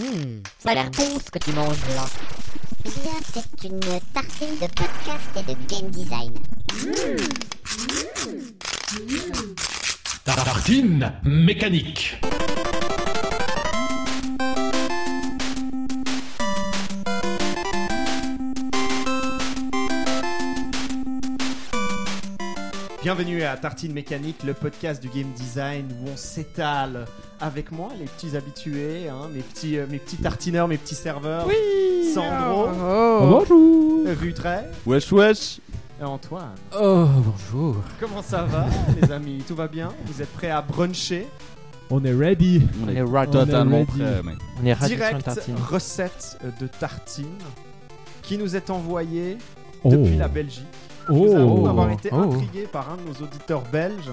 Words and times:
Hmm, 0.00 0.40
ça 0.58 0.70
a 0.70 0.74
l'air 0.74 0.90
bon 0.90 1.18
ce 1.22 1.30
que 1.30 1.38
tu 1.38 1.52
manges 1.52 1.76
là. 1.94 2.06
Bien, 2.82 3.12
c'est 3.30 3.68
une 3.68 3.78
tartine 4.14 4.54
de 4.58 4.66
podcast 4.74 5.30
et 5.36 5.42
de 5.42 5.56
game 5.68 5.90
design. 5.90 6.32
Tartine 10.24 11.12
mécanique. 11.24 12.16
Bienvenue 23.02 23.42
à 23.42 23.56
Tartine 23.56 23.92
Mécanique, 23.92 24.44
le 24.44 24.54
podcast 24.54 25.02
du 25.02 25.08
game 25.08 25.32
design 25.36 25.86
où 26.00 26.10
on 26.10 26.16
s'étale 26.16 27.06
avec 27.40 27.72
moi, 27.72 27.88
les 27.98 28.04
petits 28.04 28.36
habitués, 28.36 29.08
hein, 29.08 29.28
mes, 29.34 29.40
petits, 29.40 29.76
euh, 29.76 29.86
mes 29.90 29.98
petits 29.98 30.18
tartineurs, 30.18 30.68
mes 30.68 30.78
petits 30.78 30.94
serveurs. 30.94 31.46
Oui 31.48 32.12
Sandro, 32.14 32.68
bonjour 33.20 34.06
Vutray 34.06 34.66
Wesh 34.86 35.10
wesh 35.10 35.58
et 36.00 36.04
Antoine. 36.04 36.54
Oh, 36.80 37.06
bonjour. 37.24 37.76
Comment 37.98 38.22
ça 38.22 38.44
va, 38.44 38.66
les 39.00 39.10
amis? 39.10 39.42
Tout 39.48 39.56
va 39.56 39.66
bien? 39.66 39.92
Vous 40.06 40.22
êtes 40.22 40.32
prêts 40.32 40.50
à 40.50 40.62
bruncher? 40.62 41.26
On 41.90 42.04
est 42.04 42.14
ready 42.14 42.62
On 42.84 42.88
est 42.88 43.30
Totalement 43.32 43.78
est 43.78 44.04
ready. 44.04 44.26
mec. 44.26 44.38
On 44.62 44.66
est 44.66 44.70
une 44.80 44.86
Direct 44.86 45.24
tartine. 45.24 45.56
recette 45.56 46.38
de 46.60 46.66
tartine 46.68 47.26
qui 48.22 48.38
nous 48.38 48.54
est 48.54 48.70
envoyée 48.70 49.38
depuis 49.84 50.16
la 50.16 50.28
Belgique. 50.28 50.66
Oh. 51.08 51.12
Nous 51.12 51.34
avons 51.34 51.64
Oh. 51.64 51.68
avoir 51.68 51.90
été 51.90 52.10
Oh. 52.12 52.16
intrigués 52.16 52.66
par 52.70 52.90
un 52.90 52.96
de 52.96 53.02
nos 53.02 53.24
auditeurs 53.26 53.62
belges 53.72 54.10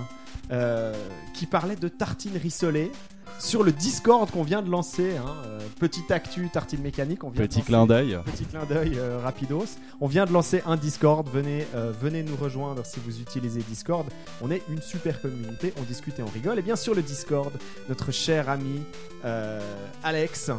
euh, 0.52 0.94
qui 1.34 1.46
parlait 1.46 1.76
de 1.76 1.88
tartines 1.88 2.38
rissolées 2.38 2.92
sur 3.38 3.64
le 3.64 3.72
Discord 3.72 4.30
qu'on 4.32 4.44
vient 4.44 4.62
de 4.62 4.70
lancer. 4.70 5.16
Hein, 5.16 5.34
euh, 5.46 5.60
petite 5.80 6.12
actu 6.12 6.50
tartine 6.50 6.82
mécanique. 6.82 7.24
On 7.24 7.30
vient 7.30 7.44
de 7.44 7.48
Petit 7.48 7.60
lancer- 7.60 7.66
clin 7.68 7.86
d'œil. 7.86 8.18
Petit 8.26 8.44
clin 8.46 8.66
d'œil 8.66 8.98
euh, 8.98 9.20
rapidos. 9.24 9.78
On 10.02 10.08
vient 10.08 10.26
de 10.26 10.34
lancer 10.34 10.62
un 10.66 10.76
Discord. 10.76 11.28
Venez, 11.32 11.66
euh, 11.76 11.94
venez 12.02 12.24
nous 12.24 12.36
rejoindre 12.36 12.86
si 12.86 13.00
vous 13.00 13.22
utilisez 13.22 13.62
Discord. 13.62 14.06
On 14.42 14.52
est 14.52 14.62
une 14.70 14.82
super 14.82 15.22
communauté. 15.22 15.74
On 15.80 15.84
discute 15.84 16.20
et 16.20 16.24
on 16.24 16.28
rigole. 16.28 16.60
Et 16.60 16.62
bien 16.64 16.76
sur 16.76 16.94
le 16.96 17.02
Discord, 17.02 17.54
notre 17.88 18.12
cher 18.12 18.50
ami 18.50 18.82
Alex, 20.04 20.52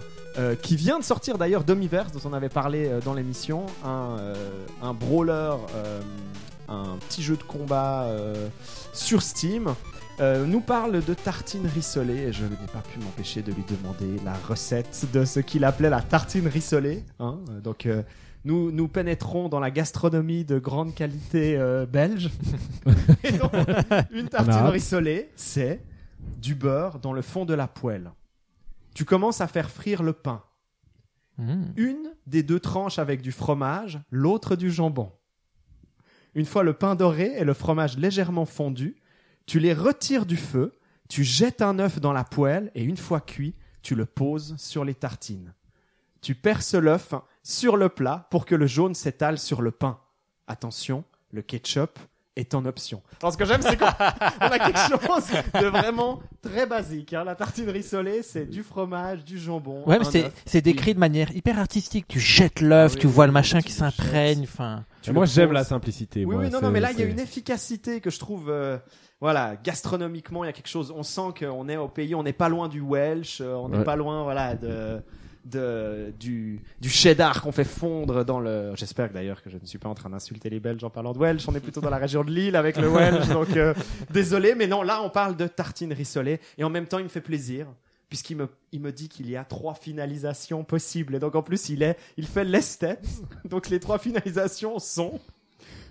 qui 0.63 0.77
vient 0.77 0.99
de 0.99 1.05
sortir 1.05 1.37
d'ailleurs 1.39 1.65
Domiverse, 1.65 2.13
dont 2.13 2.21
on 2.29 2.33
avait 2.33 2.49
parlé 2.49 2.91
dans 3.05 3.15
l'émission, 3.15 3.67
un, 3.85 4.17
un 4.83 4.95
brawler, 4.95 5.57
un 6.71 6.97
petit 7.09 7.23
jeu 7.23 7.37
de 7.37 7.43
combat 7.43 8.05
euh, 8.05 8.49
sur 8.93 9.23
Steam. 9.23 9.75
euh, 10.21 10.45
nous 10.47 10.61
parle 10.61 11.03
de 11.05 11.15
tartine 11.15 11.67
rissolée 11.67 12.29
et 12.29 12.33
je 12.33 12.45
n'ai 12.45 12.57
pas 12.73 12.83
pu 12.93 12.99
m'empêcher 13.01 13.43
de 13.43 13.53
lui 13.53 13.65
demander 13.69 14.23
la 14.25 14.35
recette 14.35 15.07
de 15.13 15.25
ce 15.25 15.41
qu'il 15.41 15.65
appelait 15.65 15.91
la 15.91 16.03
tartine 16.03 16.47
rissolée. 16.47 17.05
hein. 17.19 17.39
Donc 17.63 17.87
euh, 17.87 18.03
nous, 18.45 18.71
nous 18.71 18.89
pénétrons 18.89 19.49
dans 19.49 19.61
la 19.61 19.71
gastronomie 19.71 20.45
de 20.45 20.59
grande 20.59 20.95
qualité 20.95 21.57
euh, 21.59 21.85
belge. 21.87 22.31
et 23.25 23.33
donc, 23.33 23.53
une 24.11 24.29
tartine 24.29 24.67
rissolée, 24.69 25.31
c'est 25.37 25.83
du 26.39 26.55
beurre 26.55 26.99
dans 27.01 27.13
le 27.13 27.21
fond 27.23 27.45
de 27.45 27.53
la 27.55 27.67
poêle. 27.69 28.13
Tu 28.95 29.05
commences 29.05 29.41
à 29.41 29.47
faire 29.47 29.71
frire 29.71 30.03
le 30.03 30.13
pain. 30.13 30.43
Mmh. 31.39 31.63
Une 31.77 32.11
des 32.27 32.43
deux 32.43 32.61
tranches 32.61 32.99
avec 32.99 33.23
du 33.23 33.33
fromage, 33.33 34.01
l'autre 34.11 34.57
du 34.57 34.71
jambon. 34.71 35.13
Une 36.35 36.47
fois 36.47 36.63
le 36.63 36.73
pain 36.73 36.95
doré 36.95 37.33
et 37.37 37.45
le 37.45 37.55
fromage 37.55 37.99
légèrement 37.99 38.47
fondu, 38.47 38.97
tu 39.47 39.59
les 39.59 39.73
retires 39.73 40.27
du 40.27 40.37
feu, 40.37 40.73
tu 41.09 41.25
jettes 41.25 41.63
un 41.63 41.79
œuf 41.79 42.01
dans 42.01 42.13
la 42.13 42.25
poêle 42.25 42.71
et 42.75 42.85
une 42.85 42.97
fois 42.97 43.21
cuit, 43.21 43.55
tu 43.83 43.95
le 43.95 44.07
poses 44.07 44.57
sur 44.59 44.85
les 44.85 44.95
tartines. 44.95 45.55
Tu 46.21 46.35
perces 46.35 46.75
l'œuf 46.75 47.15
sur 47.43 47.77
le 47.77 47.89
plat 47.89 48.29
pour 48.31 48.45
que 48.45 48.55
le 48.55 48.67
jaune 48.67 48.95
s'étale 48.95 49.39
sur 49.39 49.63
le 49.63 49.71
pain. 49.71 49.99
Attention, 50.47 51.05
le 51.33 51.43
ketchup 51.43 51.99
est 52.37 52.55
en 52.55 52.65
option. 52.65 53.03
Alors 53.21 53.33
ce 53.33 53.39
que 53.39 53.45
j'aime, 53.45 53.61
c'est 53.63 53.77
qu'on 53.77 53.85
on 54.41 54.47
a 54.47 54.59
quelque 54.59 54.79
chose 54.89 55.31
de 55.61 55.67
vraiment 55.67 56.21
très 56.43 56.65
basique. 56.67 57.13
hein. 57.13 57.25
La 57.25 57.35
tartine 57.35 57.69
rissolée, 57.69 58.23
c'est 58.23 58.47
du 58.47 58.63
fromage, 58.63 59.25
du 59.25 59.39
jambon. 59.39 59.83
Ouais, 59.87 59.99
mais 59.99 60.31
c'est, 60.47 60.61
décrit 60.63 60.95
de 60.95 60.99
manière 61.01 61.35
hyper 61.35 61.59
artistique. 61.59 62.07
Tu 62.09 62.21
jettes 62.21 62.61
l'œuf, 62.61 62.93
Ah 62.93 62.95
oui, 62.95 63.01
tu 63.01 63.07
vois 63.09 63.25
oui, 63.25 63.29
le 63.29 63.33
machin 63.33 63.61
qui 63.61 63.73
s'imprègne. 63.73 64.45
Enfin, 64.45 64.85
moi 65.13 65.27
j'aime 65.27 65.53
la 65.53 65.65
simplicité. 65.65 66.25
Oui, 66.25 66.35
moi, 66.37 66.45
oui, 66.45 66.51
non, 66.51 66.61
non, 66.61 66.71
mais 66.71 66.81
là, 66.81 66.93
il 66.93 66.99
y 66.99 67.03
a 67.03 67.07
une 67.07 67.21
efficacité 67.21 68.01
que 68.01 68.11
je 68.11 68.19
trouve, 68.19 68.49
euh, 68.49 68.79
voilà, 69.21 69.57
gastronomiquement, 69.63 70.45
il 70.45 70.47
y 70.47 70.51
a 70.51 70.53
quelque 70.53 70.69
chose. 70.69 70.93
On 70.97 71.03
sent 71.03 71.35
qu'on 71.41 71.69
est 71.69 71.77
au 71.77 71.89
pays, 71.89 72.15
on 72.15 72.23
n'est 72.23 72.33
pas 72.33 72.49
loin 72.49 72.69
du 72.69 72.81
Welsh, 72.81 73.41
euh, 73.41 73.55
on 73.55 73.69
n'est 73.69 73.79
Ouais. 73.79 73.85
pas 73.85 73.97
loin, 73.97 74.23
voilà, 74.23 74.55
de, 74.55 75.03
de, 75.45 76.13
du, 76.19 76.61
du 76.81 76.89
cheddar 76.89 77.43
qu'on 77.43 77.53
fait 77.53 77.65
fondre 77.65 78.25
dans 78.25 78.41
le. 78.41 78.73
J'espère 78.77 79.11
d'ailleurs 79.11 79.43
que 79.43 79.51
je 79.51 79.57
ne 79.57 79.67
suis 79.67 79.79
pas 79.79 79.89
en 79.89 79.95
train 79.95 80.11
d'insulter 80.11 80.51
les 80.51 80.61
Belges 80.61 80.85
en 80.85 80.91
parlant 80.91 81.13
de 81.13 81.19
Welsh. 81.19 81.49
On 81.49 81.55
est 81.55 81.61
plutôt 81.61 81.81
dans 81.81 81.91
la 81.91 81.99
région 81.99 82.25
de 82.25 82.31
Lille 82.31 82.57
avec 82.57 82.77
le 82.77 82.89
Welsh, 82.93 83.29
donc 83.29 83.57
euh, 83.57 83.75
désolé, 84.11 84.55
mais 84.55 84.67
non, 84.67 84.83
là, 84.83 85.03
on 85.03 85.11
parle 85.11 85.37
de 85.37 85.47
tartine 85.47 85.93
rissolée 85.93 86.41
et 86.59 86.65
en 86.65 86.71
même 86.71 86.87
temps, 86.87 86.99
il 86.99 87.05
me 87.05 87.09
fait 87.09 87.21
plaisir. 87.21 87.67
Puisqu'il 88.09 88.39
me, 88.39 88.49
il 88.73 88.81
me 88.81 88.91
dit 88.91 89.09
qu'il 89.09 89.31
y 89.31 89.37
a 89.37 89.45
trois 89.45 89.75
finalisations 89.75 90.65
possibles. 90.65 91.15
Et 91.15 91.19
donc, 91.21 91.37
en 91.37 91.45
plus, 91.45 91.69
il 91.69 91.85
est, 91.85 91.97
il 92.17 92.27
fait 92.27 92.43
l'esthète. 92.43 93.07
Donc, 93.45 93.69
les 93.69 93.79
trois 93.79 94.01
finalisations 94.01 94.81
sont 94.81 95.21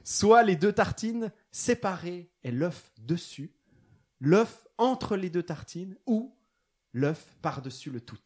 soit 0.03 0.43
les 0.43 0.57
deux 0.57 0.73
tartines 0.73 1.31
séparées 1.53 2.29
et 2.43 2.51
l'œuf 2.51 2.91
dessus, 2.97 3.53
l'œuf 4.19 4.67
entre 4.77 5.15
les 5.15 5.29
deux 5.29 5.43
tartines 5.43 5.95
ou 6.05 6.35
l'œuf 6.93 7.37
par-dessus 7.41 7.89
le 7.89 8.01
tout. 8.01 8.17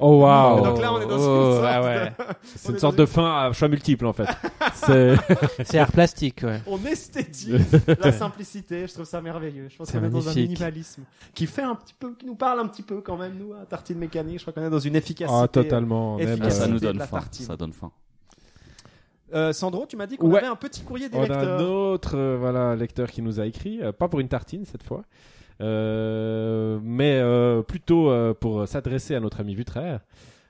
Oh 0.00 0.20
waouh 0.22 0.62
Donc 0.64 0.80
là, 0.80 0.92
on 0.92 1.00
est 1.00 1.06
dans 1.06 1.18
une 1.18 1.24
Oh, 1.24 1.52
sorte 1.54 1.64
ah 1.66 1.80
de- 1.80 1.84
ouais. 1.86 2.12
on 2.18 2.24
C'est 2.56 2.68
est 2.68 2.72
une 2.72 2.78
sorte 2.78 2.96
dans 2.96 3.02
de 3.02 3.06
fin 3.06 3.46
à 3.48 3.52
choix 3.52 3.68
multiple 3.68 4.06
en 4.06 4.12
fait. 4.12 4.26
C'est 4.74 5.14
c'est 5.64 5.78
art 5.78 5.92
plastique, 5.92 6.40
ouais. 6.42 6.60
On 6.66 6.78
esthétise 6.84 7.80
la 8.00 8.12
simplicité, 8.12 8.86
je 8.86 8.92
trouve 8.92 9.04
ça 9.06 9.20
merveilleux. 9.22 9.68
Je 9.70 9.76
pense 9.76 9.88
C'est 9.88 9.98
qu'on 9.98 10.04
est 10.04 10.10
dans 10.10 10.28
un 10.28 10.34
minimalisme 10.34 11.02
qui 11.32 11.46
fait 11.46 11.62
un 11.62 11.74
petit 11.74 11.94
peu, 11.98 12.14
qui 12.14 12.26
nous 12.26 12.34
parle 12.34 12.60
un 12.60 12.66
petit 12.66 12.82
peu 12.82 13.00
quand 13.00 13.16
même, 13.16 13.34
nous, 13.38 13.54
à 13.54 13.64
Tartine 13.66 13.98
Mécanique. 13.98 14.38
Je 14.38 14.44
crois 14.44 14.52
qu'on 14.52 14.66
est 14.66 14.70
dans 14.70 14.78
une 14.78 14.96
efficacité. 14.96 15.38
Ah, 15.42 15.48
totalement. 15.48 16.16
Même, 16.16 16.28
efficace. 16.28 16.56
euh, 16.58 16.60
ça 16.62 16.66
nous 16.66 16.80
donne 16.80 16.98
faim. 17.00 17.20
Ça 17.32 17.56
donne 17.56 17.72
faim. 17.72 17.90
Euh, 19.32 19.52
Sandro, 19.52 19.86
tu 19.86 19.96
m'as 19.96 20.06
dit 20.06 20.16
qu'on 20.16 20.30
Ouais. 20.30 20.38
avait 20.38 20.46
un 20.46 20.54
petit 20.56 20.82
courrier 20.82 21.08
des 21.08 21.16
on 21.16 21.22
a 21.22 21.24
un 21.24 21.28
lecteurs. 21.28 21.68
autre 21.70 22.16
euh, 22.16 22.36
voilà, 22.38 22.76
lecteur 22.76 23.10
qui 23.10 23.22
nous 23.22 23.40
a 23.40 23.46
écrit, 23.46 23.80
euh, 23.82 23.90
pas 23.92 24.06
pour 24.08 24.20
une 24.20 24.28
tartine 24.28 24.64
cette 24.64 24.82
fois, 24.84 24.98
euh, 24.98 25.02
mais 25.60 27.18
euh, 27.18 27.62
plutôt 27.62 28.10
euh, 28.10 28.34
pour 28.34 28.66
s'adresser 28.68 29.14
à 29.14 29.20
notre 29.20 29.40
ami 29.40 29.54
Vutraire. 29.54 30.00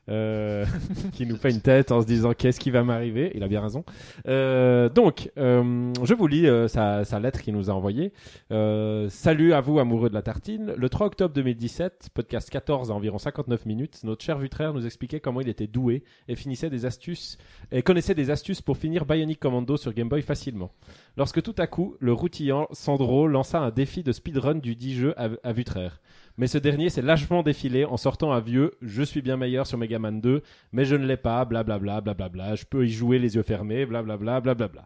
Euh, 0.09 0.65
qui 1.13 1.27
nous 1.27 1.37
fait 1.37 1.51
une 1.51 1.61
tête 1.61 1.93
en 1.93 2.03
se 2.03 2.07
disant 2.07 2.33
qu'est-ce 2.33 2.61
qui 2.61 2.71
va 2.71 2.83
m'arriver? 2.83 3.33
Il 3.35 3.43
a 3.43 3.49
bien 3.49 3.61
raison. 3.61 3.85
Euh, 4.29 4.89
donc, 4.89 5.31
euh, 5.39 5.93
je 6.03 6.15
vous 6.15 6.27
lis 6.27 6.47
euh, 6.47 6.69
sa, 6.69 7.05
sa 7.05 7.21
lettre 7.21 7.41
qu'il 7.43 7.55
nous 7.55 7.71
a 7.71 7.73
envoyée. 7.73 8.13
Euh, 8.51 9.09
salut 9.09 9.53
à 9.53 9.61
vous, 9.61 9.79
amoureux 9.79 10.09
de 10.09 10.15
la 10.15 10.23
tartine. 10.23 10.75
Le 10.77 10.89
3 10.89 11.07
octobre 11.07 11.35
2017, 11.35 12.11
podcast 12.15 12.51
14 12.51 12.91
à 12.91 12.95
environ 12.95 13.19
59 13.19 13.67
minutes, 13.67 14.01
notre 14.05 14.25
cher 14.25 14.39
Vutraire 14.39 14.75
nous 14.75 14.87
expliquait 14.87 15.21
comment 15.21 15.41
il 15.41 15.49
était 15.49 15.67
doué 15.67 16.05
et 16.29 16.37
finissait 16.37 16.71
des 16.71 16.87
astuces 16.87 17.39
et 17.73 17.83
connaissait 17.83 18.15
des 18.15 18.31
astuces 18.31 18.63
pour 18.63 18.77
finir 18.77 19.05
Bionic 19.05 19.41
Commando 19.41 19.77
sur 19.77 19.93
Game 19.93 20.09
Boy 20.09 20.23
facilement. 20.23 20.73
Lorsque 21.17 21.43
tout 21.43 21.55
à 21.59 21.67
coup, 21.67 21.97
le 22.01 22.13
routillant 22.13 22.69
Sandro 22.73 23.27
lança 23.29 23.61
un 23.61 23.71
défi 23.71 24.03
de 24.03 24.13
speedrun 24.13 24.57
du 24.57 24.77
dit 24.77 24.95
jeu 24.95 25.15
à, 25.17 25.29
à 25.43 25.53
Vutraire. 25.53 26.01
Mais 26.37 26.49
ce 26.49 26.59
dernier 26.59 26.91
s'est 26.91 27.03
lâchement 27.03 27.43
défilé 27.45 27.85
en 27.85 27.97
sortant 27.97 28.33
un 28.33 28.41
vieux 28.41 28.73
Je 28.83 29.03
suis 29.03 29.23
bien 29.23 29.37
meilleur 29.37 29.67
sur 29.67 29.79
Mega 29.79 29.99
Man 30.01 30.21
2, 30.21 30.43
mais 30.73 30.85
je 30.85 30.97
ne 30.97 31.07
l'ai 31.07 31.17
pas, 31.17 31.45
blablabla, 31.45 32.01
blablabla, 32.01 32.57
je 32.57 32.65
peux 32.65 32.85
y 32.87 32.91
jouer 32.91 33.19
les 33.21 33.37
yeux 33.37 33.43
fermés, 33.43 33.87
blablabla, 33.87 34.41
blablabla. 34.41 34.85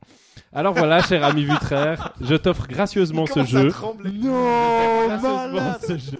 Alors 0.52 0.74
voilà, 0.74 1.00
cher 1.08 1.24
ami 1.24 1.44
Vutraire, 1.44 2.12
je 2.20 2.34
t'offre 2.34 2.66
gracieusement 2.68 3.24
ce 3.26 3.40
à 3.40 3.44
jeu. 3.44 3.68
trembler. 3.70 4.10
gracieusement 4.20 5.74
ce 5.80 5.96
jeu. 5.96 6.18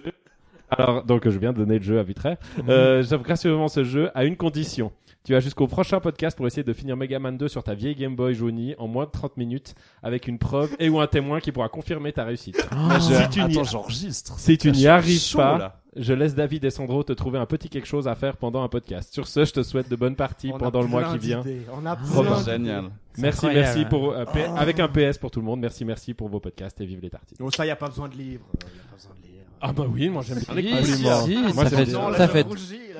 Alors, 0.71 1.03
donc, 1.03 1.27
je 1.27 1.37
viens 1.39 1.51
de 1.51 1.57
donner 1.57 1.79
le 1.79 1.83
jeu 1.83 1.99
à 1.99 2.03
Vitraire. 2.03 2.37
Euh, 2.67 3.01
J'offre 3.01 3.23
gracieusement 3.23 3.67
ce 3.67 3.83
jeu 3.83 4.11
à 4.13 4.23
une 4.23 4.37
condition. 4.37 4.91
Tu 5.25 5.35
as 5.35 5.41
jusqu'au 5.41 5.67
prochain 5.67 5.99
podcast 5.99 6.35
pour 6.37 6.47
essayer 6.47 6.63
de 6.63 6.73
finir 6.73 6.95
Mega 6.95 7.19
Man 7.19 7.37
2 7.37 7.49
sur 7.49 7.61
ta 7.63 7.75
vieille 7.75 7.93
Game 7.95 8.15
Boy 8.15 8.33
jaunie 8.33 8.73
en 8.77 8.87
moins 8.87 9.05
de 9.05 9.11
30 9.11 9.35
minutes 9.37 9.75
avec 10.01 10.27
une 10.27 10.39
preuve 10.39 10.75
et 10.79 10.87
ou 10.89 10.99
un 11.01 11.07
témoin 11.07 11.39
qui 11.41 11.51
pourra 11.51 11.67
confirmer 11.69 12.13
ta 12.13 12.23
réussite. 12.23 12.65
Ah. 12.71 12.99
Si 12.99 13.11
tu 13.29 13.41
Attends, 13.41 13.63
j'enregistre. 13.65 14.39
Si 14.39 14.57
tu 14.57 14.69
Je 14.69 14.73
n'y 14.73 14.87
arrives 14.87 15.19
chaud, 15.19 15.37
pas, 15.37 15.57
là. 15.57 15.81
je 15.95 16.13
laisse 16.13 16.33
David 16.35 16.63
et 16.63 16.69
Sandro 16.69 17.03
te 17.03 17.11
trouver 17.13 17.37
un 17.37 17.45
petit 17.45 17.67
quelque 17.69 17.85
chose 17.87 18.07
à 18.07 18.15
faire 18.15 18.37
pendant 18.37 18.63
un 18.63 18.69
podcast. 18.69 19.13
Sur 19.13 19.27
ce, 19.27 19.43
je 19.43 19.51
te 19.51 19.61
souhaite 19.61 19.89
de 19.89 19.95
bonnes 19.97 20.15
parties 20.15 20.51
On 20.53 20.57
pendant 20.57 20.81
le 20.81 20.87
mois 20.87 21.11
qui 21.11 21.17
vient. 21.19 21.43
On 21.73 21.85
a 21.85 21.95
plein. 21.97 22.43
Génial. 22.43 22.85
Merci, 23.17 23.45
incroyable. 23.47 23.59
merci 23.75 23.85
pour 23.89 24.11
euh, 24.13 24.23
P- 24.25 24.45
avec 24.55 24.79
un 24.79 24.87
PS 24.87 25.17
pour 25.17 25.29
tout 25.31 25.41
le 25.41 25.45
monde. 25.45 25.59
Merci, 25.59 25.83
merci 25.83 26.13
pour 26.13 26.29
vos 26.29 26.39
podcasts 26.39 26.79
et 26.79 26.85
vive 26.85 27.01
les 27.01 27.09
tartines. 27.09 27.37
Oh, 27.41 27.51
ça, 27.51 27.65
il 27.65 27.67
n'y 27.67 27.71
a 27.71 27.75
pas 27.75 27.89
besoin 27.89 28.07
de 28.07 28.15
livres. 28.15 28.45
Il 28.53 28.65
n'y 28.73 28.79
a 28.79 28.83
pas 28.89 28.95
besoin 28.95 29.11
de 29.17 29.21
lire. 29.27 29.28
Ah 29.61 29.73
bah 29.73 29.83
oui, 29.91 30.09
moi 30.09 30.23
j'aime 30.25 30.39
bien 30.39 30.55
les 30.55 30.83
Si, 30.85 30.91
compliments. 31.03 31.25
si, 31.25 31.37
Moi, 31.53 31.63
ça 31.65 31.69
j'aime 31.69 31.85
fait- 31.85 31.91
bien. 31.91 32.13
Ça 32.13 32.27
fait- 32.27 32.45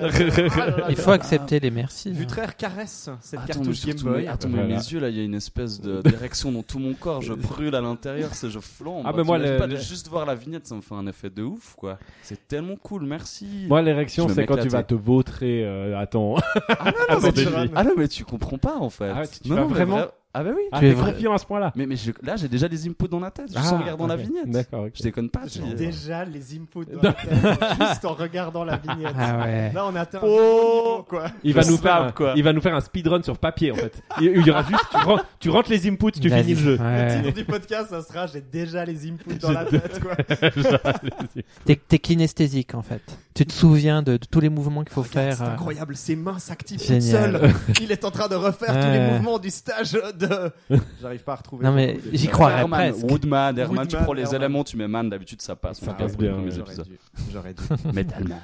Ah 0.00 0.86
Il 0.88 0.96
là 0.96 1.02
faut 1.02 1.10
accepter 1.10 1.60
les 1.60 1.70
merci. 1.70 2.08
hein. 2.08 2.12
Vutraire 2.14 2.56
caresse 2.56 3.10
cette 3.20 3.40
Attends, 3.40 3.46
cartouche 3.52 3.84
Game 3.84 3.96
Boy. 3.98 4.26
attends, 4.26 4.48
mais 4.48 4.64
mes 4.66 4.74
yeux 4.74 4.98
là, 5.00 5.08
il 5.10 5.16
y 5.16 5.20
a 5.20 5.24
une 5.24 5.34
espèce 5.34 5.80
d'érection 6.04 6.52
dans 6.52 6.62
tout 6.62 6.78
mon 6.78 6.94
corps. 6.94 7.20
Je 7.22 7.34
brûle 7.34 7.74
à 7.74 7.80
l'intérieur, 7.80 8.30
c'est 8.34 8.48
je 8.50 8.58
flambe. 8.60 9.02
Ah, 9.06 9.12
bah, 9.12 9.24
moi, 9.24 9.36
le- 9.38 9.56
pas 9.58 9.66
de 9.66 9.74
le- 9.74 9.80
juste 9.80 10.08
voir 10.08 10.24
la 10.26 10.34
vignette, 10.34 10.66
ça 10.66 10.74
me 10.74 10.80
fait 10.80 10.94
un 10.94 11.06
effet 11.06 11.28
de 11.30 11.42
ouf, 11.42 11.74
quoi. 11.76 11.98
C'est 12.22 12.48
tellement 12.48 12.76
cool, 12.76 13.04
merci. 13.04 13.46
Moi, 13.68 13.82
l'érection, 13.82 14.28
c'est 14.28 14.46
quand 14.46 14.56
tu 14.58 14.68
vas 14.68 14.82
te 14.82 14.94
vautrer 14.94 15.64
euh, 15.64 16.04
ton. 16.10 16.36
ah 16.78 16.92
non. 16.92 17.30
Ah 17.74 17.84
non, 17.84 17.92
mais 17.96 18.08
tu 18.08 18.24
comprends 18.24 18.58
pas 18.58 18.76
en 18.76 18.90
fait. 18.90 19.10
Ah 19.14 19.22
non, 19.46 19.66
vraiment 19.66 19.98
vra- 19.98 20.10
Ah 20.32 20.44
bah 20.44 20.50
oui. 20.54 20.62
Ah, 20.70 20.78
Tu 20.78 20.86
es 20.86 20.92
vrai- 20.92 21.12
confiant 21.12 21.32
à 21.34 21.38
ce 21.38 21.46
point-là 21.46 21.72
Mais, 21.74 21.86
mais 21.86 21.96
je- 21.96 22.12
là, 22.22 22.36
j'ai 22.36 22.46
déjà 22.48 22.68
les 22.68 22.86
inputs 22.86 23.08
dans 23.08 23.18
la 23.18 23.32
tête, 23.32 23.48
juste 23.48 23.58
Ah, 23.68 23.74
en 23.74 23.78
regardant 23.78 24.06
la 24.06 24.14
vignette. 24.14 24.48
D'accord. 24.48 24.86
Je 24.94 25.02
déconne 25.02 25.28
pas. 25.28 25.40
J'ai 25.46 25.74
déjà 25.74 26.24
les 26.24 26.54
inputs 26.56 26.86
dans 26.92 27.02
la 27.02 27.12
tête, 27.14 27.78
juste 27.88 28.04
en 28.04 28.14
regardant 28.14 28.62
la 28.64 28.76
vignette. 28.76 29.14
Ah 29.18 29.38
ouais. 29.40 29.72
Là, 29.72 29.86
on 29.86 29.96
a 29.96 30.02
atteint 30.02 30.20
Oh. 30.22 31.04
quoi. 31.08 31.24
Il 31.42 31.52
va, 31.52 31.62
Je 31.62 31.70
nous 31.70 31.78
faire 31.78 32.02
un, 32.02 32.12
quoi. 32.12 32.34
il 32.36 32.44
va 32.44 32.52
nous 32.52 32.60
faire 32.60 32.76
un 32.76 32.80
speedrun 32.80 33.22
sur 33.24 33.38
papier 33.38 33.72
en 33.72 33.74
fait. 33.74 34.00
Il, 34.20 34.26
il 34.36 34.46
y 34.46 34.50
aura 34.50 34.62
juste, 34.62 34.84
tu, 34.92 34.96
rentres, 34.98 35.26
tu 35.40 35.50
rentres 35.50 35.70
les 35.70 35.88
inputs, 35.88 36.12
tu 36.12 36.30
finis 36.30 36.54
le 36.54 36.60
jeu. 36.60 36.76
Le 36.76 36.84
Ouais. 36.84 37.22
titre 37.22 37.34
du 37.36 37.44
podcast, 37.44 37.90
ça 37.90 38.00
sera 38.02 38.26
J'ai 38.28 38.40
déjà 38.40 38.84
les 38.84 39.10
inputs 39.10 39.34
dans 39.40 39.50
la 39.50 39.64
tête, 39.64 39.98
quoi. 40.00 40.14
T'es 41.64 41.76
t'es 41.76 41.98
kinesthésique 41.98 42.74
en 42.74 42.82
fait. 42.82 43.02
Tu 43.34 43.46
te 43.46 43.52
souviens 43.52 44.02
de, 44.02 44.12
de 44.12 44.26
tous 44.30 44.40
les 44.40 44.48
mouvements 44.48 44.82
qu'il 44.82 44.92
faut 44.92 45.02
Regarde, 45.02 45.28
faire. 45.28 45.36
C'est 45.38 45.42
euh, 45.44 45.54
incroyable, 45.54 45.96
ses 45.96 46.16
mains 46.16 46.38
s'activent 46.38 46.78
toutes 46.84 47.00
seules. 47.02 47.52
Il 47.80 47.90
est 47.92 48.04
en 48.04 48.10
train 48.10 48.28
de 48.28 48.34
refaire 48.34 48.78
tous 48.80 48.90
les 48.92 49.10
mouvements 49.12 49.38
du 49.38 49.50
stage 49.50 49.98
de. 50.20 50.52
J'arrive 51.00 51.22
pas 51.24 51.32
à 51.32 51.36
retrouver. 51.36 51.64
Non, 51.64 51.72
mais 51.72 51.98
j'y 52.12 52.28
croirais 52.28 52.60
Herman, 52.60 52.92
presque. 52.92 53.10
Woodman, 53.10 53.58
Herman, 53.58 53.86
tu 53.86 53.96
prends 53.96 54.12
les 54.12 54.34
éléments, 54.34 54.62
tu 54.64 54.76
mets 54.76 54.88
man, 54.88 55.08
d'habitude 55.10 55.42
ça 55.42 55.56
passe. 55.56 55.80
Ça 55.80 55.92
passe 55.94 56.16
bien. 56.16 56.32
J'aurais 56.48 56.72
épisodes. 56.72 56.86
dû. 56.86 56.98
J'aurais 57.32 57.54
dû. 57.54 57.62
Metal 57.92 58.26
Man. 58.28 58.40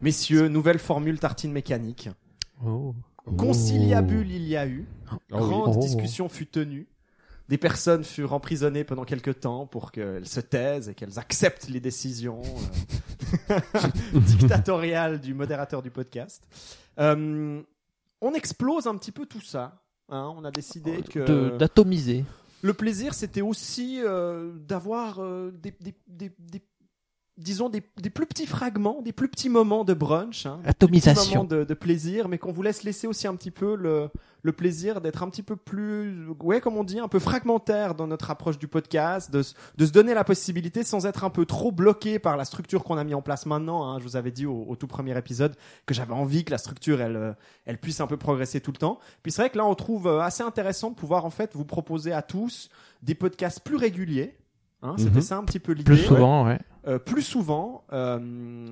Messieurs, 0.00 0.48
nouvelle 0.48 0.78
formule 0.78 1.18
tartine 1.18 1.52
mécanique. 1.52 2.08
Oh. 2.64 2.94
Conciliabule 3.36 4.30
il 4.30 4.44
y 4.46 4.56
a 4.56 4.66
eu. 4.66 4.86
Grande 5.30 5.74
Oh. 5.76 5.80
discussion 5.80 6.28
fut 6.28 6.46
tenue. 6.46 6.86
Des 7.48 7.58
personnes 7.58 8.04
furent 8.04 8.34
emprisonnées 8.34 8.84
pendant 8.84 9.04
quelque 9.04 9.30
temps 9.30 9.66
pour 9.66 9.90
qu'elles 9.90 10.26
se 10.28 10.40
taisent 10.40 10.90
et 10.90 10.94
qu'elles 10.94 11.18
acceptent 11.18 11.68
les 11.68 11.80
décisions 11.80 12.42
euh, 13.50 13.58
dictatoriales 14.14 15.18
du 15.20 15.32
modérateur 15.32 15.82
du 15.82 15.90
podcast. 15.90 16.42
Euh, 16.98 17.62
on 18.20 18.32
explose 18.34 18.86
un 18.86 18.96
petit 18.96 19.12
peu 19.12 19.24
tout 19.24 19.40
ça. 19.40 19.80
Hein. 20.08 20.32
on 20.36 20.44
a 20.44 20.50
décidé 20.50 21.02
que 21.02 21.20
De- 21.20 21.56
D'atomiser. 21.56 22.24
le 22.62 22.72
plaisir, 22.74 23.14
c'était 23.14 23.42
aussi 23.42 24.00
euh, 24.02 24.52
d'avoir 24.66 25.18
euh, 25.20 25.50
des, 25.50 25.72
des- 25.80 25.94
des- 26.06 26.32
des- 26.38 26.62
disons, 27.38 27.68
des, 27.70 27.82
des 28.02 28.10
plus 28.10 28.26
petits 28.26 28.46
fragments, 28.46 29.00
des 29.02 29.12
plus 29.12 29.28
petits 29.28 29.48
moments 29.48 29.84
de 29.84 29.94
brunch, 29.94 30.44
hein, 30.46 30.56
des 30.56 30.62
petits 30.64 30.68
Atomisation. 30.70 31.34
moments 31.36 31.44
de, 31.48 31.64
de 31.64 31.74
plaisir, 31.74 32.28
mais 32.28 32.36
qu'on 32.38 32.52
vous 32.52 32.62
laisse 32.62 32.82
laisser 32.82 33.06
aussi 33.06 33.26
un 33.26 33.34
petit 33.36 33.50
peu 33.52 33.76
le, 33.76 34.10
le 34.42 34.52
plaisir 34.52 35.00
d'être 35.00 35.22
un 35.22 35.30
petit 35.30 35.42
peu 35.42 35.56
plus, 35.56 36.28
ouais, 36.40 36.60
comme 36.60 36.76
on 36.76 36.84
dit, 36.84 36.98
un 36.98 37.08
peu 37.08 37.18
fragmentaire 37.20 37.94
dans 37.94 38.06
notre 38.06 38.30
approche 38.30 38.58
du 38.58 38.66
podcast, 38.68 39.30
de, 39.30 39.42
se- 39.42 39.54
de 39.76 39.86
se 39.86 39.92
donner 39.92 40.14
la 40.14 40.24
possibilité 40.24 40.82
sans 40.84 41.06
être 41.06 41.24
un 41.24 41.30
peu 41.30 41.46
trop 41.46 41.70
bloqué 41.72 42.18
par 42.18 42.36
la 42.36 42.44
structure 42.44 42.82
qu'on 42.84 42.98
a 42.98 43.04
mis 43.04 43.14
en 43.14 43.22
place 43.22 43.46
maintenant. 43.46 43.88
hein. 43.88 43.98
Je 43.98 44.04
vous 44.04 44.16
avais 44.16 44.30
dit 44.32 44.44
au, 44.46 44.64
au 44.68 44.76
tout 44.76 44.86
premier 44.88 45.16
épisode 45.16 45.54
que 45.86 45.94
j'avais 45.94 46.14
envie 46.14 46.44
que 46.44 46.50
la 46.50 46.58
structure, 46.58 47.00
elle, 47.00 47.16
euh, 47.16 47.32
elle 47.66 47.78
puisse 47.78 48.00
un 48.00 48.06
peu 48.08 48.16
progresser 48.16 48.60
tout 48.60 48.72
le 48.72 48.78
temps. 48.78 48.98
Puis 49.22 49.30
c'est 49.32 49.42
vrai 49.42 49.50
que 49.50 49.58
là, 49.58 49.64
on 49.66 49.74
trouve 49.74 50.06
euh, 50.08 50.20
assez 50.20 50.42
intéressant 50.42 50.90
de 50.90 50.96
pouvoir 50.96 51.24
en 51.24 51.30
fait 51.30 51.54
vous 51.54 51.64
proposer 51.64 52.12
à 52.12 52.22
tous 52.22 52.68
des 53.02 53.14
podcasts 53.14 53.60
plus 53.60 53.76
réguliers. 53.76 54.36
Hein, 54.82 54.94
C'était 54.98 55.16
Mhm. 55.16 55.20
ça 55.22 55.36
un 55.38 55.44
petit 55.44 55.58
peu 55.58 55.72
l'idée. 55.72 55.92
Plus 55.92 56.04
souvent, 56.04 56.46
ouais. 56.46 56.58
Euh, 56.86 56.98
plus 56.98 57.22
souvent, 57.22 57.84
euh, 57.92 58.18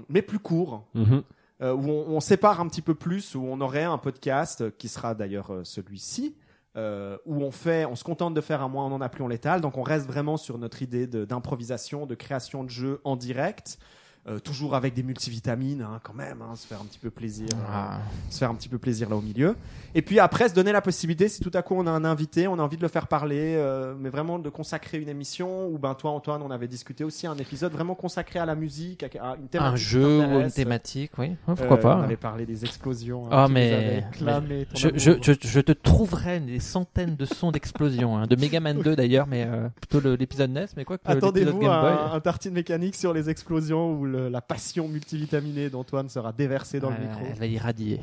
mais 0.08 0.22
plus 0.22 0.38
court. 0.38 0.84
Mhm. 0.94 1.22
Euh, 1.62 1.72
où 1.74 1.88
on, 1.88 2.16
on 2.16 2.20
sépare 2.20 2.60
un 2.60 2.68
petit 2.68 2.82
peu 2.82 2.94
plus, 2.94 3.34
où 3.34 3.42
on 3.42 3.60
aurait 3.60 3.84
un 3.84 3.98
podcast 3.98 4.76
qui 4.76 4.88
sera 4.88 5.14
d'ailleurs 5.14 5.52
celui-ci, 5.64 6.36
où 6.76 7.42
on 7.42 7.50
fait, 7.50 7.86
on 7.86 7.96
se 7.96 8.04
contente 8.04 8.34
de 8.34 8.40
faire 8.42 8.60
un 8.62 8.68
mois, 8.68 8.84
on 8.84 8.92
en 8.92 9.00
a 9.00 9.08
plus, 9.08 9.22
on 9.24 9.28
l'étale. 9.28 9.60
Donc 9.62 9.78
on 9.78 9.82
reste 9.82 10.06
vraiment 10.06 10.36
sur 10.36 10.58
notre 10.58 10.82
idée 10.82 11.06
de- 11.06 11.24
d'improvisation, 11.24 12.04
de, 12.06 12.14
création 12.14 12.62
de 12.64 12.68
jeux 12.70 13.00
en 13.04 13.16
direct. 13.16 13.78
Euh, 14.28 14.40
toujours 14.40 14.74
avec 14.74 14.92
des 14.92 15.04
multivitamines, 15.04 15.82
hein, 15.82 16.00
quand 16.02 16.12
même, 16.12 16.42
hein, 16.42 16.56
se 16.56 16.66
faire 16.66 16.80
un 16.80 16.84
petit 16.84 16.98
peu 16.98 17.10
plaisir. 17.10 17.46
euh, 17.52 17.62
Ah. 17.72 17.98
se 18.28 18.38
faire 18.38 18.50
un 18.50 18.56
petit 18.56 18.68
peu 18.68 18.76
plaisir 18.78 19.08
là 19.08 19.14
au 19.14 19.20
milieu. 19.20 19.54
Et 19.94 20.02
puis 20.02 20.18
après, 20.18 20.48
se 20.48 20.54
donner 20.54 20.72
la 20.72 20.80
possibilité, 20.80 21.28
si 21.28 21.40
tout 21.40 21.50
à 21.54 21.62
coup 21.62 21.76
on 21.78 21.86
a 21.86 21.92
un 21.92 22.04
invité, 22.04 22.48
on 22.48 22.58
a 22.58 22.62
envie 22.62 22.76
de 22.76 22.82
le 22.82 22.88
faire 22.88 23.06
parler, 23.06 23.54
euh, 23.56 23.94
mais 23.96 24.08
vraiment 24.08 24.40
de 24.40 24.48
consacrer 24.48 24.98
une 24.98 25.08
émission, 25.08 25.68
ou 25.68 25.78
ben 25.78 25.94
toi 25.94 26.10
Antoine, 26.10 26.42
on 26.42 26.50
avait 26.50 26.66
discuté 26.66 27.04
aussi 27.04 27.28
un 27.28 27.36
épisode 27.36 27.70
vraiment 27.72 27.94
consacré 27.94 28.40
à 28.40 28.46
la 28.46 28.56
musique, 28.56 29.04
à, 29.04 29.06
à 29.30 29.36
une 29.36 29.46
thématique. 29.46 29.72
Un 29.74 29.76
jeu 29.76 30.18
ou 30.26 30.40
une 30.40 30.50
thématique, 30.50 31.12
oui. 31.18 31.36
Euh, 31.48 31.54
pourquoi 31.54 31.76
On 31.76 31.80
pas. 31.80 32.02
avait 32.02 32.16
parlé 32.16 32.46
des 32.46 32.64
explosions. 32.64 33.28
hein, 33.30 33.46
tu 33.46 33.52
mais- 33.52 34.04
Je, 34.18 34.26
amour. 34.28 34.50
je, 34.74 34.88
je, 35.22 35.32
je 35.40 35.60
te 35.60 35.70
trouverai 35.70 36.40
des 36.40 36.58
centaines 36.58 37.14
de 37.14 37.26
sons 37.26 37.52
d'explosion, 37.52 38.16
hein, 38.18 38.26
de 38.26 38.34
Megaman 38.34 38.76
2 38.82 38.96
d'ailleurs, 38.96 39.28
mais 39.28 39.44
euh, 39.46 39.68
plutôt 39.80 40.00
l'épisode 40.16 40.50
NES, 40.50 40.66
mais 40.76 40.84
quoi 40.84 40.98
que 40.98 41.02
Attendez-vous 41.06 41.64
un, 41.64 42.12
un 42.12 42.20
tartine 42.20 42.54
mécanique 42.54 42.96
sur 42.96 43.12
les 43.14 43.30
explosions 43.30 43.92
où 43.92 44.04
le- 44.04 44.15
la 44.30 44.40
passion 44.40 44.88
multivitaminée 44.88 45.70
d'Antoine 45.70 46.08
sera 46.08 46.32
déversée 46.32 46.80
dans 46.80 46.90
le 46.90 46.98
micro. 46.98 47.20
Elle 47.30 47.38
va 47.38 47.46
irradier. 47.46 48.00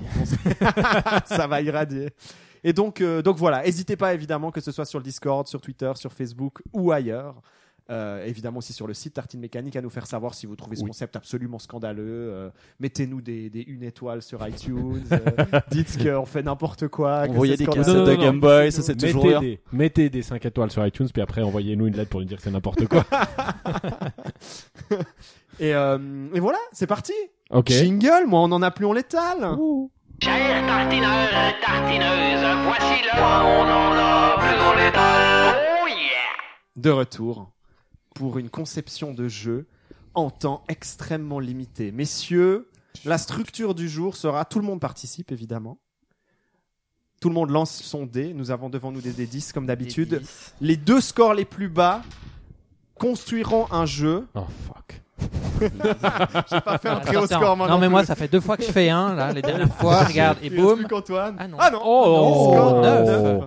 ça 1.25 1.47
va 1.47 1.61
irradier. 1.61 2.09
Et 2.63 2.73
donc, 2.73 3.01
euh, 3.01 3.21
donc 3.21 3.37
voilà, 3.37 3.63
n'hésitez 3.63 3.95
pas 3.97 4.13
évidemment 4.13 4.51
que 4.51 4.61
ce 4.61 4.71
soit 4.71 4.85
sur 4.85 4.99
le 4.99 5.03
Discord, 5.03 5.47
sur 5.47 5.59
Twitter, 5.61 5.91
sur 5.95 6.13
Facebook 6.13 6.61
ou 6.71 6.91
ailleurs. 6.91 7.41
Euh, 7.89 8.23
évidemment 8.25 8.59
aussi 8.59 8.71
sur 8.71 8.87
le 8.87 8.93
site 8.93 9.15
Tartine 9.15 9.41
Mécanique 9.41 9.75
à 9.75 9.81
nous 9.81 9.89
faire 9.89 10.07
savoir 10.07 10.33
si 10.33 10.45
vous 10.45 10.55
trouvez 10.55 10.77
ce 10.77 10.83
Oui. 10.83 10.87
concept 10.87 11.17
absolument 11.17 11.59
scandaleux. 11.59 12.03
Euh, 12.31 12.49
Mettez-nous 12.79 13.19
des, 13.21 13.49
des 13.49 13.59
une 13.59 13.83
étoile 13.83 14.21
sur 14.21 14.47
iTunes. 14.47 15.03
euh, 15.11 15.59
dites 15.69 16.01
qu'on 16.01 16.25
fait 16.25 16.43
n'importe 16.43 16.87
quoi. 16.87 17.25
c'est 17.27 17.57
des 17.57 17.65
cassettes 17.65 17.87
Non, 17.93 17.93
non, 17.95 18.05
de 18.05 18.15
non, 18.15 18.21
Game 18.21 18.39
Boy, 18.39 18.71
ça 18.71 18.81
c'est 18.83 18.95
toujours 18.95 19.41
des, 19.41 19.59
mettez 19.73 20.09
des 20.09 20.21
5 20.21 20.45
étoiles 20.45 20.71
sur 20.71 20.85
iTunes, 20.87 21.09
puis 21.11 21.21
après 21.21 21.41
envoyez-nous 21.41 21.87
une 21.87 21.97
lettre 21.97 22.09
pour 22.09 22.21
nous 22.21 22.25
dire 22.25 22.37
que 22.37 22.43
c'est 22.43 22.51
n'importe 22.51 22.87
quoi. 22.87 23.03
Et, 25.59 25.73
euh, 25.73 25.97
et 26.33 26.39
voilà, 26.39 26.57
c'est 26.71 26.87
parti. 26.87 27.13
ok. 27.49 27.69
Jingle, 27.69 28.25
moi 28.27 28.41
on 28.41 28.51
en 28.51 28.61
a 28.61 28.71
plus, 28.71 28.85
on 28.85 28.93
l'étale. 28.93 29.57
Chers 30.21 30.65
tartineurs 30.65 31.29
et 31.29 31.65
tartineuses, 31.65 32.63
voici 32.65 33.01
le 33.03 33.21
on 33.21 33.69
en 33.69 33.93
a 33.93 34.37
plus 34.37 34.59
on 34.61 34.75
l'étale. 34.85 35.55
Oh 35.83 35.87
yeah! 35.87 36.01
de 36.75 36.89
retour 36.89 37.51
pour 38.15 38.37
une 38.37 38.49
conception 38.49 39.13
de 39.13 39.27
jeu 39.27 39.67
en 40.13 40.29
temps 40.29 40.63
extrêmement 40.69 41.39
limité. 41.39 41.91
Messieurs, 41.91 42.69
la 43.05 43.17
structure 43.17 43.73
du 43.75 43.89
jour 43.89 44.15
sera 44.15 44.45
tout 44.45 44.59
le 44.59 44.65
monde 44.65 44.79
participe 44.79 45.31
évidemment. 45.31 45.79
Tout 47.21 47.29
le 47.29 47.35
monde 47.35 47.49
lance 47.51 47.81
son 47.81 48.05
dé. 48.05 48.33
Nous 48.33 48.51
avons 48.51 48.69
devant 48.69 48.91
nous 48.91 49.01
des 49.01 49.13
dés 49.13 49.25
10 49.25 49.53
comme 49.53 49.65
d'habitude. 49.65 50.21
Les 50.61 50.75
deux 50.77 50.99
scores 51.01 51.33
les 51.33 51.45
plus 51.45 51.69
bas 51.69 52.01
construiront 52.95 53.65
un 53.71 53.85
jeu. 53.85 54.27
Oh 54.35 54.45
fuck. 54.67 55.01
J'ai 55.61 56.59
pas 56.61 56.77
fait 56.77 56.89
un 56.89 56.99
très 56.99 57.15
haut 57.15 57.25
score 57.25 57.55
moi 57.55 57.67
non, 57.67 57.77
mais 57.77 57.87
moi, 57.87 58.03
ça 58.03 58.15
fait 58.15 58.27
deux 58.27 58.41
fois 58.41 58.57
que 58.57 58.63
je 58.63 58.71
fais 58.71 58.89
un, 58.89 59.13
là, 59.15 59.31
les 59.31 59.41
dernières 59.41 59.73
fois, 59.79 60.03
regarde, 60.03 60.37
et 60.41 60.47
Il 60.47 60.55
boum. 60.55 60.75
plus 60.79 60.87
qu'Antoine. 60.87 61.35
Ah 61.39 61.47
non. 61.47 61.57
Ah 61.59 61.69
non. 61.71 61.79
Oh, 61.83 62.51
Score. 62.53 62.81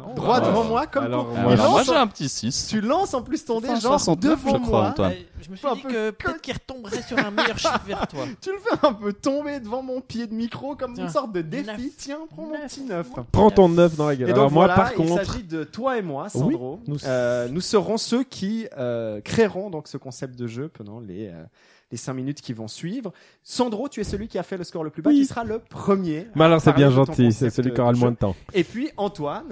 Oh. 0.06 0.14
Droit 0.14 0.40
devant 0.40 0.64
moi 0.64 0.86
comme 0.86 1.10
pour- 1.10 1.26
moi, 1.26 1.82
j'ai 1.84 1.94
un 1.94 2.06
petit 2.06 2.28
6. 2.28 2.68
Tu 2.70 2.80
lances 2.80 3.12
en 3.14 3.22
plus 3.22 3.44
ton 3.44 3.60
dé 3.60 3.68
genre 3.68 4.00
69, 4.00 4.44
devant 4.44 4.56
je 4.58 4.62
crois, 4.62 4.80
moi. 4.80 4.88
Antoine. 4.90 5.12
Euh, 5.12 5.42
Je 5.42 5.50
me 5.50 5.56
suis 5.56 5.68
dit 5.74 5.82
que 5.82 6.10
peut-être 6.10 6.40
qu'il 6.40 6.54
retomberait 6.54 7.02
sur 7.02 7.18
un 7.18 7.30
meilleur 7.30 7.58
chiffre 7.58 7.82
vers 7.86 8.06
toi. 8.08 8.24
Tu 8.40 8.50
le 8.50 8.58
fais 8.58 8.86
un 8.86 8.92
peu 8.94 9.12
tomber 9.12 9.60
devant 9.60 9.82
mon 9.82 10.00
pied 10.00 10.26
de 10.26 10.34
micro 10.34 10.74
comme 10.76 10.94
une 10.98 11.08
sorte 11.10 11.32
de 11.32 11.42
défi. 11.42 11.92
Tiens, 11.98 12.20
prends 12.34 12.42
mon 12.46 12.66
petit 12.66 12.82
neuf. 12.84 13.08
Prends 13.32 13.50
ton 13.50 13.68
9 13.68 13.96
dans 13.96 14.06
la 14.06 14.16
gueule. 14.16 14.28
Et 14.30 14.32
Alors 14.32 14.44
donc 14.46 14.52
moi 14.54 14.68
par 14.68 14.92
il 14.92 14.96
contre, 14.96 15.24
s'agit 15.24 15.42
de 15.44 15.64
toi 15.64 15.98
et 15.98 16.02
moi, 16.02 16.28
Sandro. 16.28 16.80
nous- 16.86 16.96
Euh, 17.04 17.48
nous 17.50 17.60
serons 17.60 17.98
ceux 17.98 18.22
qui 18.24 18.66
euh, 18.78 19.20
créeront 19.20 19.68
donc 19.70 19.86
ce 19.88 19.96
concept 19.98 20.36
de 20.38 20.46
jeu 20.46 20.68
pendant 20.68 20.98
les 21.00 21.28
euh, 21.28 21.42
les 21.90 21.96
cinq 21.96 22.14
minutes 22.14 22.40
qui 22.40 22.52
vont 22.52 22.68
suivre. 22.68 23.12
Sandro, 23.42 23.88
tu 23.88 24.00
es 24.00 24.04
celui 24.04 24.28
qui 24.28 24.38
a 24.38 24.42
fait 24.42 24.56
le 24.56 24.64
score 24.64 24.82
le 24.84 24.90
plus 24.90 25.02
bas, 25.02 25.10
Oui. 25.10 25.20
qui 25.20 25.26
sera 25.26 25.44
le 25.44 25.58
premier. 25.60 26.26
mais 26.34 26.44
alors 26.44 26.60
c'est 26.60 26.72
bien 26.72 26.90
gentil, 26.90 27.32
c'est 27.32 27.50
celui 27.50 27.72
qui 27.72 27.80
aura 27.80 27.92
le 27.92 27.98
moins 27.98 28.10
de 28.12 28.16
temps. 28.16 28.34
Et 28.54 28.64
puis 28.64 28.90
Antoine. 28.96 29.46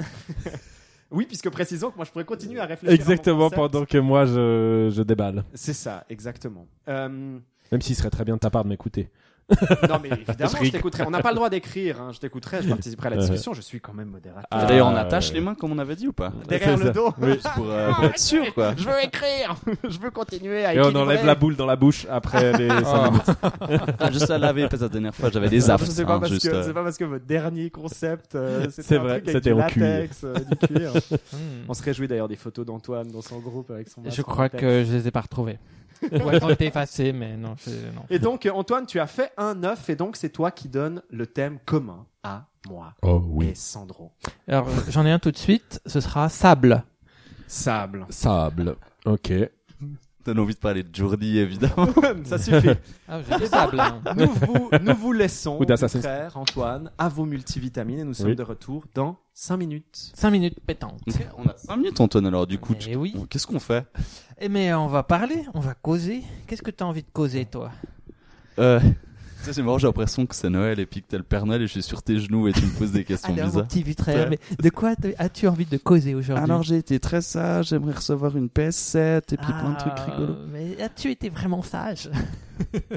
oui, 1.11 1.27
puisque 1.27 1.49
précisons 1.51 1.91
que 1.91 1.97
moi 1.97 2.05
je 2.05 2.11
pourrais 2.11 2.25
continuer 2.25 2.61
à 2.61 2.67
réfléchir. 2.67 2.95
Exactement 2.95 3.51
pendant 3.51 3.85
que 3.85 3.99
moi 3.99 4.27
je, 4.27 4.91
je 4.95 5.03
déballe. 5.03 5.45
C'est 5.55 5.73
ça, 5.75 6.05
exactement. 6.09 6.67
Euh, 6.89 7.39
Même 7.73 7.81
s'il 7.83 7.95
serait 7.97 8.11
très 8.11 8.25
bien 8.25 8.35
de 8.35 8.41
ta 8.41 8.51
part 8.51 8.65
de 8.65 8.69
m'écouter. 8.69 9.11
non 9.89 9.99
mais 10.03 10.09
évidemment, 10.09 10.51
Je 10.63 10.71
t'écouterai. 10.71 11.05
On 11.07 11.11
n'a 11.11 11.21
pas 11.21 11.31
le 11.31 11.37
droit 11.37 11.51
d'écrire. 11.51 12.01
hein. 12.01 12.11
Je 12.13 12.19
t'écouterai, 12.19 12.63
je 12.63 12.69
participerai 12.69 13.09
à 13.09 13.11
la 13.11 13.17
discussion. 13.19 13.53
Je 13.53 13.61
suis 13.61 13.81
quand 13.81 13.93
même 13.93 14.09
modérateur. 14.09 14.47
Ah, 14.51 14.65
D'ailleurs 14.67 14.87
on 14.89 14.95
euh, 14.95 15.01
attache 15.01 15.33
les 15.33 15.41
mains 15.41 15.55
comme 15.55 15.73
on 15.73 15.79
avait 15.79 15.97
dit 15.97 16.09
ou 16.09 16.13
pas 16.13 16.33
Derrière 16.49 16.77
le 16.79 16.85
ça. 16.87 16.91
dos. 16.93 17.13
Oui. 17.21 17.39
Pour, 17.55 17.67
euh, 17.71 17.93
pour 17.93 18.05
être 18.05 18.19
sûr 18.19 18.55
quoi. 18.55 18.75
Je 18.77 18.85
veux 18.85 19.05
écrire. 19.05 19.57
je 19.89 19.99
veux 19.99 20.11
continuer 20.11 20.65
à 20.65 20.75
Et 20.75 20.81
on 20.81 20.95
enlève 20.95 21.25
la 21.27 21.35
boule 21.35 21.57
dans 21.57 21.67
la 21.67 21.77
bouche 21.77 22.07
après 22.11 22.53
les 22.57 22.69
5 22.69 22.85
Ah. 22.87 23.11
minutes. 23.11 23.81
Ah, 24.01 24.11
juste 24.11 24.31
à 24.31 24.39
laver 24.39 24.63
parce 24.69 24.79
que 24.79 24.85
la 24.85 24.89
dernière 24.89 25.15
fois 25.15 25.31
j'avais 25.31 25.49
des 25.49 25.71
aftes. 25.71 25.87
C'est 25.87 26.05
pas, 26.05 26.15
hein, 26.15 26.21
parce 26.21 26.33
juste, 26.33 26.49
que, 26.49 26.55
euh, 26.55 26.73
pas 26.73 26.83
parce 26.83 26.97
que 26.99 27.05
votre 27.05 27.25
dernier 27.27 27.71
concept, 27.71 28.35
euh, 28.35 28.67
c'était 28.71 28.99
vrai, 28.99 29.21
truc 29.21 29.29
avec 29.29 29.37
c'était 29.45 29.55
du 29.55 29.61
en 29.61 29.67
cuir. 29.67 29.83
latex, 29.85 30.25
euh, 30.25 30.35
du 30.35 30.57
cuir. 30.69 30.93
On 31.69 31.75
se 31.75 31.83
réjouit 31.83 32.09
d'ailleurs 32.09 32.29
des 32.29 32.37
photos 32.37 32.65
d'Antoine 32.67 33.09
dans 33.11 33.23
son 33.23 33.39
groupe 33.39 33.71
avec 33.71 33.89
son. 33.89 34.03
Je 34.05 34.23
crois 34.23 34.49
que 34.49 34.85
je 34.85 34.93
les 34.93 35.09
ai 35.09 35.11
pas 35.11 35.21
retrouvés. 35.23 35.59
Ou 36.13 36.31
elles 36.31 36.45
ont 36.45 36.51
été 36.51 36.67
effacées, 36.67 37.13
mais 37.13 37.37
non. 37.37 37.55
je- 37.67 37.71
non. 37.95 38.03
Et 38.11 38.19
donc, 38.19 38.49
Antoine, 38.53 38.87
tu 38.87 39.01
as 39.01 39.07
fait 39.07 39.33
un 39.37 39.63
œuf 39.65 39.89
et 39.91 39.97
donc 39.97 40.17
c'est 40.17 40.31
toi 40.31 40.51
qui 40.51 40.69
donne 40.69 41.03
le 41.11 41.27
thème 41.27 41.59
commun 41.65 42.07
à 42.23 42.47
moi 42.69 42.95
Oh 43.03 43.23
et 43.43 43.55
Sandro. 43.55 44.13
Alors, 44.49 44.69
j'en 44.89 45.05
ai 45.07 45.11
un 45.11 45.19
tout 45.19 45.31
de 45.31 45.37
suite. 45.37 45.81
Ce 45.87 46.01
sera 46.01 46.29
sable. 46.29 46.85
Sable. 47.47 48.07
Sable. 48.11 48.77
Ok. 49.05 49.33
Donne 50.25 50.39
envie 50.39 50.55
de 50.55 50.59
parler 50.59 50.83
de 50.83 50.89
Jordi, 50.95 51.39
évidemment. 51.39 51.87
Ça 52.25 52.39
suffit. 52.39 52.71
Ah, 53.07 53.21
j'ai 53.29 53.37
dit 53.41 53.47
sable. 53.47 53.79
hein. 53.79 54.01
nous, 54.17 54.31
vous, 54.33 54.71
nous 54.81 54.95
vous 54.95 55.13
laissons, 55.13 55.59
Ou 55.61 55.67
frère 56.01 56.35
Antoine, 56.39 56.91
à 56.97 57.11
vos 57.11 57.27
multivitamines 57.27 57.99
et 57.99 58.05
nous 58.05 58.15
sommes 58.15 58.29
Oui. 58.29 58.35
de 58.37 58.43
retour 58.43 58.85
dans 58.95 59.19
5 59.35 59.59
minutes. 59.59 60.13
5 60.15 60.31
minutes 60.31 60.61
pétantes. 60.67 61.03
Ok, 61.07 61.15
on 61.37 61.43
a 61.47 61.55
5 61.59 61.77
minutes, 61.77 62.01
Antoine, 62.01 62.25
alors 62.25 62.47
du 62.47 62.57
coup. 62.59 62.73
Mais 62.73 62.79
tu- 62.79 62.97
oui. 62.97 63.15
Qu'est-ce 63.29 63.47
qu'on 63.47 63.59
fait? 63.61 63.85
Eh 64.41 64.49
mais 64.49 64.75
on 64.75 64.87
va 64.89 65.03
parler, 65.03 65.45
on 65.55 65.61
va 65.61 65.75
causer. 65.75 66.23
Qu'est-ce 66.47 66.63
que 66.63 66.71
t'as 66.71 66.85
envie 66.85 67.03
de 67.03 67.11
causer, 67.13 67.45
toi? 67.47 67.71
Euh, 68.59 68.81
Tu 68.81 68.95
sais, 69.45 69.53
c'est 69.53 69.63
marrant, 69.63 69.79
j'ai 69.79 69.87
l'impression 69.87 70.27
que 70.27 70.35
c'est 70.35 70.51
Noël 70.51 70.79
et 70.81 70.87
puis 70.87 71.03
que 71.03 71.07
t'es 71.09 71.17
le 71.19 71.23
Père 71.25 71.47
Noël 71.47 71.63
et 71.63 71.67
je 71.67 71.73
suis 71.73 71.83
sur 71.83 72.03
tes 72.03 72.19
genoux 72.19 72.49
et 72.49 72.53
tu 72.53 72.63
me 72.65 72.71
poses 72.79 72.93
des 72.93 73.05
questions 73.05 73.33
Alors, 73.35 73.47
mon 73.47 73.51
bizarres. 73.53 73.69
petit 73.69 73.83
vitraire, 73.83 74.29
mais 74.31 74.39
de 74.63 74.71
quoi 74.71 74.95
as-tu 75.19 75.47
envie 75.49 75.67
de 75.67 75.77
causer 75.77 76.15
aujourd'hui? 76.15 76.43
Alors 76.45 76.63
j'ai 76.63 76.77
été 76.79 76.99
très 77.01 77.21
sage, 77.21 77.69
j'aimerais 77.69 77.93
recevoir 77.95 78.37
une 78.37 78.47
PS7 78.49 79.19
et 79.33 79.37
puis 79.37 79.53
plein 79.53 79.73
de 79.73 79.79
trucs 79.79 79.93
Ah, 79.97 80.05
rigolos. 80.13 80.37
Mais 80.53 80.81
as-tu 80.83 81.11
été 81.11 81.29
vraiment 81.29 81.63
sage? 81.63 82.11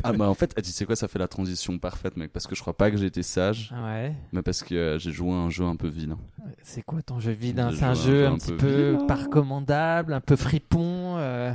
Ah 0.03 0.13
bah 0.13 0.29
en 0.29 0.35
fait, 0.35 0.53
ah, 0.55 0.61
tu 0.61 0.69
sais 0.69 0.85
quoi, 0.85 0.95
ça 0.95 1.07
fait 1.07 1.17
la 1.17 1.27
transition 1.27 1.79
parfaite 1.79 2.15
mec, 2.15 2.31
parce 2.31 2.45
que 2.45 2.53
je 2.55 2.61
crois 2.61 2.77
pas 2.77 2.91
que 2.91 2.97
j'ai 2.97 3.07
été 3.07 3.23
sage, 3.23 3.73
Ah 3.75 3.85
Ouais? 3.85 4.13
mais 4.31 4.43
parce 4.43 4.61
que 4.61 4.75
euh, 4.75 4.99
j'ai 4.99 5.11
joué 5.11 5.31
à 5.31 5.35
un 5.37 5.49
jeu 5.49 5.65
un 5.65 5.75
peu 5.75 5.87
vilain. 5.87 6.19
C'est 6.61 6.83
quoi 6.83 7.01
ton 7.01 7.19
jeu 7.19 7.31
vilain? 7.31 7.71
C'est 7.75 7.83
un 7.83 7.95
jeu 7.95 8.27
un 8.27 8.37
petit 8.37 8.51
peu 8.51 8.95
peu 8.97 9.07
pas 9.07 9.15
recommandable, 9.15 10.13
un 10.13 10.21
peu 10.21 10.35
fripon. 10.35 11.15
euh, 11.17 11.51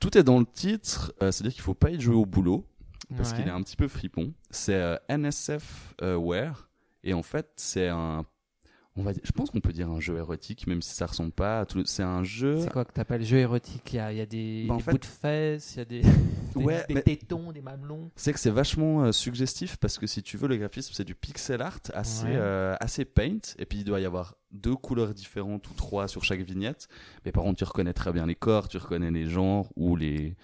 Tout 0.00 0.18
est 0.18 0.22
dans 0.22 0.38
le 0.38 0.44
titre, 0.44 1.14
euh, 1.22 1.32
c'est-à-dire 1.32 1.54
qu'il 1.54 1.62
faut 1.62 1.72
pas 1.72 1.88
y 1.90 1.98
jouer 1.98 2.14
au 2.14 2.26
boulot, 2.26 2.66
parce 3.16 3.30
ouais. 3.32 3.38
qu'il 3.38 3.46
est 3.48 3.50
un 3.50 3.62
petit 3.62 3.76
peu 3.76 3.88
fripon. 3.88 4.32
C'est 4.50 4.74
euh, 4.74 4.96
NSF 5.08 5.94
euh, 6.02 6.16
Wear, 6.16 6.68
et 7.02 7.14
en 7.14 7.22
fait 7.22 7.48
c'est 7.56 7.88
un... 7.88 8.24
On 8.96 9.02
va 9.02 9.12
dire, 9.12 9.22
je 9.24 9.32
pense 9.32 9.50
qu'on 9.50 9.58
peut 9.60 9.72
dire 9.72 9.90
un 9.90 9.98
jeu 9.98 10.16
érotique, 10.18 10.68
même 10.68 10.80
si 10.80 10.94
ça 10.94 11.06
ressemble 11.06 11.32
pas 11.32 11.58
à 11.58 11.66
tout. 11.66 11.82
C'est 11.84 12.04
un 12.04 12.22
jeu. 12.22 12.60
C'est 12.60 12.70
quoi 12.70 12.84
que 12.84 12.92
t'appelles 12.92 13.24
jeu 13.24 13.38
érotique? 13.38 13.92
Il 13.92 13.96
y 13.96 13.98
a, 13.98 14.12
y 14.12 14.20
a 14.20 14.26
des, 14.26 14.68
en 14.70 14.76
des 14.76 14.82
fait- 14.84 14.92
bouts 14.92 14.98
de 14.98 15.04
fesses, 15.04 15.74
il 15.74 15.78
y 15.78 15.80
a 15.80 15.84
des, 15.84 16.00
des, 16.54 16.62
Ouais, 16.62 16.84
des 16.88 16.94
mais- 16.94 17.02
tétons, 17.02 17.50
des 17.50 17.60
mamelons. 17.60 18.12
C'est 18.14 18.32
que 18.32 18.38
c'est 18.38 18.50
vachement 18.52 19.02
euh, 19.02 19.10
suggestif 19.10 19.78
parce 19.78 19.98
que 19.98 20.06
si 20.06 20.22
tu 20.22 20.36
veux, 20.36 20.46
le 20.46 20.56
graphisme 20.58 20.92
c'est 20.94 21.02
du 21.02 21.16
pixel 21.16 21.60
art 21.60 21.80
assez, 21.92 22.26
Ouais. 22.26 22.34
euh, 22.36 22.76
assez 22.78 23.04
paint. 23.04 23.40
Et 23.58 23.66
puis 23.66 23.78
il 23.78 23.84
doit 23.84 23.98
y 23.98 24.04
avoir 24.04 24.36
deux 24.52 24.76
couleurs 24.76 25.12
différentes 25.12 25.68
ou 25.68 25.74
trois 25.74 26.06
sur 26.06 26.22
chaque 26.22 26.42
vignette. 26.42 26.86
Mais 27.24 27.32
par 27.32 27.42
contre, 27.42 27.58
tu 27.58 27.64
reconnais 27.64 27.94
très 27.94 28.12
bien 28.12 28.26
les 28.26 28.36
corps, 28.36 28.68
tu 28.68 28.76
reconnais 28.78 29.10
les 29.10 29.26
genres 29.26 29.72
ou 29.74 29.96
les, 29.96 30.36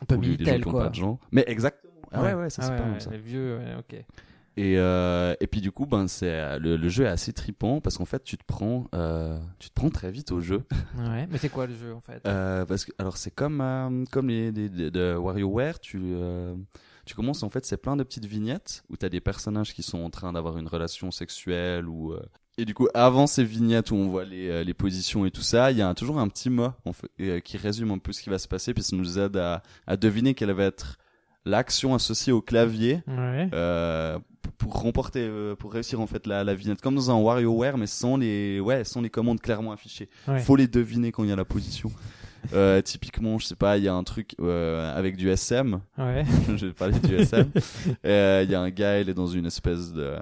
Un 0.00 0.04
peu 0.04 0.14
ou 0.14 0.20
les, 0.20 0.44
gens 0.44 0.60
qui 0.60 0.70
pas 0.70 0.90
de 0.90 0.94
genre. 0.94 1.18
Mais 1.32 1.42
exactement. 1.48 1.79
Ah 2.12 2.22
ouais, 2.22 2.34
ouais, 2.34 2.50
ça 2.50 2.62
Ah 2.62 2.66
c'est 2.66 2.72
ouais, 2.72 2.78
pas 2.78 2.84
mal 2.84 2.94
ouais, 2.94 3.00
ça. 3.00 3.10
Les 3.10 3.18
vieux, 3.18 3.58
ouais, 3.58 3.74
ok. 3.78 4.04
Et, 4.56 4.74
euh, 4.78 5.34
et 5.40 5.46
puis 5.46 5.60
du 5.60 5.70
coup, 5.70 5.86
ben, 5.86 6.08
c'est, 6.08 6.28
euh, 6.28 6.58
le, 6.58 6.76
le 6.76 6.88
jeu 6.88 7.04
est 7.04 7.08
assez 7.08 7.32
tripant 7.32 7.80
parce 7.80 7.96
qu'en 7.96 8.04
fait, 8.04 8.22
tu 8.24 8.36
te 8.36 8.44
prends, 8.44 8.88
euh, 8.94 9.38
tu 9.58 9.68
te 9.70 9.74
prends 9.74 9.90
très 9.90 10.10
vite 10.10 10.32
au 10.32 10.40
jeu. 10.40 10.64
Ouais, 10.98 11.26
mais 11.30 11.38
c'est 11.38 11.48
quoi 11.48 11.66
le 11.66 11.74
jeu 11.74 11.94
en 11.94 12.00
fait? 12.00 12.20
Euh, 12.26 12.66
parce 12.66 12.84
que 12.84 12.90
alors 12.98 13.16
c'est 13.16 13.30
comme 13.30 13.60
euh, 13.60 14.04
comme 14.10 14.28
les, 14.28 14.50
les- 14.50 14.68
les- 14.68 14.90
de 14.90 15.14
WarioWare, 15.14 15.78
tu 15.78 16.00
euh, 16.02 16.54
tu 17.06 17.14
commences 17.14 17.42
en 17.44 17.48
fait 17.48 17.64
c'est 17.64 17.76
plein 17.76 17.96
de 17.96 18.02
petites 18.02 18.26
vignettes 18.26 18.82
où 18.90 18.96
tu 18.96 19.06
as 19.06 19.08
des 19.08 19.20
personnages 19.20 19.72
qui 19.72 19.82
sont 19.84 20.00
en 20.00 20.10
train 20.10 20.32
d'avoir 20.32 20.58
une 20.58 20.66
relation 20.66 21.10
sexuelle 21.12 21.88
ou 21.88 22.14
et 22.58 22.64
du 22.64 22.74
coup 22.74 22.88
avant 22.92 23.26
ces 23.28 23.44
vignettes 23.44 23.92
où 23.92 23.94
on 23.94 24.08
voit 24.08 24.24
les, 24.24 24.64
les 24.64 24.74
positions 24.74 25.24
et 25.24 25.30
tout 25.30 25.42
ça, 25.42 25.70
il 25.70 25.78
y 25.78 25.82
a 25.82 25.88
un- 25.88 25.94
toujours 25.94 26.18
un 26.18 26.28
petit 26.28 26.50
mot 26.50 26.70
en 26.84 26.92
fait, 26.92 27.40
qui 27.42 27.56
résume 27.56 27.92
un 27.92 27.98
peu 27.98 28.12
ce 28.12 28.20
qui 28.20 28.28
va 28.28 28.38
se 28.38 28.48
passer 28.48 28.74
puis 28.74 28.82
ça 28.82 28.96
nous 28.96 29.18
aide 29.18 29.36
à, 29.36 29.62
à 29.86 29.96
deviner 29.96 30.34
quelle 30.34 30.50
va 30.52 30.64
être 30.64 30.98
l'action 31.44 31.94
associée 31.94 32.32
au 32.32 32.40
clavier 32.42 33.02
Ouais. 33.06 33.48
euh, 33.52 34.18
pour- 34.58 34.80
remporter 34.80 35.20
euh, 35.20 35.54
pour 35.56 35.72
réussir 35.72 36.00
en 36.00 36.06
fait 36.06 36.26
la, 36.26 36.44
la 36.44 36.54
vignette 36.54 36.80
comme 36.82 36.94
dans 36.94 37.10
un 37.10 37.18
WarioWare 37.20 37.78
mais 37.78 37.86
sans 37.86 38.16
les 38.18 38.60
ouais 38.60 38.84
sans 38.84 39.00
les 39.00 39.10
commandes 39.10 39.40
clairement 39.40 39.72
affichées 39.72 40.08
Ouais. 40.28 40.38
faut 40.40 40.56
les 40.56 40.68
deviner 40.68 41.12
quand 41.12 41.24
il 41.24 41.30
y 41.30 41.32
a 41.32 41.36
la 41.36 41.44
position 41.46 41.90
euh, 42.54 42.80
typiquement 42.82 43.38
je 43.38 43.46
sais 43.46 43.54
pas 43.56 43.76
il 43.78 43.84
y 43.84 43.88
a 43.88 43.94
un 43.94 44.02
truc 44.04 44.34
euh, 44.40 44.96
avec 44.96 45.16
du 45.16 45.28
SM 45.30 45.80
Ouais. 45.98 46.24
je 46.56 46.66
vais 46.66 46.72
parler 46.72 46.98
du 46.98 47.14
SM 47.16 47.50
Euh, 48.06 48.40
il 48.44 48.50
y 48.50 48.54
a 48.54 48.60
un 48.60 48.70
gars 48.70 49.00
il 49.00 49.08
est 49.08 49.14
dans 49.14 49.26
une 49.26 49.46
espèce 49.46 49.92
de 49.92 50.14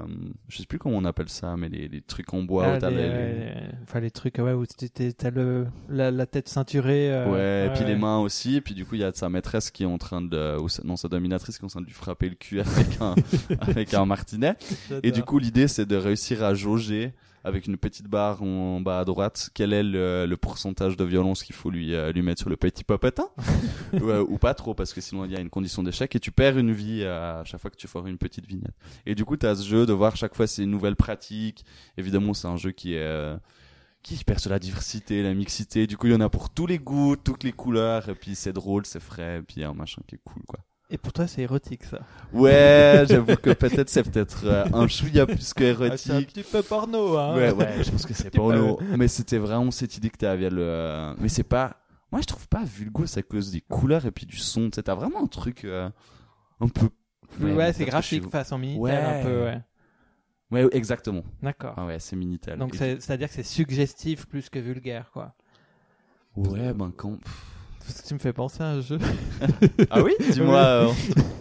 je 0.48 0.58
sais 0.58 0.66
plus 0.66 0.78
comment 0.78 0.96
on 0.96 1.04
appelle 1.04 1.28
ça 1.28 1.56
mais 1.56 1.68
les, 1.68 1.88
les 1.88 2.00
trucs 2.00 2.32
en 2.34 2.42
bois 2.42 2.64
Ah, 2.66 2.76
où 2.76 2.80
t'as 2.80 2.90
les, 2.90 2.96
les- 2.96 3.02
ouais, 3.08 3.54
Enfin, 3.84 4.00
les 4.00 4.10
trucs 4.10 4.38
ouais, 4.38 4.52
où 4.52 4.64
t'as 4.66 5.30
le, 5.30 5.66
la, 5.88 6.10
la 6.10 6.26
tête 6.26 6.48
ceinturée. 6.48 7.24
Ouais, 7.26 7.66
et 7.66 7.70
puis 7.74 7.82
ouais. 7.84 7.90
les 7.90 7.96
mains 7.96 8.18
aussi, 8.18 8.56
et 8.56 8.60
puis 8.60 8.74
du 8.74 8.84
coup 8.84 8.94
il 8.96 9.00
y 9.00 9.04
a 9.04 9.12
sa 9.14 9.28
maîtresse 9.28 9.70
qui 9.70 9.84
est 9.84 9.86
en 9.86 9.98
train 9.98 10.20
de, 10.20 10.58
ou 10.58 10.68
sa- 10.68 10.82
non 10.84 10.96
sa 10.96 11.08
dominatrice 11.08 11.56
qui 11.58 11.62
est 11.62 11.66
en 11.66 11.68
train 11.68 11.80
de 11.80 11.86
lui 11.86 11.94
frapper 11.94 12.28
le 12.28 12.34
cul 12.34 12.60
avec 12.60 13.00
un, 13.00 13.14
avec 13.60 13.94
un 13.94 14.04
martinet. 14.04 14.54
Et 15.02 15.10
du 15.10 15.22
coup, 15.22 15.38
l'idée, 15.38 15.68
c'est 15.68 15.86
de 15.86 15.96
réussir 15.96 16.42
à 16.44 16.54
jauger 16.54 17.12
avec 17.44 17.66
une 17.66 17.76
petite 17.76 18.06
barre 18.08 18.42
en 18.42 18.80
bas 18.80 19.00
à 19.00 19.04
droite 19.04 19.50
quel 19.54 19.72
est 19.72 19.82
le, 19.82 20.26
le 20.26 20.36
pourcentage 20.36 20.96
de 20.96 21.04
violence 21.04 21.42
qu'il 21.42 21.54
faut 21.54 21.70
lui, 21.70 21.94
euh, 21.94 22.12
lui 22.12 22.22
mettre 22.22 22.40
sur 22.40 22.50
le 22.50 22.56
petit 22.56 22.84
popotin. 22.84 23.28
ou, 23.92 24.08
euh, 24.10 24.24
ou 24.28 24.38
pas 24.38 24.54
trop, 24.54 24.74
parce 24.74 24.92
que 24.92 25.00
sinon 25.00 25.24
il 25.24 25.32
y 25.32 25.36
a 25.36 25.40
une 25.40 25.50
condition 25.50 25.82
d'échec 25.82 26.14
et 26.14 26.20
tu 26.20 26.32
perds 26.32 26.58
une 26.58 26.72
vie 26.72 27.04
à 27.04 27.42
chaque 27.44 27.60
fois 27.60 27.70
que 27.70 27.76
tu 27.76 27.88
feras 27.88 28.08
une 28.08 28.18
petite 28.18 28.46
vignette. 28.46 28.74
Et 29.06 29.14
du 29.14 29.24
coup, 29.24 29.36
tu 29.36 29.46
as 29.46 29.56
ce 29.56 29.66
jeu 29.66 29.86
de 29.86 29.92
voir 29.92 30.16
chaque 30.16 30.34
fois 30.34 30.46
ces 30.46 30.66
nouvelles 30.66 30.96
pratiques. 30.96 31.64
Évidemment, 31.96 32.34
c'est 32.34 32.48
un 32.48 32.56
jeu 32.56 32.72
qui 32.72 32.94
est. 32.94 32.98
euh, 33.02 33.36
qui 34.02 34.16
sur 34.38 34.50
la 34.50 34.58
diversité, 34.58 35.22
la 35.22 35.34
mixité. 35.34 35.86
Du 35.86 35.96
coup, 35.96 36.06
il 36.06 36.12
y 36.12 36.16
en 36.16 36.20
a 36.20 36.30
pour 36.30 36.50
tous 36.50 36.66
les 36.66 36.78
goûts, 36.78 37.16
toutes 37.16 37.44
les 37.44 37.52
couleurs. 37.52 38.08
Et 38.08 38.14
puis, 38.14 38.34
c'est 38.34 38.52
drôle, 38.52 38.86
c'est 38.86 39.00
frais. 39.00 39.38
Et 39.38 39.42
puis, 39.42 39.56
il 39.58 39.62
y 39.62 39.64
a 39.64 39.68
un 39.68 39.74
machin 39.74 40.02
qui 40.06 40.14
est 40.14 40.20
cool, 40.24 40.42
quoi. 40.46 40.60
Et 40.90 40.96
pour 40.96 41.12
toi, 41.12 41.26
c'est 41.26 41.42
érotique 41.42 41.84
ça. 41.84 42.00
Ouais, 42.32 43.04
j'avoue 43.08 43.36
que 43.36 43.50
peut-être 43.52 43.90
c'est 43.90 44.02
peut-être 44.10 44.46
euh, 44.46 44.64
un 44.72 44.88
chouïa 44.88 45.26
plus 45.26 45.52
que 45.52 45.64
Ah, 45.90 45.96
c'est 45.98 46.10
un 46.12 46.14
érotique. 46.18 46.32
petit 46.32 46.42
peu 46.50 46.62
porno, 46.62 47.18
hein. 47.18 47.36
ouais, 47.36 47.50
ouais, 47.52 47.84
je 47.84 47.90
pense 47.90 48.06
que 48.06 48.14
c'est 48.14 48.30
porno. 48.34 48.78
Mais 48.96 49.06
c'était 49.08 49.36
vraiment 49.38 49.70
cette 49.70 49.96
idée 49.98 50.08
que 50.08 50.16
t'avais 50.16 50.48
le. 50.48 50.62
euh, 50.62 51.14
Mais 51.18 51.28
c'est 51.28 51.42
pas. 51.42 51.76
Moi, 52.10 52.22
je 52.22 52.26
trouve 52.26 52.48
pas 52.48 52.64
vulgos 52.64 53.18
à 53.18 53.22
cause 53.22 53.50
des 53.52 53.60
couleurs 53.60 54.06
et 54.06 54.10
puis 54.10 54.24
du 54.24 54.38
son. 54.38 54.70
Tu 54.70 54.76
sais, 54.76 54.82
t'as 54.84 54.94
vraiment 54.94 55.22
un 55.22 55.26
truc 55.26 55.64
euh, 55.66 55.90
un 56.60 56.68
peu. 56.68 56.88
Ouais, 57.38 57.74
c'est 57.74 57.84
que 57.84 57.90
graphique 57.90 58.22
je 58.24 58.28
façon 58.30 58.56
Minitel 58.56 58.80
Ouais. 58.82 58.92
un 58.96 59.22
peu, 59.22 59.42
ouais. 59.44 59.60
Ouais, 60.50 60.66
exactement. 60.72 61.22
D'accord. 61.42 61.74
Ah 61.76 61.84
ouais, 61.84 61.98
c'est 61.98 62.16
Minitel. 62.16 62.58
Donc 62.58 62.74
Et- 62.76 62.98
c'est-à-dire 62.98 63.28
que 63.28 63.34
c'est 63.34 63.42
suggestif 63.42 64.26
plus 64.26 64.48
que 64.48 64.58
vulgaire, 64.58 65.10
quoi. 65.12 65.34
Ouais, 66.34 66.72
ben 66.72 66.90
quand. 66.96 67.18
Parce 67.88 68.02
que 68.02 68.08
tu 68.08 68.12
me 68.12 68.18
fais 68.18 68.34
penser 68.34 68.62
à 68.62 68.66
un 68.66 68.80
jeu. 68.82 68.98
Ah 69.90 70.02
oui? 70.02 70.12
Dis-moi. 70.20 70.58
euh, 70.58 70.92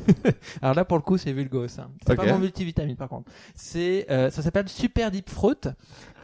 Alors 0.61 0.75
là, 0.75 0.85
pour 0.85 0.95
le 0.97 1.03
coup, 1.03 1.17
c'est 1.17 1.33
Vulgos. 1.33 1.65
Hein. 1.77 1.89
C'est 2.07 2.15
pas 2.15 2.25
mon 2.25 2.39
multivitamine, 2.39 2.95
par 2.95 3.09
contre. 3.09 3.29
C'est, 3.53 4.05
euh, 4.09 4.29
ça 4.31 4.41
s'appelle 4.41 4.69
Super 4.69 5.11
Deep 5.11 5.25
Throat. 5.25 5.73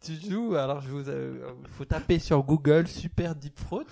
tu 0.00 0.12
joues, 0.30 0.54
alors 0.54 0.80
je 0.82 0.88
vous, 0.88 1.08
euh, 1.08 1.48
faut 1.76 1.84
taper 1.84 2.20
sur 2.20 2.40
Google 2.44 2.86
Super 2.86 3.34
Deep 3.34 3.56
Throat. 3.56 3.84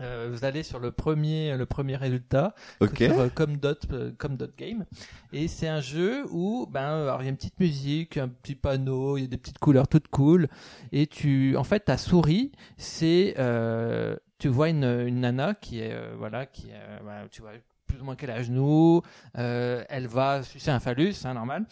Euh, 0.00 0.28
vous 0.30 0.44
allez 0.44 0.62
sur 0.62 0.78
le 0.78 0.90
premier, 0.90 1.56
le 1.56 1.66
premier 1.66 1.96
résultat, 1.96 2.54
Ok. 2.80 2.98
sur 2.98 3.18
euh, 3.20 3.28
com.dot, 3.28 3.86
euh, 3.92 4.12
com.dot 4.18 4.54
game, 4.56 4.84
et 5.32 5.48
c'est 5.48 5.68
un 5.68 5.80
jeu 5.80 6.24
où, 6.30 6.66
ben, 6.70 6.80
alors 7.02 7.22
il 7.22 7.24
y 7.24 7.28
a 7.28 7.30
une 7.30 7.36
petite 7.36 7.58
musique, 7.60 8.16
un 8.16 8.28
petit 8.28 8.54
panneau, 8.54 9.16
il 9.16 9.22
y 9.22 9.24
a 9.24 9.28
des 9.28 9.36
petites 9.38 9.58
couleurs 9.58 9.88
toutes 9.88 10.08
cool, 10.08 10.48
et 10.92 11.06
tu, 11.06 11.56
en 11.56 11.64
fait, 11.64 11.80
ta 11.80 11.96
souris, 11.96 12.52
c'est, 12.76 13.34
euh, 13.38 14.16
tu 14.38 14.48
vois 14.48 14.68
une, 14.68 14.84
une 14.84 15.20
nana 15.20 15.54
qui 15.54 15.80
est, 15.80 15.92
euh, 15.92 16.14
voilà, 16.18 16.46
qui, 16.46 16.68
est, 16.68 16.74
euh, 16.74 16.98
voilà, 17.02 17.28
tu 17.30 17.40
vois 17.40 17.52
plus 17.86 18.00
ou 18.00 18.04
moins 18.04 18.16
qu'elle 18.16 18.30
a 18.30 18.34
à 18.34 18.42
genoux, 18.42 19.00
euh, 19.38 19.84
elle 19.88 20.08
va 20.08 20.42
sucer 20.42 20.70
un 20.70 20.80
phallus, 20.80 21.12
c'est 21.14 21.32
normal, 21.32 21.64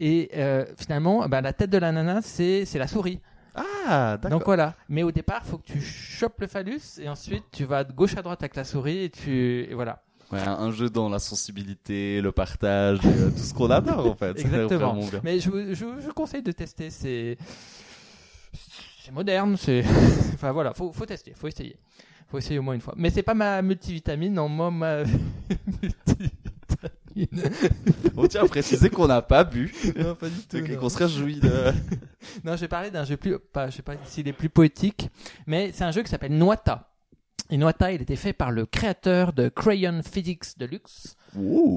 et 0.00 0.30
euh, 0.34 0.64
finalement, 0.76 1.28
ben, 1.28 1.42
la 1.42 1.52
tête 1.52 1.70
de 1.70 1.78
la 1.78 1.92
nana, 1.92 2.22
c'est, 2.22 2.64
c'est 2.64 2.78
la 2.78 2.88
souris. 2.88 3.20
Ah, 3.86 4.16
d'accord. 4.16 4.38
Donc 4.38 4.46
voilà. 4.46 4.74
Mais 4.88 5.02
au 5.02 5.12
départ, 5.12 5.44
faut 5.44 5.58
que 5.58 5.66
tu 5.72 5.80
chopes 5.80 6.40
le 6.40 6.46
phallus 6.46 6.98
et 7.00 7.08
ensuite 7.08 7.44
tu 7.52 7.64
vas 7.64 7.84
de 7.84 7.92
gauche 7.92 8.16
à 8.16 8.22
droite 8.22 8.42
avec 8.42 8.56
la 8.56 8.64
souris 8.64 9.04
et 9.04 9.10
tu 9.10 9.66
et 9.70 9.74
voilà. 9.74 10.02
Ouais, 10.30 10.40
un 10.40 10.70
jeu 10.72 10.90
dans 10.90 11.08
la 11.08 11.18
sensibilité, 11.18 12.20
le 12.20 12.32
partage, 12.32 12.98
euh, 13.06 13.30
tout 13.30 13.38
ce 13.38 13.54
qu'on 13.54 13.70
adore 13.70 14.06
en 14.06 14.14
fait. 14.14 14.30
Exactement. 14.38 14.94
bien. 14.94 15.20
Mais 15.22 15.40
je, 15.40 15.50
vous- 15.50 15.72
je, 15.72 16.10
conseille 16.10 16.42
de 16.42 16.52
tester. 16.52 16.90
C'est 16.90 17.38
c'est 19.02 19.12
moderne. 19.12 19.56
C'est 19.56 19.82
enfin 20.34 20.52
voilà. 20.52 20.74
Faut 20.74 20.92
faut 20.92 21.06
tester. 21.06 21.32
Faut 21.34 21.48
essayer. 21.48 21.78
Faut 22.30 22.36
essayer 22.36 22.58
au 22.58 22.62
moins 22.62 22.74
une 22.74 22.82
fois. 22.82 22.92
Mais 22.98 23.08
c'est 23.08 23.22
pas 23.22 23.32
ma 23.32 23.62
multivitamine. 23.62 24.34
Non, 24.34 24.50
moi 24.50 24.70
ma 24.70 25.04
On 28.16 28.26
tient 28.26 28.44
à 28.44 28.48
préciser 28.48 28.90
qu'on 28.90 29.06
n'a 29.06 29.22
pas 29.22 29.44
bu 29.44 29.72
non, 29.96 30.14
pas 30.14 30.28
du 30.28 30.40
tout. 30.46 30.76
qu'on 30.78 30.88
se 30.88 30.98
réjouit 30.98 31.40
de. 31.40 31.50
Non, 32.44 32.56
je 32.56 32.62
vais 32.62 32.68
parler 32.68 32.90
d'un 32.90 33.04
jeu 33.04 33.16
plus, 33.16 33.38
pas, 33.38 33.70
je 33.70 33.76
sais 33.76 33.82
pas 33.82 33.94
s'il 34.04 34.28
est 34.28 34.32
plus 34.32 34.48
poétique, 34.48 35.08
mais 35.46 35.70
c'est 35.72 35.84
un 35.84 35.92
jeu 35.92 36.02
qui 36.02 36.10
s'appelle 36.10 36.36
Noita. 36.36 36.88
Et 37.50 37.56
Noita, 37.56 37.92
il 37.92 38.02
était 38.02 38.16
fait 38.16 38.34
par 38.34 38.50
le 38.50 38.66
créateur 38.66 39.32
de 39.32 39.48
Crayon 39.48 40.02
Physics 40.02 40.58
Deluxe. 40.58 41.16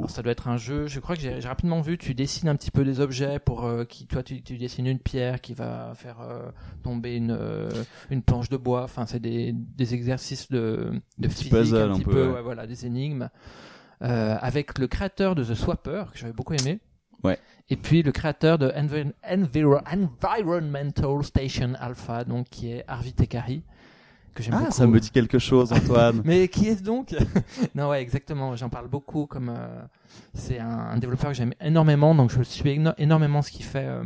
Ça 0.10 0.22
doit 0.22 0.32
être 0.32 0.48
un 0.50 0.58
jeu, 0.58 0.88
je 0.88 1.00
crois 1.00 1.16
que 1.16 1.22
j'ai 1.22 1.40
rapidement 1.40 1.82
vu, 1.82 1.98
tu 1.98 2.14
dessines 2.14 2.50
un 2.50 2.56
petit 2.56 2.72
peu 2.72 2.84
des 2.84 3.00
objets 3.00 3.40
pour 3.40 3.66
euh, 3.66 3.86
qui, 3.86 4.06
toi 4.08 4.24
tu, 4.24 4.42
tu 4.42 4.58
dessines 4.58 4.88
une 4.88 5.00
pierre 5.00 5.40
qui 5.40 5.54
va 5.54 5.94
faire 5.96 6.20
euh, 6.22 6.50
tomber 6.84 7.16
une, 7.16 7.32
euh, 7.32 7.70
une 8.10 8.22
planche 8.22 8.50
de 8.50 8.58
bois, 8.58 8.84
enfin 8.84 9.06
c'est 9.06 9.20
des, 9.20 9.54
des 9.54 9.94
exercices 9.94 10.50
de, 10.50 10.92
physique 11.30 11.54
un 11.54 11.92
un 11.92 11.96
petit 11.96 12.04
peu, 12.04 12.12
peu, 12.12 12.28
ouais. 12.28 12.34
ouais, 12.36 12.42
voilà, 12.42 12.68
des 12.68 12.86
énigmes. 12.86 13.30
Euh, 14.04 14.36
avec 14.42 14.80
le 14.80 14.88
créateur 14.88 15.36
de 15.36 15.44
The 15.44 15.54
Swapper, 15.54 16.06
que 16.12 16.18
j'avais 16.18 16.34
beaucoup 16.34 16.54
aimé. 16.54 16.80
Ouais. 17.24 17.38
Et 17.70 17.76
puis 17.78 18.02
le 18.02 18.12
créateur 18.12 18.58
de 18.58 18.70
Envi- 18.70 19.12
Enviro- 19.24 19.80
Environmental 20.42 21.24
Station 21.24 21.74
Alpha, 21.80 22.24
donc 22.24 22.48
qui 22.50 22.72
est 22.72 22.84
Arvi 22.88 23.14
Tekari, 23.14 23.64
que 24.34 24.42
j'aime 24.44 24.56
Ah, 24.56 24.60
beaucoup. 24.62 24.72
ça 24.72 24.88
me 24.88 25.00
dit 25.00 25.12
quelque 25.12 25.40
chose, 25.40 25.72
Antoine. 25.72 26.22
Mais 26.26 26.48
qui 26.48 26.68
est-ce 26.68 26.82
donc 26.84 27.16
Non, 27.76 27.90
ouais, 27.90 28.02
exactement. 28.02 28.56
J'en 28.56 28.70
parle 28.70 28.88
beaucoup. 28.88 29.28
Comme 29.28 29.50
euh, 29.50 29.82
c'est 30.34 30.58
un, 30.60 30.68
un 30.70 30.98
développeur 30.98 31.32
que 31.32 31.36
j'aime 31.38 31.54
énormément, 31.62 32.16
donc 32.16 32.32
je 32.32 32.42
suis 32.42 32.70
éno- 32.72 32.96
énormément 32.98 33.42
ce 33.42 33.52
qu'il 33.52 33.66
fait 33.66 33.86
euh, 33.86 34.04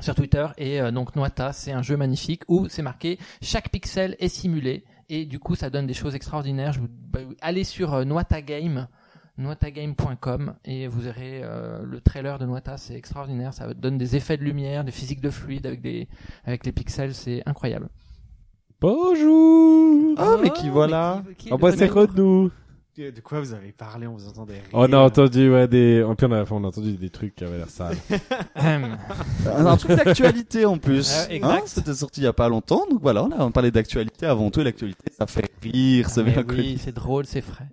sur 0.00 0.14
Twitter. 0.14 0.46
Et 0.58 0.80
euh, 0.80 0.90
donc 0.90 1.16
Noita, 1.16 1.52
c'est 1.52 1.72
un 1.72 1.82
jeu 1.82 1.96
magnifique 1.96 2.42
où 2.48 2.68
c'est 2.68 2.82
marqué 2.82 3.18
chaque 3.40 3.70
pixel 3.70 4.16
est 4.18 4.28
simulé 4.28 4.84
et 5.08 5.24
du 5.24 5.38
coup 5.38 5.54
ça 5.54 5.70
donne 5.70 5.86
des 5.86 5.94
choses 5.94 6.14
extraordinaires. 6.14 6.72
Je 6.74 6.80
vous, 6.80 6.88
bah, 6.90 7.20
allez 7.40 7.64
sur 7.64 7.94
euh, 7.94 8.04
Noita 8.04 8.42
Game 8.42 8.88
noitagame.com 9.38 10.54
et 10.64 10.86
vous 10.88 11.00
verrez 11.00 11.40
euh, 11.42 11.82
le 11.84 12.00
trailer 12.00 12.38
de 12.38 12.46
Noita, 12.46 12.76
c'est 12.76 12.94
extraordinaire, 12.94 13.54
ça 13.54 13.72
donne 13.74 13.98
des 13.98 14.16
effets 14.16 14.36
de 14.36 14.44
lumière, 14.44 14.84
des 14.84 14.92
physiques 14.92 15.20
de 15.20 15.30
fluide 15.30 15.66
avec 15.66 15.80
des 15.80 16.08
avec 16.44 16.64
les 16.66 16.72
pixels, 16.72 17.14
c'est 17.14 17.42
incroyable. 17.46 17.88
Bonjour 18.80 20.14
Ah, 20.18 20.36
mais 20.42 20.50
qui 20.50 20.68
voilà 20.68 21.22
mais 21.26 21.34
qui- 21.34 21.44
qui 21.44 21.48
est 21.48 21.52
Oh 21.52 21.56
le 21.56 21.62
bah 21.62 21.72
c'est 21.76 21.86
Renou 21.86 22.50
De 22.98 23.20
quoi 23.22 23.40
vous 23.40 23.54
avez 23.54 23.72
parlé 23.72 24.06
On 24.06 24.16
vous 24.16 24.28
entendait 24.28 24.52
rire. 24.52 24.62
On 24.74 24.92
a 24.92 24.98
entendu, 24.98 25.50
ouais, 25.50 25.66
des... 25.66 26.02
En 26.02 26.14
plus, 26.14 26.26
on 26.26 26.32
a, 26.32 26.42
enfin, 26.42 26.56
on 26.56 26.64
a 26.64 26.66
entendu 26.66 26.92
des 26.98 27.08
trucs 27.08 27.34
qui 27.34 27.42
avaient 27.42 27.56
l'air 27.56 27.70
sales. 27.70 27.96
Un 28.54 29.76
truc 29.78 29.92
d'actualité 29.96 30.66
en 30.66 30.76
plus. 30.76 31.10
Ouais, 31.10 31.36
exact. 31.36 31.52
Hein, 31.54 31.62
C'était 31.64 31.94
sorti 31.94 32.20
il 32.20 32.24
y 32.24 32.26
a 32.26 32.34
pas 32.34 32.50
longtemps, 32.50 32.84
donc 32.90 33.00
voilà, 33.00 33.24
on 33.24 33.30
a 33.30 33.50
parlé 33.50 33.70
d'actualité 33.70 34.26
avant 34.26 34.50
tout. 34.50 34.60
et 34.60 34.64
L'actualité, 34.64 35.10
ça 35.16 35.26
fait 35.26 35.50
rire, 35.62 36.10
c'est 36.10 36.20
Ah, 36.36 36.42
oui, 36.50 36.78
c'est 36.78 36.94
drôle, 36.94 37.24
c'est 37.24 37.40
frais. 37.40 37.68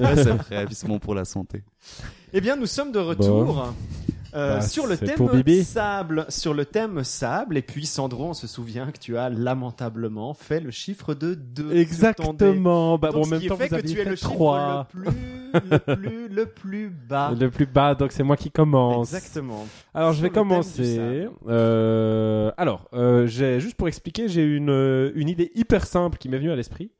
Ouais, 0.00 0.16
c'est 0.16 0.30
vrai, 0.30 0.62
et 0.64 0.66
puis 0.66 0.74
c'est 0.74 0.88
bon 0.88 0.98
pour 0.98 1.14
la 1.14 1.24
santé. 1.24 1.62
Eh 2.32 2.40
bien, 2.40 2.56
nous 2.56 2.66
sommes 2.66 2.90
de 2.90 2.98
retour 2.98 3.72
euh, 4.34 4.56
Bah, 4.56 4.60
sur 4.62 4.86
le 4.86 4.96
thème 4.96 5.16
pour 5.16 5.30
Bibi. 5.30 5.64
sable, 5.64 6.26
sur 6.28 6.54
le 6.54 6.64
thème 6.64 7.04
sable. 7.04 7.56
Et 7.56 7.62
puis, 7.62 7.86
Sandro, 7.86 8.26
on 8.28 8.34
se 8.34 8.46
souvient 8.46 8.90
que 8.90 8.98
tu 8.98 9.16
as 9.18 9.28
lamentablement 9.30 10.34
fait 10.34 10.60
le 10.60 10.70
chiffre 10.70 11.14
de 11.14 11.34
2 11.34 11.74
Exactement. 11.76 12.98
Bah, 12.98 13.10
Donc, 13.10 13.22
bon, 13.22 13.26
en 13.26 13.30
même 13.30 13.40
qui 13.40 13.48
temps, 13.48 13.56
fait 13.56 13.68
vous 13.68 13.76
que 13.76 13.86
tu 13.86 14.00
es 14.00 14.04
le 14.04 14.16
chiffre 14.16 14.30
3. 14.30 14.88
le 14.94 15.10
plus, 15.10 15.10
le 15.70 15.96
plus, 15.96 16.28
le 16.28 16.46
plus 16.46 16.88
bas. 16.90 17.32
Le 17.38 17.50
plus 17.50 17.66
bas, 17.66 17.94
donc 17.94 18.12
c'est 18.12 18.22
moi 18.22 18.36
qui 18.36 18.50
commence. 18.50 19.12
Exactement. 19.12 19.66
Alors 19.94 20.12
je 20.12 20.22
vais 20.22 20.30
commencer. 20.30 21.26
Euh, 21.48 22.50
alors, 22.56 22.88
euh, 22.94 23.26
j'ai 23.26 23.60
juste 23.60 23.76
pour 23.76 23.88
expliquer, 23.88 24.28
j'ai 24.28 24.42
une 24.44 24.70
euh, 24.70 25.12
une 25.14 25.28
idée 25.28 25.50
hyper 25.54 25.86
simple 25.86 26.18
qui 26.18 26.28
m'est 26.28 26.38
venue 26.38 26.50
à 26.52 26.56
l'esprit. 26.56 26.90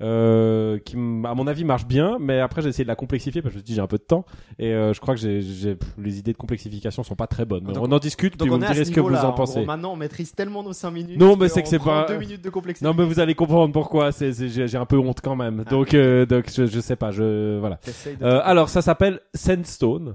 Euh, 0.00 0.78
qui 0.78 0.94
à 0.94 1.34
mon 1.34 1.48
avis 1.48 1.64
marche 1.64 1.84
bien 1.84 2.18
mais 2.20 2.38
après 2.38 2.62
j'ai 2.62 2.68
essayé 2.68 2.84
de 2.84 2.88
la 2.88 2.94
complexifier 2.94 3.42
parce 3.42 3.50
que 3.52 3.58
je 3.58 3.62
me 3.62 3.64
suis 3.64 3.72
dit 3.72 3.74
j'ai 3.74 3.80
un 3.80 3.88
peu 3.88 3.98
de 3.98 4.02
temps. 4.04 4.24
Et 4.60 4.72
euh, 4.72 4.92
je 4.92 5.00
crois 5.00 5.14
que 5.16 5.20
j'ai, 5.20 5.40
j'ai 5.40 5.74
pff, 5.74 5.88
les 5.98 6.18
idées 6.20 6.32
de 6.32 6.36
complexification 6.38 7.02
sont 7.02 7.16
pas 7.16 7.26
très 7.26 7.44
bonnes. 7.44 7.64
Donc, 7.64 7.76
on 7.78 7.90
en 7.90 7.98
discute 7.98 8.36
Donc, 8.36 8.46
puis 8.46 8.50
on 8.54 8.58
vous 8.58 8.62
me 8.62 8.72
direz 8.72 8.84
ce 8.84 8.92
que 8.92 9.00
vous 9.00 9.12
en 9.14 9.32
pensez. 9.32 9.64
maintenant, 9.64 9.92
on 9.92 9.96
maîtrise 9.96 10.32
tellement 10.32 10.62
nos 10.62 10.72
5 10.72 10.90
minutes. 10.92 11.18
Non, 11.18 11.36
mais 11.36 11.48
c'est 11.48 11.62
que 11.62 11.68
c'est 11.68 11.80
pas- 11.80 12.06
deux 12.06 12.18
minutes 12.18 12.42
de 12.44 12.50
complexité. 12.50 12.86
non 12.86 12.94
mais 12.94 13.04
vous 13.04 13.18
allez 13.18 13.34
comprendre 13.34 13.72
pourquoi. 13.72 14.12
C'est, 14.12 14.32
c'est- 14.32 14.48
j'ai, 14.48 14.68
j'ai 14.68 14.78
un 14.78 14.86
peu 14.86 14.98
honte 14.98 15.20
quand 15.20 15.34
même. 15.34 15.64
Ah. 15.66 15.70
donc 15.70 15.92
euh, 15.94 16.26
donc 16.26 16.44
je, 16.54 16.66
je 16.66 16.78
sais 16.80 16.94
pas 16.96 17.10
je 17.10 17.58
voilà. 17.58 17.80
Euh, 18.22 18.40
alors 18.44 18.68
ça 18.68 18.82
s'appelle 18.82 19.20
Sandstone 19.34 20.14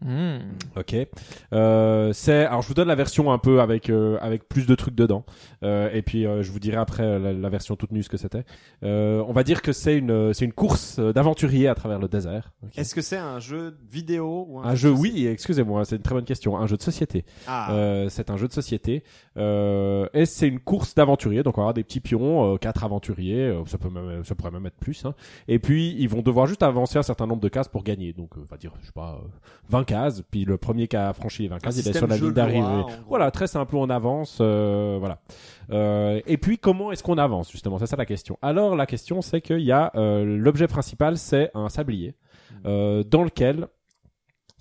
Hmm. 0.00 0.38
Ok. 0.76 0.94
Euh, 1.52 2.12
c'est 2.12 2.44
alors 2.46 2.62
je 2.62 2.68
vous 2.68 2.74
donne 2.74 2.86
la 2.88 2.94
version 2.94 3.32
un 3.32 3.38
peu 3.38 3.60
avec 3.60 3.90
euh, 3.90 4.16
avec 4.20 4.48
plus 4.48 4.66
de 4.66 4.74
trucs 4.76 4.94
dedans 4.94 5.24
Euh, 5.64 5.90
et 5.92 6.02
puis 6.02 6.24
euh, 6.24 6.42
je 6.44 6.52
vous 6.52 6.60
dirai 6.60 6.76
après 6.76 7.02
euh, 7.02 7.18
la, 7.18 7.32
la 7.32 7.48
version 7.48 7.74
toute 7.74 7.90
nue 7.90 8.04
ce 8.04 8.08
que 8.08 8.16
c'était. 8.16 8.44
Euh, 8.84 9.24
on 9.26 9.32
va 9.32 9.42
dire 9.42 9.60
que 9.60 9.72
c'est 9.72 9.96
une 9.96 10.32
c'est 10.34 10.44
une 10.44 10.52
course 10.52 11.00
d'aventurier 11.00 11.66
à 11.66 11.74
travers 11.74 11.98
le 11.98 12.06
désert. 12.06 12.52
Est-ce 12.76 12.94
que 12.94 13.00
c'est 13.02 13.16
un 13.16 13.40
jeu 13.40 13.76
vidéo 13.90 14.46
ou 14.48 14.60
un, 14.60 14.64
Un 14.66 14.74
jeu, 14.76 14.90
oui, 14.90 15.26
excusez-moi, 15.26 15.84
c'est 15.84 15.96
une 15.96 16.02
très 16.02 16.14
bonne 16.14 16.24
question. 16.24 16.56
Un 16.56 16.68
jeu 16.68 16.76
de 16.76 16.82
société. 16.82 17.24
Ah. 17.48 17.72
Euh, 17.72 18.08
c'est 18.08 18.30
un 18.30 18.36
jeu 18.36 18.46
de 18.46 18.52
société. 18.52 19.02
Euh, 19.36 20.06
et 20.14 20.26
c'est 20.26 20.46
une 20.46 20.60
course 20.60 20.94
d'aventuriers. 20.94 21.42
Donc 21.42 21.58
on 21.58 21.62
va 21.62 21.64
avoir 21.64 21.74
des 21.74 21.82
petits 21.84 22.00
pions, 22.00 22.54
euh, 22.54 22.56
quatre 22.56 22.84
aventuriers. 22.84 23.46
euh, 23.48 23.64
ça 23.66 23.78
peut 23.78 23.90
même, 23.90 24.22
ça 24.24 24.36
pourrait 24.36 24.52
même 24.52 24.66
être 24.66 24.78
plus. 24.78 25.04
Hein. 25.04 25.14
Et 25.48 25.58
puis 25.58 25.96
ils 25.98 26.08
vont 26.08 26.22
devoir 26.22 26.46
juste 26.46 26.62
avancer 26.62 26.98
un 26.98 27.02
certain 27.02 27.26
nombre 27.26 27.40
de 27.42 27.48
cases 27.48 27.68
pour 27.68 27.82
gagner. 27.82 28.12
Donc 28.12 28.36
euh, 28.36 28.42
on 28.42 28.44
va 28.44 28.56
dire, 28.56 28.72
je 28.80 28.86
sais 28.86 28.92
pas, 28.92 29.18
euh, 29.24 29.28
20 29.70 29.87
cases. 29.88 30.22
Puis 30.30 30.44
le 30.44 30.56
premier 30.58 30.86
qui 30.86 30.96
a 30.96 31.12
franchi 31.12 31.42
les 31.42 31.48
20 31.48 31.58
cases, 31.58 31.78
il 31.78 31.88
est 31.88 31.92
sur 31.92 32.06
la 32.06 32.16
ligne 32.16 32.32
d'arrivée. 32.32 32.60
gros. 32.60 32.90
Voilà, 33.08 33.30
très 33.30 33.46
simple, 33.46 33.76
on 33.76 33.88
avance. 33.90 34.38
euh, 34.40 34.96
voilà. 35.00 35.18
Euh, 35.70 36.20
et 36.26 36.36
puis 36.38 36.58
comment 36.58 36.92
est-ce 36.92 37.02
qu'on 37.02 37.18
avance 37.18 37.50
justement? 37.50 37.78
C'est 37.78 37.86
ça 37.86 37.96
la 37.96 38.06
question. 38.06 38.38
Alors 38.42 38.76
la 38.76 38.86
question 38.86 39.20
c'est 39.22 39.40
qu'il 39.40 39.60
y 39.60 39.72
a 39.72 39.90
euh, 39.96 40.24
l'objet 40.24 40.66
principal, 40.66 41.16
c'est 41.18 41.50
un 41.54 41.68
sablier 41.68 42.14
euh, 42.66 43.02
dans 43.04 43.22
lequel 43.22 43.66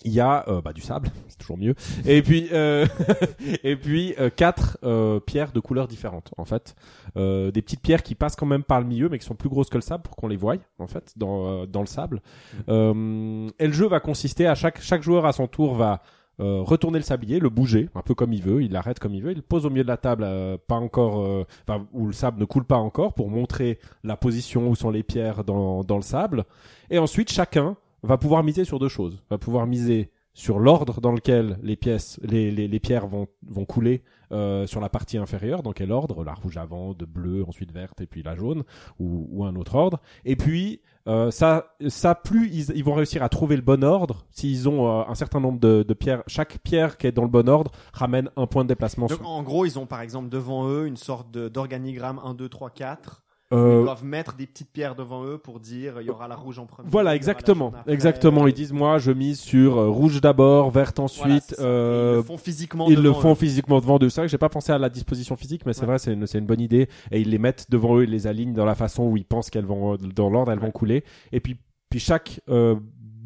il 0.04 0.12
y 0.12 0.20
a 0.20 0.46
euh, 0.48 0.62
bah, 0.62 0.74
du 0.74 0.82
sable, 0.82 1.10
c'est 1.28 1.38
toujours 1.38 1.58
mieux. 1.58 1.76
Et 2.06 2.22
puis 2.22 2.50
euh, 2.52 2.86
et 3.64 3.76
puis 3.76 4.14
euh, 4.20 4.30
quatre 4.30 4.78
euh, 4.84 5.20
pierres 5.20 5.52
de 5.52 5.60
couleurs 5.60 5.88
différentes 5.88 6.32
en 6.38 6.46
fait, 6.46 6.76
Euh, 7.18 7.52
des 7.52 7.62
petites 7.64 7.82
pierres 7.82 8.04
qui 8.04 8.16
passent 8.16 8.36
quand 8.36 8.46
même 8.46 8.64
par 8.64 8.80
le 8.80 8.86
milieu 8.86 9.10
mais 9.10 9.18
qui 9.18 9.26
sont 9.26 9.36
plus 9.36 9.50
grosses 9.50 9.70
que 9.70 9.78
le 9.78 9.82
sable 9.82 10.04
pour 10.04 10.16
qu'on 10.16 10.28
les 10.28 10.36
voie 10.38 10.56
en 10.78 10.88
fait 10.88 11.14
dans 11.16 11.48
euh, 11.64 11.66
dans 11.66 11.82
le 11.82 11.88
sable. 11.88 12.22
Euh, 12.70 13.48
et 13.60 13.68
le 13.68 13.74
jeu 13.74 13.88
va 13.88 14.00
consister 14.00 14.46
à 14.48 14.56
chaque 14.56 14.82
chaque 14.82 15.02
joueur 15.02 15.26
à 15.26 15.32
son 15.34 15.48
tour 15.48 15.74
va 15.76 16.02
euh, 16.40 16.62
retourner 16.62 17.00
le 17.00 17.04
sablier, 17.04 17.40
le 17.40 17.50
bouger 17.50 17.90
un 17.96 18.02
peu 18.04 18.14
comme 18.14 18.32
il 18.32 18.44
veut, 18.44 18.62
il 18.62 18.72
l'arrête 18.72 19.00
comme 19.00 19.16
il 19.16 19.24
veut, 19.24 19.32
il 19.32 19.38
le 19.38 19.42
pose 19.42 19.66
au 19.66 19.72
milieu 19.72 19.84
de 19.84 19.88
la 19.88 19.98
table, 19.98 20.24
euh, 20.24 20.58
pas 20.68 20.76
encore, 20.76 21.22
euh, 21.26 21.46
enfin 21.68 21.88
où 21.94 22.06
le 22.06 22.14
sable 22.14 22.40
ne 22.40 22.46
coule 22.46 22.66
pas 22.66 22.78
encore 22.78 23.14
pour 23.16 23.30
montrer 23.30 23.80
la 24.04 24.16
position 24.18 24.70
où 24.70 24.76
sont 24.76 24.92
les 24.92 25.02
pierres 25.04 25.44
dans 25.44 25.84
dans 25.84 25.96
le 25.96 26.04
sable. 26.04 26.46
Et 26.92 27.00
ensuite 27.00 27.32
chacun 27.32 27.76
va 28.08 28.18
pouvoir 28.18 28.44
miser 28.44 28.66
sur 28.66 28.80
deux 28.80 28.88
choses, 28.90 29.22
va 29.30 29.38
pouvoir 29.38 29.68
miser 29.68 30.12
sur 30.34 30.60
l'ordre 30.60 31.02
dans 31.02 31.12
lequel 31.14 31.58
les 31.64 31.76
pièces, 31.76 32.20
les, 32.22 32.52
les, 32.52 32.68
les 32.68 32.80
pierres 32.80 33.08
vont, 33.08 33.28
vont 33.48 33.66
couler 33.66 34.04
euh, 34.32 34.68
sur 34.68 34.80
la 34.80 34.88
partie 34.88 35.18
inférieure, 35.18 35.64
dans 35.64 35.72
quel 35.72 35.92
ordre, 35.92 36.24
la 36.24 36.36
rouge 36.36 36.58
avant, 36.58 36.94
de 36.94 37.06
bleu, 37.06 37.44
ensuite 37.48 37.72
verte 37.72 38.02
et 38.02 38.06
puis 38.06 38.22
la 38.22 38.36
jaune, 38.36 38.64
ou, 39.00 39.28
ou 39.32 39.46
un 39.46 39.56
autre 39.56 39.74
ordre. 39.74 40.00
Et 40.26 40.36
puis 40.36 40.82
euh, 41.08 41.32
ça, 41.32 41.76
ça 41.88 42.14
plus 42.14 42.50
ils, 42.54 42.70
ils 42.76 42.84
vont 42.84 42.94
réussir 42.94 43.24
à 43.24 43.30
trouver 43.30 43.56
le 43.56 43.64
bon 43.64 43.84
ordre, 43.84 44.28
s'ils 44.30 44.70
ont 44.70 44.88
euh, 44.88 45.04
un 45.08 45.16
certain 45.16 45.40
nombre 45.40 45.60
de, 45.60 45.82
de 45.82 45.94
pierres, 45.96 46.22
chaque 46.28 46.60
pierre 46.60 46.98
qui 47.00 47.08
est 47.08 47.12
dans 47.12 47.24
le 47.24 47.30
bon 47.30 47.50
ordre 47.50 47.72
ramène 47.94 48.30
un 48.36 48.46
point 48.46 48.64
de 48.64 48.68
déplacement. 48.70 49.08
Donc, 49.08 49.18
sur- 49.18 49.28
en 49.28 49.42
gros, 49.42 49.66
ils 49.66 49.80
ont 49.80 49.88
par 49.88 50.02
exemple 50.02 50.30
devant 50.30 50.68
eux 50.70 50.86
une 50.86 50.98
sorte 50.98 51.32
d'organigramme 51.32 52.20
1, 52.24 52.36
2, 52.36 52.48
3, 52.48 52.70
4. 52.70 53.24
Euh, 53.54 53.78
Ils 53.80 53.84
doivent 53.86 54.04
mettre 54.04 54.36
des 54.36 54.46
petites 54.46 54.72
pierres 54.72 54.96
devant 54.96 55.24
eux 55.26 55.38
pour 55.38 55.60
dire 55.62 56.02
il 56.02 56.08
y 56.08 56.10
aura 56.10 56.28
la 56.28 56.36
rouge 56.36 56.60
en 56.60 56.66
premier. 56.66 56.90
Voilà, 56.92 57.16
exactement, 57.16 57.72
exactement. 57.88 58.46
Ils 58.48 58.54
disent 58.54 58.74
moi, 58.74 58.98
je 58.98 59.12
mise 59.12 59.40
sur 59.40 59.78
euh, 59.78 59.88
rouge 59.90 60.20
d'abord, 60.20 60.70
verte 60.70 61.00
ensuite. 61.00 61.56
euh, 61.60 62.12
ils 62.14 62.18
le 62.18 62.24
font 62.24 62.38
physiquement. 62.38 62.88
Ils 62.90 62.98
le 62.98 63.04
devant 63.04 63.22
font 63.22 63.32
eux. 63.32 63.36
physiquement 63.36 63.80
devant 63.80 64.00
eux. 64.02 64.10
C'est 64.10 64.20
vrai 64.22 64.28
que 64.28 64.32
j'ai 64.32 64.38
pas 64.38 64.50
pensé 64.50 64.72
à 64.74 64.78
la 64.78 64.90
disposition 64.90 65.36
physique, 65.38 65.66
mais 65.66 65.72
c'est 65.74 65.82
Ouais. 65.82 65.88
vrai, 65.88 65.98
c'est 66.00 66.12
une, 66.14 66.28
c'est 66.28 66.40
une 66.40 66.46
bonne 66.46 66.60
idée. 66.62 66.90
Et 67.12 67.22
ils 67.22 67.30
les 67.30 67.38
mettent 67.38 67.68
devant 67.72 67.98
eux, 67.98 68.04
ils 68.04 68.10
les 68.10 68.28
alignent 68.28 68.54
dans 68.54 68.66
la 68.66 68.76
façon 68.76 69.04
où 69.04 69.16
ils 69.16 69.26
pensent 69.26 69.50
qu'elles 69.50 69.66
vont, 69.66 69.94
euh, 69.94 69.98
dans 69.98 70.30
l'ordre, 70.30 70.52
elles 70.52 70.60
vont 70.60 70.72
couler. 70.72 71.06
Et 71.32 71.40
puis, 71.40 71.56
puis 71.90 72.00
chaque 72.02 72.42
euh, 72.50 72.76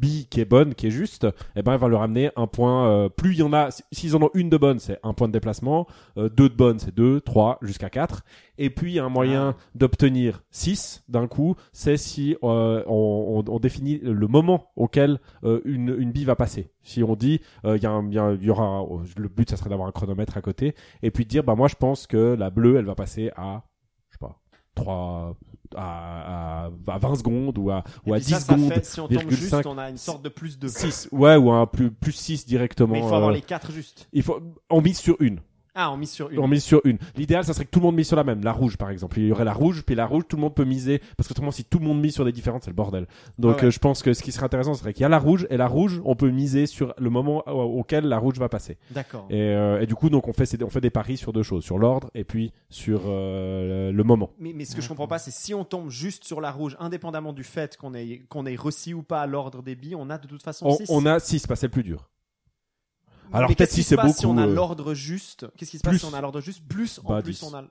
bille 0.02 0.26
qui 0.26 0.40
est 0.40 0.44
bonne, 0.44 0.74
qui 0.74 0.88
est 0.88 0.90
juste, 0.90 1.26
eh 1.56 1.62
ben, 1.62 1.72
elle 1.74 1.78
va 1.80 1.88
leur 1.88 2.02
amener 2.02 2.30
un 2.36 2.46
point. 2.48 2.88
euh, 2.88 3.08
plus 3.08 3.32
il 3.34 3.38
y 3.38 3.42
en 3.42 3.52
a, 3.52 3.68
s'ils 3.92 4.16
en 4.16 4.22
ont 4.22 4.30
une 4.34 4.50
de 4.50 4.56
bonne, 4.56 4.80
c'est 4.80 4.98
un 5.04 5.14
point 5.14 5.28
de 5.28 5.32
déplacement. 5.32 5.86
Euh, 6.18 6.28
deux 6.28 6.48
de 6.48 6.54
bonne, 6.54 6.78
c'est 6.80 6.94
deux, 6.94 7.20
trois, 7.20 7.58
jusqu'à 7.62 7.88
quatre. 7.88 8.24
Et 8.58 8.68
puis, 8.68 8.98
un 8.98 9.08
moyen 9.08 9.54
d'obtenir 9.74 10.42
six 10.50 11.02
d'un 11.08 11.26
coup, 11.28 11.54
c'est 11.72 11.96
si 11.96 12.36
euh, 12.42 12.82
on, 12.86 13.44
on- 13.46 13.52
on 13.52 13.58
définit 13.58 13.98
le 14.02 14.26
moment 14.26 14.70
auquel 14.76 15.20
euh, 15.44 15.60
une, 15.64 15.94
une 15.98 16.10
bille 16.12 16.24
va 16.24 16.36
passer. 16.36 16.70
Si 16.82 17.02
on 17.02 17.14
dit, 17.16 17.40
euh, 17.64 17.76
il 17.76 17.82
y, 17.82 17.86
a 17.86 17.90
un- 17.90 18.06
il 18.08 18.14
y 18.14 18.18
a- 18.18 18.32
y 18.34 18.50
aura, 18.50 18.84
le 19.16 19.28
but, 19.28 19.48
ça 19.48 19.56
serait 19.56 19.70
d'avoir 19.70 19.88
un 19.88 19.92
chronomètre 19.92 20.36
à 20.36 20.42
côté, 20.42 20.74
et 21.02 21.10
puis 21.10 21.24
de 21.24 21.30
dire, 21.30 21.44
bah 21.44 21.54
moi, 21.54 21.68
je 21.68 21.76
pense 21.76 22.06
que 22.06 22.34
la 22.34 22.50
bleue, 22.50 22.76
elle 22.76 22.84
va 22.84 22.94
passer 22.94 23.30
à, 23.36 23.62
3 24.74 25.36
à, 25.74 26.64
à, 26.66 26.70
à 26.86 26.98
20 26.98 27.14
secondes 27.16 27.58
ou 27.58 27.70
à, 27.70 27.82
ou 28.06 28.12
à 28.14 28.18
puis 28.18 28.26
10 28.26 28.32
ça, 28.32 28.40
ça 28.40 28.52
secondes. 28.52 28.72
fait, 28.72 28.84
si 28.84 29.00
on 29.00 29.08
tombe 29.08 29.30
juste, 29.30 29.48
cinq. 29.50 29.66
on 29.66 29.78
a 29.78 29.88
une 29.88 29.96
sorte 29.96 30.22
de 30.22 30.28
plus 30.28 30.58
de 30.58 30.68
6, 30.68 31.08
ouais, 31.12 31.36
ou 31.36 31.50
un 31.50 31.66
plus, 31.66 31.90
plus 31.90 32.12
6 32.12 32.46
directement. 32.46 32.92
Mais 32.92 32.98
il 33.00 33.08
faut 33.08 33.14
avoir 33.14 33.30
euh, 33.30 33.34
les 33.34 33.40
4 33.40 33.72
justes. 33.72 34.08
il 34.12 34.22
faut, 34.22 34.40
on 34.68 34.80
mise 34.82 34.98
sur 34.98 35.16
une. 35.20 35.40
Ah, 35.74 35.90
on 35.90 35.96
mise 35.96 36.10
sur 36.10 36.28
une. 36.30 36.38
On 36.38 36.48
mise 36.48 36.62
sur 36.64 36.82
une. 36.84 36.98
L'idéal, 37.16 37.44
ça 37.44 37.54
serait 37.54 37.64
que 37.64 37.70
tout 37.70 37.80
le 37.80 37.86
monde 37.86 37.96
mise 37.96 38.06
sur 38.06 38.16
la 38.16 38.24
même. 38.24 38.44
La 38.44 38.52
rouge, 38.52 38.76
par 38.76 38.90
exemple. 38.90 39.18
Il 39.18 39.28
y 39.28 39.32
aurait 39.32 39.44
la 39.46 39.54
rouge, 39.54 39.82
puis 39.86 39.94
la 39.94 40.04
rouge, 40.06 40.24
tout 40.28 40.36
le 40.36 40.42
monde 40.42 40.54
peut 40.54 40.64
miser. 40.64 41.00
Parce 41.16 41.28
que 41.28 41.32
autrement, 41.32 41.50
si 41.50 41.64
tout 41.64 41.78
le 41.78 41.86
monde 41.86 41.98
mise 42.00 42.12
sur 42.14 42.24
des 42.26 42.32
différentes, 42.32 42.62
c'est 42.64 42.70
le 42.70 42.76
bordel. 42.76 43.06
Donc, 43.38 43.54
Ah 43.58 43.62
ouais. 43.62 43.68
euh, 43.68 43.70
je 43.70 43.78
pense 43.78 44.02
que 44.02 44.12
ce 44.12 44.22
qui 44.22 44.32
serait 44.32 44.44
intéressant, 44.44 44.74
ce 44.74 44.80
serait 44.80 44.92
qu'il 44.92 45.00
y 45.02 45.04
a 45.06 45.08
la 45.08 45.18
rouge, 45.18 45.46
et 45.48 45.56
la 45.56 45.66
rouge, 45.66 46.02
on 46.04 46.14
peut 46.14 46.30
miser 46.30 46.66
sur 46.66 46.94
le 46.98 47.08
moment 47.10 47.42
au- 47.48 47.78
auquel 47.80 48.04
la 48.04 48.18
rouge 48.18 48.38
va 48.38 48.48
passer. 48.50 48.76
D'accord. 48.90 49.26
Et, 49.30 49.40
euh, 49.40 49.80
et 49.80 49.86
du 49.86 49.94
coup, 49.94 50.10
donc, 50.10 50.28
on 50.28 50.32
fait, 50.34 50.62
on 50.62 50.68
fait 50.68 50.80
des 50.82 50.90
paris 50.90 51.16
sur 51.16 51.32
deux 51.32 51.42
choses. 51.42 51.64
Sur 51.64 51.78
l'ordre, 51.78 52.10
et 52.14 52.24
puis 52.24 52.52
sur 52.68 53.02
euh, 53.06 53.92
le, 53.92 54.04
moment. 54.04 54.30
Mais, 54.38 54.52
mais 54.54 54.64
ce 54.66 54.76
que 54.76 54.82
je 54.82 54.88
comprends 54.88 55.08
pas, 55.08 55.18
c'est 55.18 55.30
si 55.32 55.54
on 55.54 55.64
tombe 55.64 55.88
juste 55.88 56.24
sur 56.24 56.40
la 56.42 56.50
rouge, 56.50 56.76
indépendamment 56.80 57.32
du 57.32 57.44
fait 57.44 57.76
qu'on 57.78 57.94
ait, 57.94 58.22
qu'on 58.28 58.44
ait 58.44 58.56
reçu 58.56 58.92
ou 58.94 59.02
pas 59.02 59.26
l'ordre 59.26 59.62
des 59.62 59.74
billes, 59.74 59.94
on 59.96 60.10
a 60.10 60.18
de 60.18 60.26
toute 60.26 60.42
façon 60.42 60.66
On, 60.66 60.76
6. 60.76 60.84
on 60.90 61.06
a 61.06 61.18
6, 61.18 61.46
c'est 61.54 61.62
le 61.62 61.68
plus 61.70 61.82
dur. 61.82 62.08
Alors, 63.36 63.48
peut-être 63.48 63.58
qu'est-ce 63.58 63.70
qui 63.70 63.76
si 63.76 63.82
se 63.82 63.88
c'est 63.90 63.96
passe 63.96 64.18
Si 64.18 64.26
on 64.26 64.32
a 64.32 64.42
beaucoup, 64.42 64.50
euh, 64.50 64.54
l'ordre 64.54 64.94
juste, 64.94 65.46
qu'est-ce 65.56 65.70
qui 65.70 65.78
se 65.78 65.82
passe 65.82 65.96
si 65.98 66.04
on 66.04 66.14
a 66.14 66.20
l'ordre 66.20 66.40
juste? 66.40 66.62
Plus, 66.68 67.00
en 67.04 67.10
Bah, 67.10 67.22
plus 67.22 67.32
10. 67.32 67.42
on 67.44 67.54
a. 67.56 67.64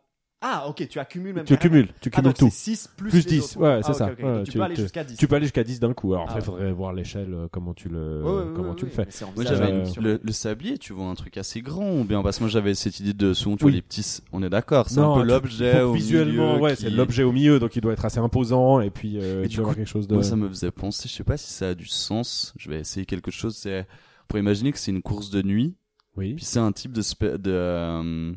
Ah, 0.44 0.66
ok, 0.68 0.88
tu 0.90 0.98
accumules 0.98 1.36
même. 1.36 1.46
Tu 1.46 1.56
carrément. 1.56 1.76
cumules, 1.76 1.94
tu 2.02 2.10
Ah, 2.12 2.16
cumules 2.16 2.24
donc 2.30 2.38
tout. 2.38 2.46
c'est 2.50 2.72
6 2.76 2.90
plus, 2.98 3.12
Plus 3.12 3.20
les 3.26 3.30
10, 3.30 3.44
autres. 3.44 3.58
ouais, 3.60 3.70
Ah, 3.78 3.84
c'est 3.84 3.92
ok, 3.92 3.96
ça. 3.98 4.06
Ouais, 4.08 4.44
tu 4.44 4.52
tu- 4.52 4.58
peux 4.58 4.64
aller 4.64 4.74
tu- 4.74 4.82
jusqu'à 4.82 5.04
10. 5.04 5.16
Tu 5.16 5.28
peux 5.28 5.36
aller 5.36 5.46
jusqu'à 5.46 5.64
10 5.64 5.80
d'un 5.80 5.94
coup. 5.94 6.14
Alors 6.16 6.24
après, 6.26 6.40
il 6.40 6.42
Ah. 6.42 6.46
faudrait 6.46 6.72
voir 6.72 6.94
l'échelle, 6.94 7.32
euh, 7.32 7.48
comment 7.52 7.76
tu 7.76 7.90
le, 7.90 8.24
Ouais, 8.24 8.32
ouais, 8.32 8.44
comment 8.56 8.70
ouais, 8.70 8.76
tu 8.76 8.86
ouais, 8.86 8.92
le 8.98 9.12
fais. 9.12 9.26
Moi 9.36 9.44
j'avais 9.46 9.72
Euh, 9.72 9.86
le, 10.02 10.20
le 10.24 10.32
sablier, 10.32 10.80
tu 10.80 10.94
vois 10.94 11.06
un 11.06 11.14
truc 11.14 11.38
assez 11.38 11.62
grand 11.62 11.92
ou 11.94 12.06
bien 12.06 12.24
parce 12.24 12.38
que 12.40 12.44
moi 12.46 12.50
j'avais 12.50 12.74
cette 12.74 13.00
idée 13.00 13.14
de 13.14 13.36
souvent 13.36 13.56
tu 13.56 13.66
vois 13.66 13.72
les 13.72 13.84
petits, 13.84 14.04
on 14.32 14.42
est 14.42 14.50
d'accord, 14.50 14.90
c'est 14.90 15.00
un 15.00 15.14
peu 15.14 15.22
tu- 15.22 15.28
l'objet 15.28 15.82
au 15.82 15.94
visuellement, 15.94 16.54
milieu 16.54 16.64
ouais, 16.64 16.76
qui- 16.76 16.82
c'est 16.82 16.90
l'objet 16.90 17.22
au 17.22 17.32
milieu, 17.32 17.60
donc 17.60 17.76
il 17.76 17.82
doit 17.84 17.94
être 17.94 18.06
assez 18.06 18.18
imposant, 18.18 18.82
et 18.82 18.90
puis 18.90 19.20
euh, 19.22 19.42
Et 19.42 19.44
tu 19.44 19.50
du 19.50 19.56
dois 19.58 19.66
avoir 19.66 19.76
quelque 19.76 19.90
chose 19.90 20.08
de. 20.08 20.16
Moi 20.16 20.24
ça 20.24 20.36
me 20.36 20.50
faisait 20.50 20.72
penser, 20.72 21.08
je 21.08 21.14
sais 21.14 21.24
pas 21.24 21.38
si 21.38 21.52
ça 21.54 21.68
a 21.70 21.74
du 21.76 21.86
sens. 21.86 22.52
Je 22.58 22.68
vais 22.68 22.80
essayer 22.80 23.06
quelque 23.06 23.30
chose. 23.30 23.56
C'est 23.56 23.86
pour 24.32 24.40
imaginer 24.40 24.72
que 24.72 24.80
c'est 24.80 24.92
une 24.92 25.02
course 25.02 25.30
de 25.30 25.42
nuit, 25.42 25.76
Oui. 26.16 26.36
puis 26.36 26.46
c'est 26.46 26.60
un 26.60 26.72
type 26.72 26.94
de 26.94 27.02
euh, 27.48 28.34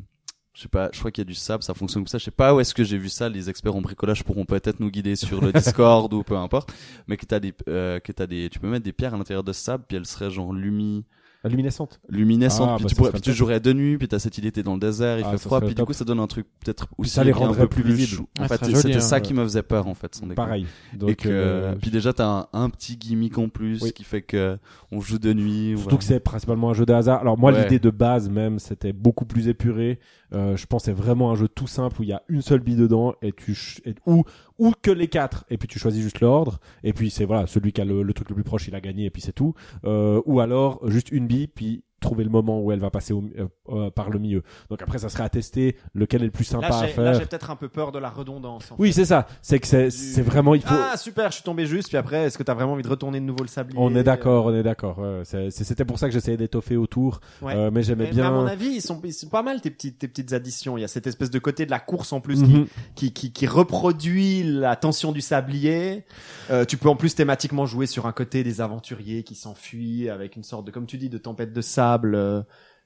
je 0.53 0.61
sais 0.61 0.67
pas, 0.69 0.89
je 0.93 0.99
crois 0.99 1.11
qu'il 1.11 1.21
y 1.21 1.27
a 1.27 1.29
du 1.29 1.33
sable, 1.35 1.63
ça 1.63 1.73
fonctionne 1.73 2.03
comme 2.03 2.07
ça. 2.07 2.17
Je 2.17 2.23
sais 2.25 2.31
pas 2.31 2.53
où 2.53 2.59
est-ce 2.59 2.73
que 2.73 2.83
j'ai 2.83 2.97
vu 2.97 3.09
ça. 3.09 3.27
Les 3.29 3.49
experts 3.49 3.75
en 3.75 3.81
bricolage 3.81 4.23
pourront 4.23 4.45
peut-être 4.45 4.79
nous 4.79 4.89
guider 4.89 5.15
sur 5.15 5.41
le 5.41 5.51
Discord 5.53 6.13
ou 6.13 6.23
peu 6.23 6.37
importe. 6.37 6.73
Mais 7.07 7.17
que 7.17 7.25
t'as 7.25 7.39
des, 7.39 7.53
euh, 7.67 7.99
que 7.99 8.11
t'as 8.11 8.25
des, 8.27 8.49
tu 8.49 8.59
peux 8.59 8.69
mettre 8.69 8.85
des 8.85 8.93
pierres 8.93 9.13
à 9.13 9.17
l'intérieur 9.17 9.43
de 9.43 9.51
ce 9.53 9.61
sable, 9.61 9.83
puis 9.87 9.97
elles 9.97 10.05
seraient 10.05 10.31
genre 10.31 10.53
lumi, 10.53 11.03
Luminescente. 11.49 11.99
luminescentes. 12.09 12.69
Ah, 12.71 12.75
puis 12.77 12.83
bah, 12.85 12.89
tu 12.89 12.95
pourrais, 12.95 13.09
serait 13.09 13.19
puis 13.19 13.31
tu 13.31 13.33
jouerais 13.33 13.59
de 13.59 13.73
nuit, 13.73 13.97
puis 13.97 14.07
t'as 14.07 14.19
cette 14.19 14.37
idée, 14.37 14.51
t'es 14.51 14.63
dans 14.63 14.73
le 14.73 14.79
désert, 14.79 15.19
il 15.19 15.23
Ah, 15.25 15.31
fait 15.31 15.37
froid, 15.37 15.61
puis 15.61 15.75
du 15.75 15.83
coup 15.83 15.93
ça 15.93 16.03
donne 16.05 16.19
un 16.19 16.27
truc 16.27 16.47
peut-être 16.63 16.87
aussi 16.97 17.11
ça 17.11 17.23
les 17.23 17.31
un 17.31 17.33
peu 17.33 17.39
rendrait 17.39 17.67
plus 17.67 18.05
chou- 18.05 18.27
Ah, 18.39 18.43
En 18.43 18.47
ça 18.47 18.57
fait, 18.57 18.75
c'était 18.75 18.99
ça 18.99 19.19
qui 19.19 19.33
me 19.33 19.43
faisait 19.43 19.63
peur 19.63 19.87
en 19.87 19.93
fait. 19.93 20.13
sans. 20.15 20.27
Pareil. 20.29 20.65
Donc, 20.93 21.09
et 21.09 21.15
que, 21.15 21.29
euh, 21.29 21.75
puis 21.81 21.91
déjà 21.91 22.13
t'as 22.13 22.27
un, 22.27 22.47
un 22.53 22.69
petit 22.69 22.97
gimmick 22.97 23.37
en 23.37 23.49
plus 23.49 23.81
Oui. 23.83 23.91
qui 23.93 24.03
fait 24.03 24.21
que 24.21 24.57
on 24.91 24.99
joue 25.01 25.19
de 25.19 25.33
nuit. 25.33 25.69
Surtout 25.75 25.83
voilà. 25.83 25.97
que 25.97 26.03
c'est 26.03 26.19
principalement 26.19 26.69
un 26.69 26.73
jeu 26.73 26.85
de 26.85 26.93
hasard. 26.93 27.21
Alors 27.21 27.37
moi, 27.37 27.51
Ouais. 27.51 27.63
l'idée 27.63 27.79
de 27.79 27.89
base 27.89 28.29
même, 28.29 28.59
c'était 28.59 28.93
beaucoup 28.93 29.25
plus 29.25 29.47
épuré. 29.47 29.99
Euh, 30.33 30.57
je 30.57 30.65
pense 30.65 30.81
que 30.81 30.85
c'est 30.87 30.91
vraiment 30.97 31.31
un 31.31 31.35
jeu 31.35 31.47
tout 31.47 31.67
simple 31.67 32.01
où 32.01 32.03
il 32.03 32.09
y 32.09 32.13
a 32.13 32.21
une 32.27 32.41
seule 32.41 32.59
bille 32.59 32.75
dedans 32.75 33.13
et 33.21 33.31
tu 33.31 33.53
ch- 33.55 33.81
et- 33.85 33.95
ou 34.05 34.23
ou 34.57 34.73
que 34.81 34.91
les 34.91 35.07
quatre 35.07 35.45
et 35.49 35.57
puis 35.57 35.67
tu 35.67 35.79
choisis 35.79 36.01
juste 36.01 36.19
l'ordre 36.19 36.59
et 36.83 36.93
puis 36.93 37.09
c'est 37.09 37.25
voilà 37.25 37.47
celui 37.47 37.71
qui 37.71 37.81
a 37.81 37.85
le, 37.85 38.13
truc 38.13 38.29
le 38.29 38.35
plus 38.35 38.43
proche 38.43 38.67
il 38.67 38.75
a 38.75 38.81
gagné 38.81 39.05
et 39.05 39.09
puis 39.09 39.21
c'est 39.21 39.33
tout. 39.33 39.53
Euh, 39.85 40.21
ou 40.25 40.39
alors 40.39 40.89
juste 40.89 41.11
une 41.11 41.27
bille 41.27 41.47
puis 41.47 41.83
trouver 42.01 42.23
le 42.23 42.29
moment 42.29 42.61
où 42.61 42.71
elle 42.71 42.79
va 42.79 42.89
passer 42.91 43.13
au, 43.13 43.23
euh, 43.39 43.47
euh, 43.69 43.89
par 43.89 44.09
le 44.09 44.19
milieu. 44.19 44.43
Donc 44.69 44.81
après 44.81 44.99
ça 44.99 45.09
serait 45.09 45.23
à 45.23 45.29
tester 45.29 45.75
lequel 45.93 46.21
est 46.21 46.25
le 46.25 46.31
plus 46.31 46.43
sympa 46.43 46.69
Là, 46.69 46.75
à 46.77 46.81
j'ai- 46.81 46.87
là, 46.87 46.93
faire. 46.93 47.13
j'ai 47.15 47.25
peut-être 47.25 47.49
un 47.49 47.55
peu 47.55 47.67
peur 47.69 47.91
de 47.91 47.97
la 47.99 48.09
redondance. 48.09 48.71
en 48.71 48.75
Oui, 48.77 48.93
c'est 48.93 49.05
ça. 49.05 49.27
C'est 49.41 49.59
que 49.59 49.65
c'est 49.67 50.21
vraiment 50.21 50.53
il 50.55 50.61
faut. 50.61 50.75
Ah, 50.75 50.97
super, 50.97 51.29
je 51.31 51.35
suis 51.35 51.43
tombé 51.43 51.65
juste. 51.65 51.87
Puis 51.87 51.97
après, 51.97 52.25
est-ce 52.25 52.37
que 52.37 52.43
t'as 52.43 52.53
vraiment 52.53 52.73
envie 52.73 52.83
de 52.83 52.89
retourner 52.89 53.19
de 53.19 53.25
nouveau 53.25 53.41
le 53.43 53.47
sablier 53.49 53.79
On 53.81 53.95
est 53.95 54.03
d'accord, 54.03 54.45
on 54.47 54.53
est 54.55 54.61
d'accord. 54.63 55.01
C'était 55.23 55.85
pour 55.85 55.97
ça 55.97 56.07
que 56.07 56.13
j'essayais 56.13 56.37
d'étoffer 56.37 56.77
autour, 56.77 57.21
Ouais. 57.41 57.55
euh, 57.55 57.71
mais 57.71 57.81
j'aimais 57.81 58.03
Mais, 58.05 58.09
mais 58.09 58.15
bien. 58.15 58.27
à 58.27 58.31
mon 58.31 58.45
avis, 58.45 58.67
ils 58.67 58.81
sont, 58.81 58.99
ils 59.03 59.13
sont 59.13 59.29
pas 59.29 59.41
mal 59.41 59.61
tes 59.61 59.71
petites, 59.71 59.97
tes 59.97 60.07
petites 60.07 60.33
additions. 60.33 60.77
Il 60.77 60.81
y 60.81 60.83
a 60.83 60.87
cette 60.87 61.07
espèce 61.07 61.31
de 61.31 61.39
côté 61.39 61.65
de 61.65 61.71
la 61.71 61.79
course 61.79 62.13
en 62.13 62.21
plus 62.21 62.43
qui, 62.43 62.53
Mhm. 62.53 62.67
qui, 62.95 63.13
qui, 63.13 63.31
qui 63.31 63.47
reproduit 63.47 64.43
la 64.43 64.75
tension 64.75 65.11
du 65.11 65.21
sablier. 65.21 66.03
Euh, 66.51 66.65
tu 66.65 66.77
peux 66.77 66.89
en 66.89 66.95
plus 66.95 67.15
thématiquement 67.15 67.65
jouer 67.65 67.85
sur 67.87 68.05
un 68.05 68.11
côté 68.11 68.43
des 68.43 68.61
aventuriers 68.61 69.23
qui 69.23 69.33
s'enfuient 69.35 70.09
avec 70.09 70.35
une 70.35 70.43
sorte 70.43 70.65
de, 70.65 70.71
comme 70.71 70.85
tu 70.85 70.97
dis, 70.97 71.09
de 71.09 71.17
tempête 71.17 71.51
de 71.53 71.61
sable. 71.61 71.94
Euh, 72.03 72.41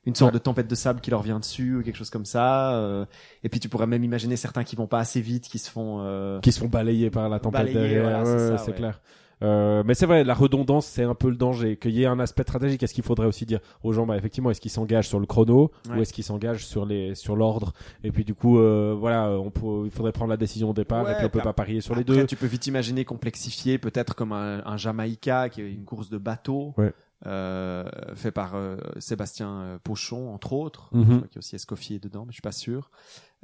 une 0.06 0.14
sorte 0.16 0.34
de 0.34 0.38
tempête 0.40 0.68
de 0.68 0.76
sable 0.76 1.02
qui 1.02 1.10
leur 1.10 1.24
vient 1.24 1.40
dessus 1.40 1.78
ou 1.78 1.84
quelque 1.84 1.98
chose 1.98 2.10
comme 2.12 2.26
ça. 2.26 2.74
euh, 2.76 3.06
et 3.44 3.50
puis 3.50 3.60
tu 3.60 3.68
pourrais 3.70 3.88
même 3.88 4.04
imaginer 4.04 4.36
certains 4.38 4.64
qui 4.64 4.76
vont 4.76 4.88
pas 4.88 5.00
assez 5.00 5.22
vite, 5.22 5.48
qui 5.50 5.58
se 5.58 5.70
font. 5.72 5.98
euh, 6.02 6.40
qui 6.42 6.52
se 6.52 6.60
font 6.60 6.68
balayer 6.68 7.10
par 7.10 7.28
la 7.30 7.40
tempête 7.40 7.66
Balayer, 7.74 7.80
derrière. 7.96 8.24
voilà, 8.24 8.58
c'est 8.58 8.72
Ouais, 8.72 8.78
clair. 8.78 9.02
Euh, 9.42 9.84
mais 9.86 9.94
c'est 9.94 10.06
vrai, 10.06 10.26
la 10.26 10.34
redondance, 10.34 10.86
c'est 10.86 11.04
un 11.04 11.16
peu 11.16 11.30
le 11.30 11.38
danger. 11.38 11.78
Qu'il 11.78 11.92
y 11.92 12.04
ait 12.04 12.08
un 12.08 12.20
aspect 12.20 12.44
stratégique, 12.44 12.84
est-ce 12.84 12.94
qu'il 12.94 13.06
faudrait 13.06 13.26
aussi 13.28 13.46
dire 13.46 13.60
aux 13.84 13.94
gens, 13.94 14.06
bah, 14.06 14.18
effectivement, 14.18 14.52
est-ce 14.52 14.60
qu'ils 14.60 14.70
s'engagent 14.72 15.08
sur 15.08 15.18
le 15.20 15.26
chrono 15.26 15.72
ou 15.90 16.02
est-ce 16.02 16.12
qu'ils 16.12 16.26
s'engagent 16.26 16.66
sur 16.66 16.86
les, 16.86 17.16
sur 17.16 17.38
l'ordre? 17.38 17.72
Et 18.04 18.12
puis 18.12 18.26
du 18.26 18.34
coup, 18.36 18.60
euh, 18.60 18.94
voilà, 19.00 19.30
on 19.32 19.50
peut, 19.50 19.86
il 19.86 19.92
faudrait 19.92 20.12
prendre 20.12 20.30
la 20.30 20.36
décision 20.36 20.72
au 20.72 20.74
départ 20.74 21.06
Ouais, 21.06 21.14
et 21.14 21.16
puis 21.16 21.26
on 21.26 21.30
peut 21.30 21.40
pas 21.40 21.54
parier 21.54 21.80
sur 21.80 21.96
les 21.96 22.04
deux. 22.04 22.26
tu 22.26 22.36
peux 22.36 22.48
vite 22.48 22.68
imaginer 22.68 23.06
complexifier, 23.06 23.78
peut-être 23.78 24.14
comme 24.14 24.34
un, 24.34 24.62
un 24.66 24.76
Jamaïca, 24.76 25.48
qui 25.48 25.62
est 25.62 25.72
une 25.72 25.86
course 25.86 26.10
de 26.10 26.18
bateau, 26.18 26.74
Ouais. 26.78 26.92
Euh, 27.26 27.90
fait 28.16 28.32
par 28.32 28.56
euh, 28.56 28.78
Sébastien 29.00 29.50
euh, 29.62 29.78
Pochon, 29.84 30.34
entre 30.34 30.54
autres. 30.54 30.90
Mhm. 30.94 31.02
Je 31.04 31.16
crois 31.16 31.28
qu'il 31.28 31.36
y 31.36 31.38
a 31.38 31.40
aussi 31.40 31.56
Escoffier 31.56 32.00
dedans, 32.00 32.24
mais 32.26 32.32
je 32.32 32.36
suis 32.36 32.42
pas 32.42 32.52
sûr. 32.52 32.90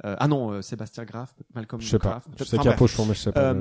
Euh, 0.04 0.14
ah 0.18 0.28
non, 0.28 0.50
euh, 0.50 0.62
Sébastien 0.62 1.04
Graff, 1.04 1.34
Malcolm 1.54 1.80
Je 1.80 1.88
sais 1.88 1.98
pas. 1.98 2.08
Graff. 2.10 2.28
Je 2.38 2.44
sais 2.44 2.56
Enfin, 2.56 2.62
qu'il 2.62 2.70
y 2.70 2.72
a 2.72 2.76
bref. 2.76 2.78
Pochon, 2.78 3.06
mais 3.06 3.14
je 3.14 3.20
sais 3.20 3.32
pas. 3.32 3.54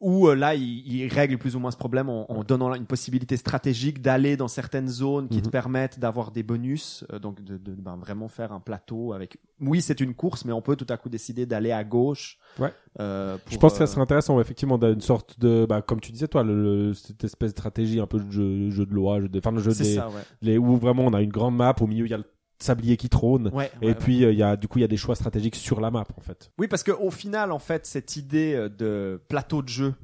Où 0.00 0.28
euh, 0.28 0.34
là, 0.34 0.54
il, 0.54 0.86
il 0.86 1.08
règle 1.08 1.38
plus 1.38 1.56
ou 1.56 1.60
moins 1.60 1.70
ce 1.70 1.76
problème 1.76 2.08
en, 2.10 2.30
en 2.30 2.44
donnant 2.44 2.68
là 2.68 2.76
une 2.76 2.84
possibilité 2.84 3.36
stratégique 3.36 4.02
d'aller 4.02 4.36
dans 4.36 4.48
certaines 4.48 4.88
zones 4.88 5.28
qui 5.28 5.40
te 5.40 5.46
Mhm. 5.46 5.50
permettent 5.52 5.98
d'avoir 5.98 6.30
des 6.30 6.42
bonus, 6.42 7.04
euh, 7.12 7.18
donc 7.18 7.42
de, 7.42 7.56
de 7.56 7.72
ben, 7.72 7.96
vraiment 7.96 8.28
faire 8.28 8.52
un 8.52 8.60
plateau 8.60 9.12
avec. 9.14 9.38
Oui, 9.60 9.80
c'est 9.80 10.00
une 10.00 10.12
course, 10.14 10.44
mais 10.44 10.52
on 10.52 10.60
peut 10.60 10.76
tout 10.76 10.86
à 10.90 10.96
coup 10.96 11.08
décider 11.08 11.46
d'aller 11.46 11.70
à 11.72 11.84
gauche. 11.84 12.38
Ouais. 12.58 12.72
Euh, 13.00 13.38
je 13.48 13.56
pense 13.56 13.72
que 13.72 13.78
ça 13.78 13.84
euh, 13.84 13.86
serait 13.86 14.02
intéressant, 14.02 14.38
effectivement, 14.40 14.76
d'une 14.78 15.00
sorte 15.00 15.38
de, 15.40 15.64
bah, 15.66 15.80
comme 15.80 16.00
tu 16.00 16.12
disais, 16.12 16.28
toi, 16.28 16.42
le, 16.42 16.88
le- 16.88 16.94
cette 16.94 17.22
espèce 17.24 17.52
de 17.52 17.58
stratégie, 17.58 18.00
un 18.00 18.06
peu 18.06 18.18
de 18.18 18.30
jeu, 18.30 18.70
jeu 18.70 18.84
de 18.84 18.92
loi, 18.92 19.20
jeu 19.20 19.28
de, 19.28 19.38
enfin, 19.38 19.52
le 19.52 19.60
jeu 19.60 19.72
des, 19.72 19.94
ça, 19.94 20.08
ouais. 20.08 20.14
les, 20.42 20.58
où 20.58 20.76
vraiment 20.76 21.04
on 21.06 21.14
a 21.14 21.22
une 21.22 21.30
grande 21.30 21.56
map, 21.56 21.74
au 21.80 21.86
milieu 21.86 22.04
il 22.04 22.10
y 22.10 22.14
a 22.14 22.18
le 22.18 22.24
sablier 22.58 22.96
qui 22.96 23.08
trône, 23.08 23.50
Ouais, 23.52 23.70
et 23.82 23.88
ouais, 23.88 23.94
puis 23.94 24.24
euh, 24.24 24.32
il 24.32 24.38
y 24.38 24.42
a, 24.42 24.56
du 24.56 24.68
coup, 24.68 24.78
il 24.78 24.82
y 24.82 24.84
a 24.84 24.88
des 24.88 24.96
choix 24.96 25.14
stratégiques 25.14 25.56
sur 25.56 25.80
la 25.80 25.90
map, 25.90 26.04
en 26.16 26.20
fait. 26.20 26.50
Oui, 26.58 26.68
parce 26.68 26.82
que 26.82 26.92
au 26.92 27.10
final, 27.10 27.52
en 27.52 27.58
fait, 27.58 27.86
cette 27.86 28.16
idée 28.16 28.54
euh, 28.54 28.68
de 28.68 29.20
plateau 29.28 29.62
de 29.62 29.68
jeu, 29.68 29.94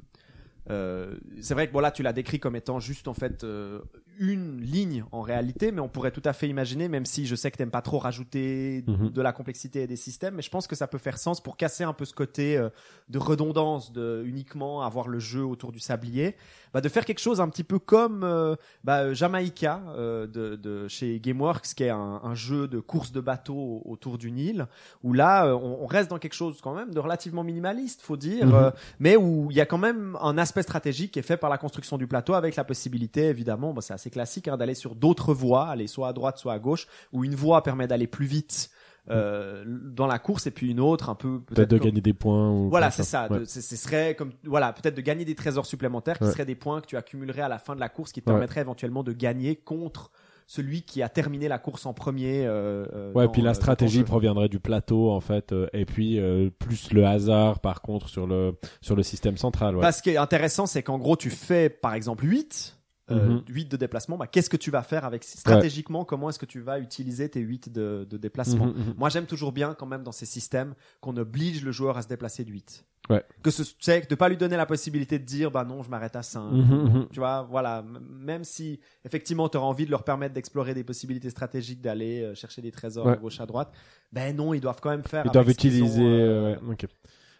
euh, 0.69 1.15
c'est 1.41 1.53
vrai 1.53 1.67
que 1.67 1.73
bon 1.73 1.79
là, 1.79 1.91
tu 1.91 2.03
l'as 2.03 2.13
décrit 2.13 2.39
comme 2.39 2.55
étant 2.55 2.79
juste 2.79 3.07
en 3.07 3.13
fait 3.13 3.43
euh, 3.43 3.79
une 4.21 4.61
ligne 4.61 5.03
en 5.11 5.21
réalité, 5.21 5.71
mais 5.71 5.81
on 5.81 5.89
pourrait 5.89 6.11
tout 6.11 6.21
à 6.25 6.33
fait 6.33 6.47
imaginer, 6.47 6.87
même 6.87 7.05
si 7.07 7.25
je 7.25 7.33
sais 7.35 7.49
que 7.49 7.57
t'aimes 7.57 7.71
pas 7.71 7.81
trop 7.81 7.97
rajouter 7.97 8.83
Mhm. 8.85 9.09
de 9.09 9.21
la 9.21 9.33
complexité 9.33 9.81
et 9.81 9.87
des 9.87 9.95
systèmes, 9.95 10.35
mais 10.35 10.43
je 10.43 10.51
pense 10.51 10.67
que 10.67 10.75
ça 10.75 10.85
peut 10.85 10.99
faire 10.99 11.17
sens 11.17 11.41
pour 11.41 11.57
casser 11.57 11.83
un 11.83 11.93
peu 11.93 12.05
ce 12.05 12.13
côté 12.13 12.55
euh, 12.55 12.69
de 13.09 13.17
redondance, 13.17 13.91
de 13.91 14.21
uniquement 14.23 14.83
avoir 14.83 15.07
le 15.07 15.17
jeu 15.17 15.43
autour 15.43 15.71
du 15.71 15.79
sablier, 15.79 16.35
bah, 16.71 16.81
de 16.81 16.87
faire 16.87 17.03
quelque 17.03 17.19
chose 17.19 17.41
un 17.41 17.49
petit 17.49 17.63
peu 17.63 17.79
comme 17.79 18.23
euh, 18.23 18.55
bah, 18.83 19.11
Jamaïca 19.11 19.81
euh, 19.97 20.27
de, 20.27 20.55
de 20.55 20.87
chez 20.87 21.19
GameWorks, 21.19 21.73
qui 21.75 21.83
est 21.83 21.89
un, 21.89 22.21
un 22.23 22.35
jeu 22.35 22.67
de 22.67 22.79
course 22.79 23.11
de 23.11 23.21
bateau 23.21 23.81
autour 23.85 24.19
d'une 24.19 24.37
île, 24.37 24.67
où 25.03 25.13
là, 25.13 25.47
euh, 25.47 25.53
on, 25.55 25.79
on 25.81 25.87
reste 25.87 26.11
dans 26.11 26.19
quelque 26.19 26.35
chose 26.35 26.61
quand 26.61 26.75
même 26.75 26.93
de 26.93 26.99
relativement 26.99 27.43
minimaliste, 27.43 28.01
faut 28.03 28.17
dire, 28.17 28.45
Mhm. 28.45 28.53
euh, 28.53 28.71
mais 28.99 29.15
où 29.17 29.47
il 29.49 29.57
y 29.57 29.61
a 29.61 29.65
quand 29.65 29.79
même 29.79 30.15
un 30.21 30.37
aspect 30.37 30.61
stratégique 30.61 31.11
qui 31.13 31.17
est 31.19 31.23
fait 31.23 31.37
par 31.37 31.49
la 31.49 31.57
construction 31.57 31.97
du 31.97 32.05
plateau, 32.05 32.35
avec 32.35 32.55
la 32.55 32.63
possibilité, 32.63 33.25
évidemment, 33.25 33.73
bah, 33.73 33.81
c'est 33.81 33.93
assez 33.95 34.10
classique, 34.11 34.47
hein, 34.47 34.57
d'aller 34.57 34.75
sur 34.75 34.93
d'autres 34.95 35.33
voies, 35.33 35.67
aller 35.67 35.87
soit 35.87 36.07
à 36.09 36.13
droite, 36.13 36.37
soit 36.37 36.53
à 36.53 36.59
gauche, 36.59 36.85
où 37.11 37.23
une 37.23 37.33
voie 37.35 37.63
permet 37.63 37.87
d'aller 37.87 38.07
plus 38.07 38.25
vite 38.27 38.69
euh, 39.09 39.63
dans 39.67 40.05
la 40.05 40.19
course, 40.19 40.45
et 40.45 40.51
puis 40.51 40.69
une 40.69 40.79
autre 40.79 41.09
un 41.09 41.15
peu 41.15 41.41
Peut-être 41.41 41.71
de 41.71 41.77
comme- 41.79 41.87
gagner 41.87 42.01
des 42.01 42.13
points. 42.13 42.51
Ou 42.51 42.69
voilà, 42.69 42.91
c'est 42.91 43.01
ça. 43.03 43.27
Ouais. 43.31 43.39
De- 43.39 43.45
Ce 43.45 43.59
serait 43.75 44.13
comme 44.15 44.31
voilà, 44.43 44.73
peut-être 44.73 44.95
de 44.95 45.01
gagner 45.01 45.25
des 45.25 45.33
trésors 45.33 45.65
supplémentaires 45.65 46.19
qui 46.19 46.25
Ouais. 46.25 46.31
seraient 46.31 46.45
des 46.45 46.53
points 46.55 46.81
que 46.81 46.85
tu 46.85 46.97
accumulerais 46.97 47.41
à 47.41 47.49
la 47.49 47.57
fin 47.57 47.73
de 47.73 47.79
la 47.79 47.89
course, 47.89 48.11
qui 48.11 48.21
te 48.21 48.29
Ouais. 48.29 48.33
permettraient 48.35 48.61
éventuellement 48.61 49.01
de 49.03 49.11
gagner 49.11 49.55
contre 49.55 50.11
celui 50.45 50.83
qui 50.83 51.01
a 51.01 51.09
terminé 51.09 51.47
la 51.47 51.57
course 51.57 51.85
en 51.87 51.93
premier. 51.93 52.45
euh, 52.45 52.85
euh, 52.93 53.11
Ouais, 53.13 53.25
dans, 53.25 53.31
puis 53.31 53.41
la 53.41 53.53
stratégie 53.55 54.03
proviendrait 54.03 54.49
du 54.49 54.59
plateau 54.59 55.09
en 55.09 55.19
fait, 55.21 55.51
euh, 55.51 55.67
et 55.73 55.85
puis 55.85 56.19
euh, 56.19 56.49
plus 56.59 56.91
le 56.93 57.05
hasard 57.05 57.59
par 57.59 57.81
contre 57.81 58.07
sur 58.09 58.27
le 58.27 58.53
sur 58.81 58.95
le 58.95 59.01
système 59.01 59.37
central. 59.37 59.75
Ouais. 59.77 59.81
Parce 59.81 59.97
ce 59.97 60.03
qui 60.03 60.09
est 60.11 60.17
intéressant, 60.17 60.67
c'est 60.67 60.83
qu'en 60.83 60.99
gros, 60.99 61.15
tu 61.15 61.29
fais 61.31 61.69
par 61.69 61.93
exemple 61.95 62.25
8 62.25 62.77
euh, 63.11 63.27
Mhm. 63.27 63.43
8 63.49 63.65
de 63.71 63.77
déplacement, 63.77 64.17
bah, 64.17 64.27
qu'est-ce 64.27 64.49
que 64.49 64.57
tu 64.57 64.71
vas 64.71 64.83
faire 64.83 65.05
avec 65.05 65.23
stratégiquement 65.23 66.05
comment 66.05 66.29
est-ce 66.29 66.39
que 66.39 66.45
tu 66.45 66.59
vas 66.61 66.79
utiliser 66.79 67.29
tes 67.29 67.39
8 67.41 67.71
de, 67.71 68.07
de 68.09 68.17
déplacement 68.17 68.67
Mhm, 68.67 68.73
mhm. 68.73 68.93
Moi, 68.97 69.09
j'aime 69.09 69.25
toujours 69.25 69.51
bien 69.51 69.73
quand 69.73 69.85
même 69.85 70.03
dans 70.03 70.11
ces 70.11 70.25
systèmes 70.25 70.73
qu'on 71.01 71.15
oblige 71.17 71.63
le 71.63 71.71
joueur 71.71 71.97
à 71.97 72.01
se 72.01 72.07
déplacer 72.07 72.43
de 72.43 72.51
8. 72.51 72.85
Ouais. 73.09 73.23
Que 73.43 73.49
ce 73.51 73.63
c'est 73.79 74.09
de 74.09 74.15
pas 74.15 74.29
lui 74.29 74.37
donner 74.37 74.55
la 74.55 74.65
possibilité 74.67 75.17
de 75.19 75.25
dire 75.25 75.49
bah 75.51 75.65
non, 75.65 75.81
je 75.83 75.89
m'arrête 75.89 76.15
à 76.15 76.21
5. 76.23 76.51
Mhm, 76.51 76.61
mhm. 76.93 77.07
Tu 77.11 77.19
vois, 77.19 77.41
voilà, 77.49 77.83
même 78.09 78.43
si 78.43 78.79
effectivement 79.03 79.49
tu 79.49 79.57
auras 79.57 79.65
envie 79.67 79.85
de 79.85 79.91
leur 79.91 80.03
permettre 80.03 80.33
d'explorer 80.35 80.73
des 80.73 80.83
possibilités 80.83 81.29
stratégiques, 81.31 81.81
d'aller 81.81 82.21
euh, 82.21 82.35
chercher 82.35 82.61
des 82.61 82.71
trésors 82.71 83.07
Ouais. 83.07 83.13
à 83.13 83.15
gauche 83.17 83.41
à 83.41 83.45
droite, 83.47 83.73
ben 84.13 84.35
non, 84.35 84.53
ils 84.53 84.61
doivent 84.61 84.79
quand 84.81 84.91
même 84.91 85.03
faire 85.03 85.23
Ils 85.25 85.31
doivent 85.31 85.49
utiliser. 85.49 85.99
ont, 86.01 86.05
euh, 86.07 86.55
euh, 86.55 86.55
ouais, 86.67 86.73
ok. 86.73 86.85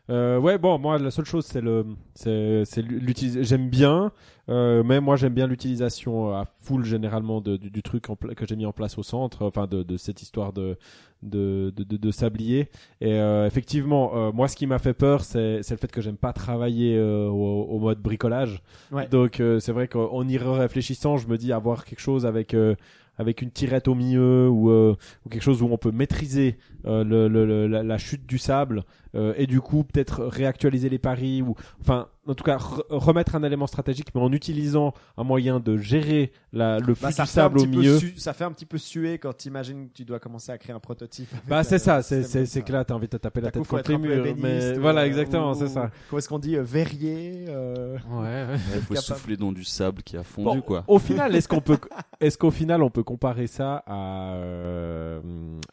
Euh, 0.09 0.39
ouais, 0.39 0.57
bon, 0.57 0.77
moi, 0.77 0.97
la 0.97 1.11
seule 1.11 1.25
chose, 1.25 1.45
c'est 1.45 1.61
le, 1.61 1.85
c'est, 2.15 2.63
l'utilisation. 2.81 3.43
J'aime 3.43 3.69
bien, 3.69 4.11
euh, 4.49 4.83
mais 4.83 4.99
moi, 4.99 5.15
j'aime 5.15 5.33
bien 5.33 5.47
l'utilisation 5.47 6.35
à 6.35 6.45
full 6.63 6.83
généralement 6.83 7.39
de, 7.39 7.55
du, 7.55 7.69
du 7.69 7.81
truc 7.81 8.09
en 8.09 8.15
pla- 8.17 8.33
que 8.35 8.45
j'ai 8.45 8.55
mis 8.57 8.65
en 8.65 8.73
place 8.73 8.97
au 8.97 9.03
centre, 9.03 9.45
enfin, 9.45 9.67
de, 9.67 9.83
de 9.83 9.97
cette 9.97 10.21
histoire 10.21 10.51
de, 10.51 10.77
de, 11.23 11.71
de, 11.77 11.97
de, 11.97 12.11
sablier. 12.11 12.69
Et 12.99 13.13
euh, 13.13 13.45
effectivement, 13.47 14.11
euh, 14.15 14.31
moi, 14.33 14.47
ce 14.49 14.55
qui 14.57 14.67
m'a 14.67 14.79
fait 14.79 14.93
peur, 14.95 15.21
c'est, 15.23 15.61
c'est 15.63 15.75
le 15.75 15.79
fait 15.79 15.91
que 15.91 16.01
j'aime 16.01 16.17
pas 16.17 16.33
travailler 16.33 16.97
euh, 16.97 17.27
au, 17.29 17.63
au 17.69 17.79
mode 17.79 17.99
bricolage. 18.01 18.61
Ouais. 18.91 19.07
Donc, 19.07 19.39
euh, 19.39 19.59
c'est 19.59 19.71
vrai 19.71 19.87
qu'en 19.87 20.27
y 20.27 20.37
réfléchissant, 20.37 21.17
je 21.17 21.27
me 21.27 21.37
dis 21.37 21.53
avoir 21.53 21.85
quelque 21.85 22.01
chose 22.01 22.25
avec. 22.25 22.53
euh, 22.53 22.75
avec 23.17 23.41
une 23.43 23.51
tirette 23.51 23.87
au 23.87 23.93
milieu 23.93 24.49
ou, 24.49 24.71
euh, 24.71 24.95
ou 25.25 25.29
quelque 25.29 25.43
chose 25.43 25.61
où 25.61 25.67
on 25.69 25.77
peut 25.77 25.91
maîtriser 25.91 26.57
euh, 26.85 27.03
le, 27.03 27.27
le- 27.27 27.45
le- 27.45 27.67
la, 27.67 27.83
la 27.83 27.97
chute 27.99 28.25
du 28.25 28.39
sable 28.39 28.83
euh, 29.15 29.33
et 29.37 29.47
du 29.47 29.61
coup 29.61 29.83
peut-être 29.83 30.23
réactualiser 30.25 30.89
les 30.89 30.99
paris 30.99 31.41
ou 31.41 31.55
enfin 31.81 32.07
en 32.27 32.35
tout 32.35 32.43
cas 32.43 32.57
re- 32.57 32.83
remettre 32.89 33.35
un 33.35 33.41
élément 33.43 33.65
stratégique 33.67 34.09
mais 34.13 34.21
en 34.21 34.31
utilisant 34.31 34.93
un 35.17 35.23
moyen 35.23 35.59
de 35.59 35.75
gérer 35.77 36.31
la, 36.53 36.77
le 36.79 36.93
flux 36.93 37.07
Bah, 37.17 37.23
du 37.23 37.29
sable 37.29 37.59
au 37.59 37.65
milieu 37.65 37.99
ça 38.17 38.33
fait 38.33 38.43
un 38.43 38.51
petit 38.51 38.65
peu 38.67 38.77
suer 38.77 39.17
quand 39.17 39.35
tu 39.35 39.47
imagines 39.47 39.87
que 39.89 39.93
tu 39.93 40.05
dois 40.05 40.19
commencer 40.19 40.51
à 40.51 40.57
créer 40.57 40.75
un 40.75 40.79
prototype. 40.79 41.29
bah 41.47 41.63
c'est 41.63 41.79
ça 41.79 42.01
c'est 42.03 42.23
c'est 42.23 42.61
que 42.61 42.71
là 42.71 42.85
t'as 42.85 42.93
envie 42.93 43.07
de 43.07 43.17
taper 43.17 43.41
la 43.41 43.49
tête 43.51 43.63
faut 43.65 43.75
contre 43.77 43.91
les 43.91 43.97
murs 43.97 44.35
mais 44.37 44.73
voilà 44.77 45.01
euh, 45.01 45.05
exactement 45.05 45.53
c'est 45.55 45.67
ça 45.67 45.89
Comment 46.09 46.19
est-ce 46.19 46.29
qu'on 46.29 46.39
dit 46.39 46.55
euh, 46.57 46.63
verrier 46.63 47.45
euh, 47.49 47.97
ouais, 48.11 48.21
ouais. 48.21 48.55
Il 48.75 48.81
faut 48.81 48.93
capable. 48.93 49.17
souffler 49.19 49.37
dans 49.37 49.51
du 49.51 49.63
sable 49.63 50.03
qui 50.03 50.15
a 50.17 50.23
fondu, 50.23 50.57
Bon, 50.57 50.61
quoi. 50.61 50.83
Au 50.87 50.99
final, 50.99 51.35
est-ce 51.35 51.47
qu'on 51.47 51.61
peut, 51.61 51.77
est-ce 52.19 52.37
qu'au 52.37 52.51
final, 52.51 52.83
on 52.83 52.89
peut 52.89 53.03
comparer 53.03 53.47
ça 53.47 53.83
à, 53.87 54.33
euh, 54.35 55.19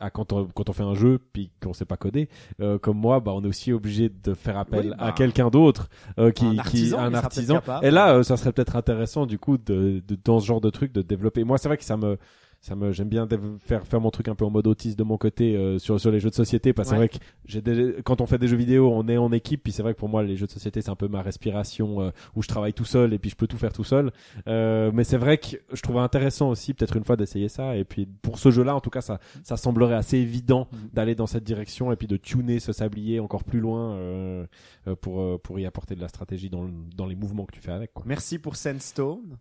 à 0.01 0.11
quand 0.11 0.33
on, 0.33 0.47
quand 0.47 0.69
on 0.69 0.73
fait 0.73 0.83
un 0.83 0.95
jeu 0.95 1.19
puis 1.33 1.51
qu'on 1.63 1.73
sait 1.73 1.85
pas 1.85 1.97
coder, 1.97 2.29
euh, 2.61 2.79
comme 2.79 2.99
moi, 2.99 3.21
bah, 3.29 3.35
on 3.37 3.45
est 3.45 3.49
aussi 3.49 3.75
obligé 3.75 4.09
de 4.09 4.33
faire 4.33 4.57
appel 4.57 4.87
Oui, 4.87 4.95
bah, 4.99 5.05
à 5.05 5.13
quelqu'un 5.13 5.51
d'autre, 5.51 5.91
euh, 6.19 6.31
qui, 6.31 6.47
un 6.47 6.53
qui, 6.53 6.61
artisan, 6.61 6.99
un 6.99 7.11
il 7.11 7.17
sera 7.17 7.25
artisan. 7.25 7.61
Et 7.83 7.91
là, 7.91 8.15
euh, 8.15 8.23
ça 8.23 8.39
serait 8.39 8.53
peut-être 8.53 8.75
intéressant, 8.75 9.27
du 9.27 9.39
coup, 9.39 9.59
de, 9.59 10.03
de, 10.09 10.19
dans 10.25 10.41
ce 10.41 10.47
genre 10.47 10.63
de 10.63 10.71
truc, 10.71 10.93
de 10.93 11.03
développer. 11.03 11.45
Moi, 11.45 11.59
c'est 11.59 11.69
vrai 11.69 11.77
que 11.77 11.85
ça 11.85 11.99
me, 11.99 12.17
ça 12.61 12.75
me, 12.75 12.91
j'aime 12.93 13.09
bien 13.09 13.27
faire, 13.65 13.87
faire 13.87 14.01
mon 14.01 14.11
truc 14.11 14.27
un 14.29 14.35
peu 14.35 14.45
en 14.45 14.51
mode 14.51 14.67
autiste 14.67 14.99
de 14.99 15.05
mon 15.05 15.17
côté, 15.17 15.57
euh, 15.57 15.79
sur, 15.79 16.01
sur 16.01 16.11
les 16.11 16.19
jeux 16.19 16.29
de 16.31 16.35
société, 16.35 16.73
parce 16.73 16.89
que 16.91 16.95
Ouais. 16.97 17.09
c'est 17.09 17.17
vrai 17.19 17.19
que 17.21 17.25
j'ai 17.47 17.63
des- 17.63 18.03
quand 18.03 18.21
on 18.21 18.27
fait 18.27 18.37
des 18.39 18.49
jeux 18.49 18.57
vidéo, 18.57 18.91
on 18.93 19.07
est 19.09 19.17
en 19.17 19.31
équipe, 19.33 19.63
puis 19.63 19.73
c'est 19.73 19.83
vrai 19.83 19.95
que 19.95 19.99
pour 19.99 20.09
moi, 20.09 20.23
les 20.25 20.37
jeux 20.37 20.47
de 20.47 20.51
société, 20.51 20.83
c'est 20.83 20.91
un 20.91 20.97
peu 20.97 21.07
ma 21.09 21.23
respiration, 21.23 22.01
euh, 22.03 22.11
où 22.35 22.43
je 22.43 22.49
travaille 22.49 22.73
tout 22.73 22.85
seul 22.85 23.15
et 23.15 23.19
puis 23.19 23.31
je 23.31 23.37
peux 23.37 23.47
tout 23.47 23.57
faire 23.59 23.73
tout 23.73 23.85
seul. 23.85 24.11
Euh, 24.49 24.91
mais 24.93 25.05
c'est 25.05 25.17
vrai 25.19 25.39
que 25.39 25.57
je 25.73 25.81
trouvais 25.83 26.01
intéressant 26.01 26.51
aussi, 26.51 26.75
peut-être 26.75 26.97
une 26.97 27.05
fois, 27.05 27.17
d'essayer 27.17 27.49
ça. 27.49 27.77
Et 27.77 27.85
puis 27.85 28.07
pour 28.07 28.39
ce 28.39 28.51
jeu-là, 28.51 28.75
en 28.75 28.81
tout 28.81 28.91
cas, 28.91 29.01
ça, 29.03 29.21
ça 29.45 29.57
semblerait 29.57 29.95
assez 29.95 30.19
évident 30.19 30.67
d'aller 30.93 31.15
dans 31.15 31.27
cette 31.29 31.45
direction 31.45 31.93
et 31.93 31.97
puis 31.97 32.09
de 32.09 32.17
tuner 32.17 32.59
ce 32.59 32.73
sablier 32.73 33.21
encore 33.21 33.45
plus 33.45 33.61
loin 33.61 33.93
euh, 33.93 34.47
euh, 34.89 34.97
pour, 34.97 35.21
euh, 35.21 35.39
pour 35.43 35.59
y 35.61 35.65
apporter 35.67 35.95
de 35.95 36.01
la 36.01 36.09
stratégie 36.09 36.51
dans, 36.51 36.63
le- 36.65 36.73
dans 36.97 37.07
les 37.07 37.15
mouvements 37.15 37.45
que 37.47 37.53
tu 37.55 37.61
fais 37.61 37.73
avec. 37.73 37.93
Quoi. 37.95 38.05
Merci 38.07 38.39
pour 38.39 38.57
Sandstone. 38.57 39.37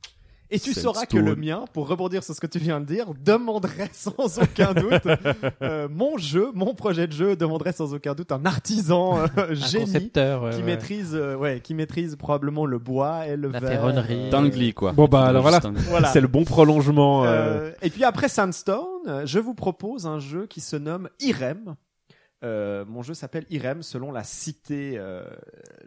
Et 0.49 0.59
tu 0.59 0.73
sauras 0.73 1.05
que 1.05 1.17
le 1.17 1.35
mien, 1.35 1.65
pour 1.73 1.87
rebondir 1.89 2.23
sur 2.23 2.33
ce 2.33 2.39
que 2.39 2.47
tu 2.47 2.57
viens 2.59 2.79
de 2.79 2.85
dire, 2.85 3.07
demanderait 3.23 3.89
sans 3.93 4.39
aucun 4.41 4.73
doute 4.73 5.01
euh, 5.61 5.87
mon 5.91 6.17
jeu, 6.17 6.51
mon 6.53 6.73
projet 6.73 7.05
de 7.07 7.11
jeu 7.11 7.35
demanderait 7.35 7.73
sans 7.73 7.93
aucun 7.93 8.13
doute 8.13 8.31
un 8.31 8.45
artisan 8.45 9.19
euh, 9.19 9.25
Un 9.35 9.53
génie 9.53 9.85
concepteur. 9.85 10.43
ouais, 10.43 10.51
qui 10.51 10.57
ouais. 10.57 10.63
maîtrise, 10.63 11.11
euh, 11.15 11.35
ouais, 11.35 11.59
qui 11.61 11.73
maîtrise 11.73 12.15
probablement 12.15 12.65
le 12.65 12.79
bois 12.79 13.27
et 13.27 13.35
le 13.35 13.49
La 13.49 13.59
verre. 13.59 13.71
ferronnerie. 13.71 14.29
euh, 14.69 14.71
quoi. 14.73 14.93
Bon, 14.93 15.07
bah, 15.07 15.25
alors 15.25 15.41
voilà. 15.41 15.59
Voilà. 15.89 16.07
C'est 16.09 16.21
le 16.21 16.27
bon 16.27 16.43
prolongement. 16.45 17.23
euh, 17.25 17.27
Euh, 17.27 17.71
et 17.81 17.89
puis 17.89 18.03
après 18.03 18.29
Sandstone, 18.29 18.85
euh, 19.07 19.25
je 19.25 19.39
vous 19.39 19.53
propose 19.53 20.05
un 20.07 20.19
jeu 20.19 20.45
qui 20.47 20.61
se 20.61 20.75
nomme 20.75 21.09
Irem. 21.19 21.75
Euh, 22.43 22.85
mon 22.85 23.01
jeu 23.01 23.15
s'appelle 23.15 23.45
Irem 23.49 23.81
selon 23.81 24.11
la 24.11 24.23
cité, 24.23 24.93
euh, 24.97 25.25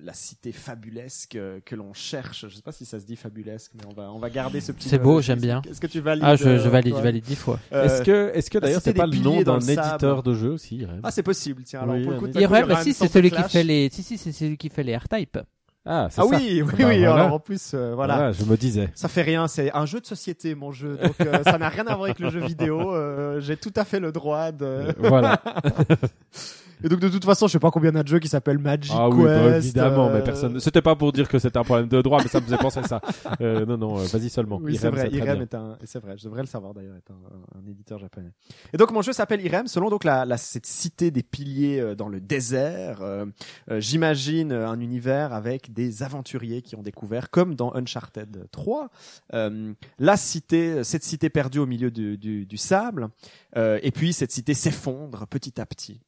la 0.02 0.12
cité 0.12 0.50
fabulesque 0.50 1.36
euh, 1.36 1.60
que 1.64 1.76
l'on 1.76 1.92
cherche. 1.92 2.48
Je 2.48 2.56
sais 2.56 2.62
pas 2.62 2.72
si 2.72 2.84
ça 2.84 2.98
se 2.98 3.06
dit 3.06 3.14
fabulesque, 3.14 3.70
mais 3.76 3.84
on 3.88 3.92
va, 3.92 4.10
on 4.12 4.18
va 4.18 4.30
garder 4.30 4.60
ce 4.60 4.72
petit. 4.72 4.88
C'est 4.88 4.98
beau, 4.98 5.20
j'aime 5.20 5.38
bien. 5.40 5.62
Est-ce 5.70 5.80
que 5.80 5.86
tu 5.86 6.00
valides 6.00 6.24
Ah, 6.26 6.34
je, 6.34 6.48
euh, 6.48 6.58
je 6.58 6.68
valide, 6.68 6.90
toi 6.92 7.00
je 7.00 7.04
valide 7.04 7.24
dix 7.24 7.36
fois. 7.36 7.60
Euh, 7.72 7.84
Est-ce 7.84 8.02
que, 8.02 8.32
est-ce 8.34 8.50
que 8.50 8.58
d'ailleurs 8.58 8.80
c'est 8.82 8.94
pas 8.94 9.06
le 9.06 9.16
nom 9.18 9.42
d'un 9.42 9.60
éditeur 9.60 10.24
de 10.24 10.34
jeu 10.34 10.50
aussi 10.50 10.78
Irem? 10.78 11.00
Ah, 11.04 11.12
c'est 11.12 11.22
possible. 11.22 11.62
Tiens, 11.62 11.82
alors 11.82 11.94
Oui, 11.94 12.02
pour 12.02 12.12
le 12.12 12.18
coup, 12.18 12.26
Irem, 12.38 12.74
si, 12.82 12.94
c'est 12.94 13.06
celui 13.08 13.30
qui 13.30 13.42
fait 13.44 13.62
les, 13.62 13.88
si, 13.90 14.02
si, 14.02 14.18
c'est 14.18 14.32
celui 14.32 14.56
qui 14.56 14.70
fait 14.70 14.82
les 14.82 14.96
R-Type. 14.96 15.38
Ah, 15.86 16.08
c'est 16.10 16.20
Ah 16.20 16.24
ça. 16.24 16.36
oui, 16.36 16.62
oui, 16.62 16.62
Bah, 16.62 16.72
oui. 16.88 16.98
voilà. 16.98 17.14
Alors 17.14 17.32
en 17.34 17.38
plus, 17.40 17.72
euh, 17.74 17.94
voilà. 17.94 18.14
Voilà, 18.16 18.32
je 18.32 18.44
me 18.44 18.56
disais. 18.56 18.90
Ça 18.94 19.08
fait 19.08 19.22
rien, 19.22 19.48
c'est 19.48 19.72
un 19.74 19.86
jeu 19.86 19.98
de 20.00 20.06
société, 20.06 20.54
mon 20.54 20.72
jeu. 20.72 20.98
Donc 21.02 21.14
euh, 21.22 21.42
ça 21.44 21.56
n'a 21.56 21.68
rien 21.70 21.86
à 21.86 21.94
voir 21.94 22.04
avec 22.04 22.18
le 22.18 22.30
jeu 22.30 22.40
vidéo. 22.40 22.94
euh, 22.94 23.40
J'ai 23.40 23.56
tout 23.56 23.72
à 23.76 23.84
fait 23.84 23.98
le 23.98 24.12
droit 24.12 24.52
de. 24.52 24.94
Voilà. 24.98 25.40
Et 26.84 26.88
donc 26.88 27.00
de 27.00 27.08
toute 27.08 27.24
façon, 27.24 27.46
je 27.46 27.52
sais 27.52 27.58
pas 27.58 27.70
combien 27.70 27.90
il 27.90 27.96
y 27.96 27.98
a 27.98 28.02
de 28.02 28.08
jeux 28.08 28.18
qui 28.18 28.28
s'appellent 28.28 28.58
Magic 28.58 28.92
Ah 28.96 29.08
oui, 29.08 29.24
bah, 29.24 29.56
évidemment, 29.56 30.08
euh, 30.08 30.14
mais 30.14 30.22
personne. 30.24 30.58
C'était 30.60 30.82
pas 30.82 30.96
pour 30.96 31.12
dire 31.12 31.28
que 31.28 31.38
c'était 31.38 31.58
un 31.58 31.64
problème 31.64 31.88
de 31.88 32.00
droit, 32.02 32.20
mais 32.22 32.28
ça 32.28 32.40
me 32.40 32.44
faisait 32.46 32.56
penser 32.56 32.80
ça. 32.84 33.00
Euh, 33.40 33.66
non, 33.66 33.76
non, 33.76 33.98
euh, 33.98 34.04
vas-y 34.04 34.30
seulement. 34.30 34.58
Oui, 34.62 34.76
c'est 34.76 34.86
Irem, 34.88 34.94
vrai. 34.94 35.10
Irem 35.12 35.42
est 35.42 35.54
un, 35.54 35.78
c'est 35.84 36.00
vrai. 36.00 36.16
Je 36.18 36.24
devrais 36.24 36.40
le 36.42 36.46
savoir 36.46 36.74
d'ailleurs, 36.74 36.96
est 36.96 37.10
un, 37.10 37.14
un- 37.14 37.60
un 37.60 37.70
éditeur 37.70 37.98
japonais. 37.98 38.30
Et 38.72 38.76
donc 38.76 38.92
mon 38.92 39.02
jeu 39.02 39.12
s'appelle 39.12 39.40
Irem, 39.44 39.66
selon 39.66 39.90
donc 39.90 40.04
la, 40.04 40.24
la- 40.24 40.36
cette 40.36 40.66
cité 40.66 41.10
des 41.10 41.22
piliers 41.22 41.80
euh, 41.80 41.94
dans 41.94 42.08
le 42.08 42.20
désert. 42.20 43.02
Euh, 43.02 43.26
euh, 43.70 43.80
J'imagine 43.80 44.52
euh, 44.52 44.68
un 44.68 44.80
univers 44.80 45.32
avec 45.32 45.72
des 45.72 46.02
aventuriers 46.02 46.62
qui 46.62 46.76
ont 46.76 46.82
découvert, 46.82 47.30
comme 47.30 47.54
dans 47.54 47.74
Uncharted 47.74 48.46
3, 48.52 48.88
euh, 49.34 49.72
la 49.98 50.16
cité, 50.16 50.82
cette 50.84 51.04
cité 51.04 51.30
perdue 51.30 51.58
au 51.58 51.66
milieu 51.66 51.90
du, 51.90 52.16
du, 52.18 52.46
du 52.46 52.56
sable. 52.56 53.08
Euh, 53.56 53.78
et 53.82 53.90
puis 53.90 54.12
cette 54.12 54.30
cité 54.32 54.54
s'effondre 54.54 55.26
petit 55.26 55.60
à 55.60 55.66
petit 55.66 56.00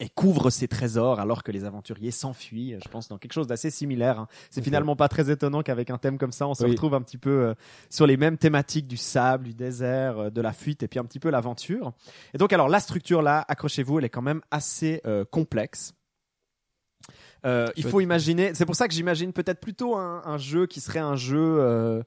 et 0.00 0.08
couvre 0.08 0.50
ses 0.50 0.66
trésors 0.68 1.20
alors 1.20 1.42
que 1.42 1.52
les 1.52 1.64
aventuriers 1.64 2.10
s'enfuient. 2.10 2.76
Je 2.82 2.88
pense 2.88 3.08
dans 3.08 3.18
quelque 3.18 3.32
chose 3.32 3.46
d'assez 3.46 3.70
similaire. 3.70 4.18
hein. 4.20 4.28
C'est 4.50 4.62
finalement 4.62 4.96
pas 4.96 5.08
très 5.08 5.30
étonnant 5.30 5.62
qu'avec 5.62 5.90
un 5.90 5.98
thème 5.98 6.18
comme 6.18 6.32
ça, 6.32 6.48
on 6.48 6.54
se 6.54 6.64
Oui. 6.64 6.70
retrouve 6.70 6.94
un 6.94 7.02
petit 7.02 7.18
peu 7.18 7.30
euh, 7.30 7.54
sur 7.90 8.06
les 8.06 8.16
mêmes 8.16 8.38
thématiques 8.38 8.86
du 8.88 8.96
sable, 8.96 9.44
du 9.44 9.54
désert, 9.54 10.18
euh, 10.18 10.30
de 10.30 10.40
la 10.40 10.52
fuite 10.52 10.82
et 10.82 10.88
puis 10.88 10.98
un 10.98 11.04
petit 11.04 11.20
peu 11.20 11.30
l'aventure. 11.30 11.92
Et 12.34 12.38
donc 12.38 12.52
alors 12.52 12.68
la 12.68 12.80
structure 12.80 13.22
là, 13.22 13.44
accrochez-vous, 13.48 13.98
elle 13.98 14.04
est 14.06 14.10
quand 14.10 14.22
même 14.22 14.40
assez 14.50 15.00
euh, 15.06 15.24
complexe. 15.24 15.92
Euh, 17.44 17.68
il 17.76 17.84
faut 17.84 18.00
imaginer, 18.00 18.54
c'est 18.54 18.66
pour 18.66 18.76
ça 18.76 18.86
que 18.86 18.94
j'imagine 18.94 19.32
peut-être 19.32 19.60
plutôt 19.60 19.96
un, 19.96 20.22
un 20.24 20.38
jeu 20.38 20.66
qui 20.66 20.80
serait 20.80 21.00
un 21.00 21.16
jeu, 21.16 22.02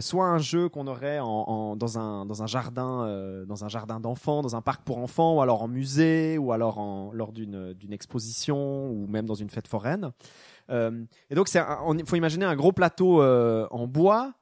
soit 0.00 0.26
un 0.26 0.38
jeu 0.38 0.68
qu'on 0.68 0.86
aurait 0.86 1.20
euh, 1.20 1.74
dans 1.74 1.98
un 1.98 3.68
jardin 3.68 4.00
d'enfants, 4.00 4.42
dans 4.42 4.56
un 4.56 4.62
parc 4.62 4.82
pour 4.84 4.98
enfants, 4.98 5.36
ou 5.36 5.40
alors 5.42 5.62
en 5.62 5.68
musée, 5.68 6.38
ou 6.38 6.52
alors 6.52 7.10
lors 7.12 7.32
d'une 7.32 7.92
exposition, 7.92 8.90
ou 8.90 9.06
même 9.06 9.26
dans 9.26 9.34
une 9.34 9.50
fête 9.50 9.68
foraine. 9.68 10.12
Euh, 10.70 11.04
et 11.30 11.34
donc 11.34 11.48
il 11.52 12.06
faut 12.06 12.16
imaginer 12.16 12.44
un 12.44 12.56
gros 12.56 12.72
plateau 12.72 13.22
euh, 13.22 13.66
en 13.70 13.86
bois. 13.86 14.32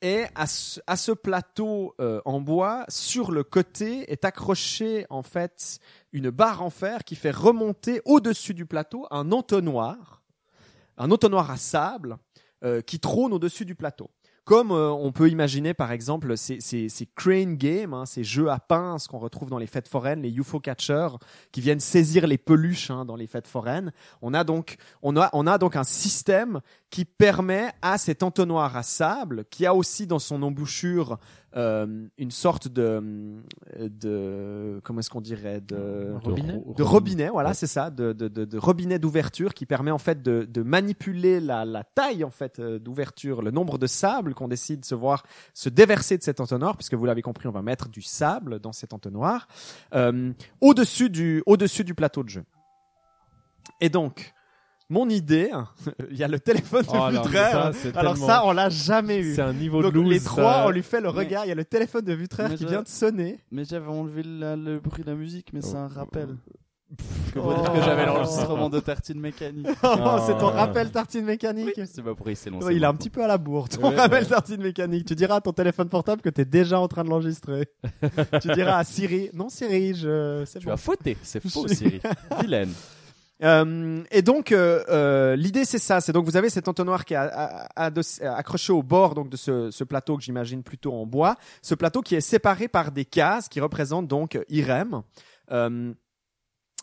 Et 0.00 0.26
à 0.36 0.46
ce, 0.46 1.12
plateau 1.12 1.94
euh, 2.00 2.20
en 2.24 2.40
bois, 2.40 2.84
sur 2.88 3.32
le 3.32 3.42
côté 3.42 4.10
est 4.12 4.24
accroché 4.24 5.06
en 5.10 5.22
fait 5.22 5.80
une 6.12 6.30
barre 6.30 6.62
en 6.62 6.70
fer 6.70 7.02
qui 7.02 7.16
fait 7.16 7.32
remonter 7.32 8.00
au-dessus 8.04 8.54
du 8.54 8.64
plateau 8.64 9.08
un 9.10 9.32
entonnoir, 9.32 10.22
un 10.98 11.10
entonnoir 11.10 11.50
à 11.50 11.56
sable 11.56 12.16
euh, 12.62 12.80
qui 12.80 13.00
trône 13.00 13.32
au-dessus 13.32 13.64
du 13.64 13.74
plateau. 13.74 14.08
Comme 14.48 14.72
euh, 14.72 14.88
on 14.88 15.12
peut 15.12 15.28
imaginer 15.28 15.74
par 15.74 15.92
exemple 15.92 16.34
ces, 16.38 16.58
ces, 16.62 16.88
ces 16.88 17.04
crane 17.04 17.56
games, 17.56 17.92
hein, 17.92 18.06
ces 18.06 18.24
jeux 18.24 18.48
à 18.48 18.58
pince 18.58 19.06
qu'on 19.06 19.18
retrouve 19.18 19.50
dans 19.50 19.58
les 19.58 19.66
fêtes 19.66 19.88
foraines, 19.88 20.22
les 20.22 20.30
UFO 20.30 20.58
catchers 20.58 21.18
qui 21.52 21.60
viennent 21.60 21.80
saisir 21.80 22.26
les 22.26 22.38
peluches 22.38 22.90
hein, 22.90 23.04
dans 23.04 23.14
les 23.14 23.26
fêtes 23.26 23.46
foraines. 23.46 23.92
On 24.22 24.32
a 24.32 24.44
donc 24.44 24.78
on 25.02 25.18
a 25.18 25.28
on 25.34 25.46
a 25.46 25.58
donc 25.58 25.76
un 25.76 25.84
système 25.84 26.62
qui 26.90 27.04
permet 27.04 27.70
à 27.82 27.98
cet 27.98 28.22
entonnoir 28.22 28.76
à 28.76 28.82
sable, 28.82 29.44
qui 29.50 29.66
a 29.66 29.74
aussi 29.74 30.06
dans 30.06 30.18
son 30.18 30.42
embouchure 30.42 31.18
euh, 31.56 32.06
une 32.16 32.30
sorte 32.30 32.68
de 32.68 33.34
de 33.78 34.80
comment 34.84 35.00
est-ce 35.00 35.10
qu'on 35.10 35.20
dirait 35.20 35.60
de 35.60 36.14
Robinet 36.22 36.62
de 36.76 36.82
robinet, 36.82 37.28
voilà, 37.28 37.50
Ouais. 37.50 37.54
c'est 37.54 37.66
ça, 37.66 37.90
de, 37.90 38.12
de, 38.12 38.28
de, 38.28 38.44
de 38.44 38.58
robinet 38.58 38.98
d'ouverture 38.98 39.52
qui 39.54 39.66
permet 39.66 39.90
en 39.90 39.98
fait 39.98 40.22
de, 40.22 40.44
de 40.50 40.62
manipuler 40.62 41.40
la, 41.40 41.64
la 41.64 41.84
taille 41.84 42.24
en 42.24 42.30
fait 42.30 42.58
euh, 42.58 42.78
d'ouverture, 42.78 43.42
le 43.42 43.50
nombre 43.50 43.76
de 43.78 43.86
sable 43.86 44.34
qu'on 44.34 44.48
décide 44.48 44.80
de 44.80 44.84
se 44.86 44.94
voir 44.94 45.24
se 45.54 45.68
déverser 45.68 46.16
de 46.18 46.22
cet 46.22 46.40
entonnoir, 46.40 46.76
puisque 46.76 46.94
vous 46.94 47.04
l'avez 47.06 47.22
compris, 47.22 47.48
on 47.48 47.52
va 47.52 47.62
mettre 47.62 47.88
du 47.88 48.02
sable 48.02 48.60
dans 48.60 48.72
cet 48.72 48.92
entonnoir 48.92 49.46
euh, 49.94 50.32
au-dessus 50.60 51.10
du 51.10 51.42
au-dessus 51.46 51.84
du 51.84 51.94
plateau 51.94 52.22
de 52.22 52.28
jeu. 52.30 52.44
Et 53.80 53.88
donc, 53.90 54.34
mon 54.90 55.08
idée, 55.08 55.50
il 56.10 56.16
y 56.16 56.24
a 56.24 56.28
le 56.28 56.40
téléphone 56.40 56.82
de 56.82 56.88
Oh, 56.90 56.94
alors, 56.96 57.28
ça, 57.28 57.72
c'est 57.74 57.96
Alors 57.96 58.14
tellement- 58.14 58.26
ça, 58.26 58.42
on 58.46 58.52
l'a 58.52 58.68
jamais 58.70 59.18
eu. 59.18 59.34
C'est 59.34 59.42
un 59.42 59.52
niveau 59.52 59.82
Donc 59.82 59.92
de 59.92 60.00
loose. 60.00 60.10
les 60.10 60.20
trois, 60.20 60.52
ça. 60.54 60.64
on 60.66 60.70
lui 60.70 60.82
fait 60.82 61.00
le 61.00 61.08
regard. 61.10 61.44
Il 61.44 61.48
y 61.48 61.52
a 61.52 61.54
le 61.54 61.64
téléphone 61.64 62.04
de 62.04 62.12
Vutraire 62.14 62.54
qui 62.54 62.64
vient 62.64 62.82
de 62.82 62.88
sonner. 62.88 63.38
Mais 63.52 63.64
j'avais 63.64 63.88
enlevé 63.88 64.22
la- 64.22 64.56
le 64.56 64.78
bruit 64.80 65.04
de 65.04 65.10
la 65.10 65.16
musique, 65.16 65.52
mais 65.52 65.60
c'est 65.62 65.76
un 65.76 65.88
rappel. 65.88 66.28
Oh. 67.36 67.40
Pour 67.42 67.54
dire 67.54 67.70
que 67.70 67.82
j'avais 67.82 68.06
l'enregistrement 68.06 68.70
de 68.70 68.80
tartine 68.80 69.20
mécanique. 69.20 69.66
Oh, 69.82 70.16
c'est 70.26 70.38
ton 70.38 70.48
Ah. 70.48 70.64
rappel 70.64 70.90
tartine 70.90 71.26
mécanique. 71.26 71.78
C'est 71.84 72.00
pas 72.02 72.14
pour 72.14 72.26
c'est 72.34 72.48
long. 72.48 72.60
Ouais, 72.60 72.74
il 72.76 72.82
est 72.82 72.86
un 72.86 72.94
petit 72.94 73.10
peu 73.10 73.22
à 73.22 73.26
la 73.26 73.36
bourre. 73.36 73.68
Ton 73.68 73.90
Ouais, 73.90 73.94
rappel 73.94 74.22
ouais. 74.22 74.28
tartine 74.30 74.62
mécanique. 74.62 75.04
Tu 75.04 75.14
diras 75.14 75.36
à 75.36 75.40
ton 75.42 75.52
téléphone 75.52 75.90
portable 75.90 76.22
que 76.22 76.30
t'es 76.30 76.46
déjà 76.46 76.80
en 76.80 76.88
train 76.88 77.04
de 77.04 77.10
l'enregistrer. 77.10 77.68
tu 78.40 78.48
diras 78.54 78.78
à 78.78 78.84
Siri, 78.84 79.28
non 79.34 79.50
Siri, 79.50 79.94
je, 79.96 80.44
Tu 80.58 80.64
bon. 80.66 80.72
as 80.72 80.76
fauté, 80.78 81.18
c'est 81.22 81.46
faux, 81.46 81.68
Siri. 81.68 82.00
Vilaine. 82.40 82.72
Euh, 83.42 84.02
et 84.10 84.22
donc 84.22 84.50
euh, 84.50 84.82
euh, 84.88 85.36
l'idée 85.36 85.64
c'est 85.64 85.78
ça, 85.78 86.00
c'est 86.00 86.12
donc 86.12 86.24
vous 86.24 86.36
avez 86.36 86.50
cet 86.50 86.66
entonnoir 86.66 87.04
qui 87.04 87.14
est 87.14 88.26
accroché 88.26 88.72
au 88.72 88.82
bord 88.82 89.14
donc 89.14 89.28
de 89.28 89.36
ce, 89.36 89.84
plateau 89.84 90.16
que 90.16 90.24
j'imagine 90.24 90.64
plutôt 90.64 90.92
en 90.92 91.06
bois, 91.06 91.36
ce 91.62 91.76
plateau 91.76 92.02
qui 92.02 92.16
est 92.16 92.20
séparé 92.20 92.66
par 92.66 92.90
des 92.90 93.04
cases 93.04 93.48
qui 93.48 93.60
représentent 93.60 94.08
donc 94.08 94.38
Irem. 94.48 95.02
Euh, 95.52 95.94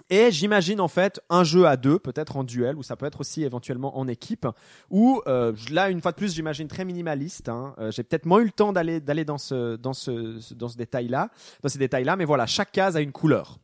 et 0.10 0.30
j'imagine 0.32 0.82
en 0.82 0.88
fait 0.88 1.22
un 1.30 1.44
jeu 1.44 1.66
à 1.66 1.78
deux, 1.78 2.00
peut-être 2.00 2.36
en 2.36 2.44
duel, 2.44 2.76
ou 2.76 2.84
ça 2.84 2.96
peut 2.96 3.06
être 3.06 3.22
aussi 3.22 3.44
éventuellement 3.44 3.98
en 3.98 4.08
équipe. 4.08 4.48
Ou 4.90 5.22
euh, 5.28 5.54
là, 5.72 5.90
une 5.90 6.02
fois 6.02 6.12
de 6.12 6.18
plus, 6.18 6.36
j'imagine 6.36 6.68
très 6.68 6.86
minimaliste. 6.86 7.50
Hein. 7.50 7.74
Euh, 7.80 7.92
J'ai 7.92 8.04
peut-être 8.04 8.26
moins 8.26 8.40
eu 8.40 8.46
le 8.46 8.52
temps 8.52 8.74
d'aller 8.74 9.00
d'aller 9.00 9.26
dans 9.26 9.38
ce 9.38 9.78
dans 9.78 9.94
ce 9.94 10.54
dans 10.54 10.68
ce 10.68 10.78
détail-là, 10.78 11.30
dans 11.64 11.70
ces 11.70 11.80
détails-là. 11.80 12.18
Mais 12.18 12.26
voilà, 12.26 12.46
chaque 12.46 12.72
case 12.72 12.98
a 12.98 13.02
une 13.02 13.14
couleur. 13.14 13.60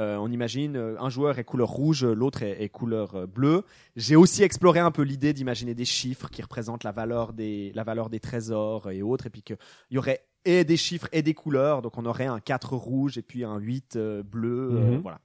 Euh, 0.00 0.16
on 0.16 0.30
imagine 0.30 0.76
euh, 0.76 0.96
un 1.00 1.08
joueur 1.08 1.38
est 1.38 1.44
couleur 1.44 1.68
rouge, 1.68 2.04
l'autre 2.04 2.42
est, 2.42 2.62
est 2.62 2.68
couleur 2.68 3.14
euh, 3.14 3.26
bleue. 3.26 3.64
J'ai 3.96 4.14
aussi 4.16 4.42
exploré 4.42 4.78
un 4.78 4.90
peu 4.90 5.02
l'idée 5.02 5.32
d'imaginer 5.32 5.74
des 5.74 5.84
chiffres 5.84 6.28
qui 6.30 6.40
représentent 6.40 6.84
la 6.84 6.92
valeur 6.92 7.32
des 7.32 7.72
la 7.74 7.84
valeur 7.84 8.08
des 8.08 8.20
trésors 8.20 8.90
et 8.90 9.02
autres, 9.02 9.26
et 9.26 9.30
puis 9.30 9.42
qu'il 9.42 9.56
y 9.90 9.98
aurait 9.98 10.24
et 10.44 10.64
des 10.64 10.76
chiffres 10.76 11.08
et 11.12 11.22
des 11.22 11.34
couleurs. 11.34 11.82
Donc 11.82 11.98
on 11.98 12.06
aurait 12.06 12.26
un 12.26 12.38
4 12.40 12.76
rouge 12.76 13.18
et 13.18 13.22
puis 13.22 13.44
un 13.44 13.58
8 13.58 13.96
euh, 13.96 14.22
bleu. 14.22 14.70
euh, 14.72 14.92
Mhm. 14.92 15.00
voilà. 15.02 15.20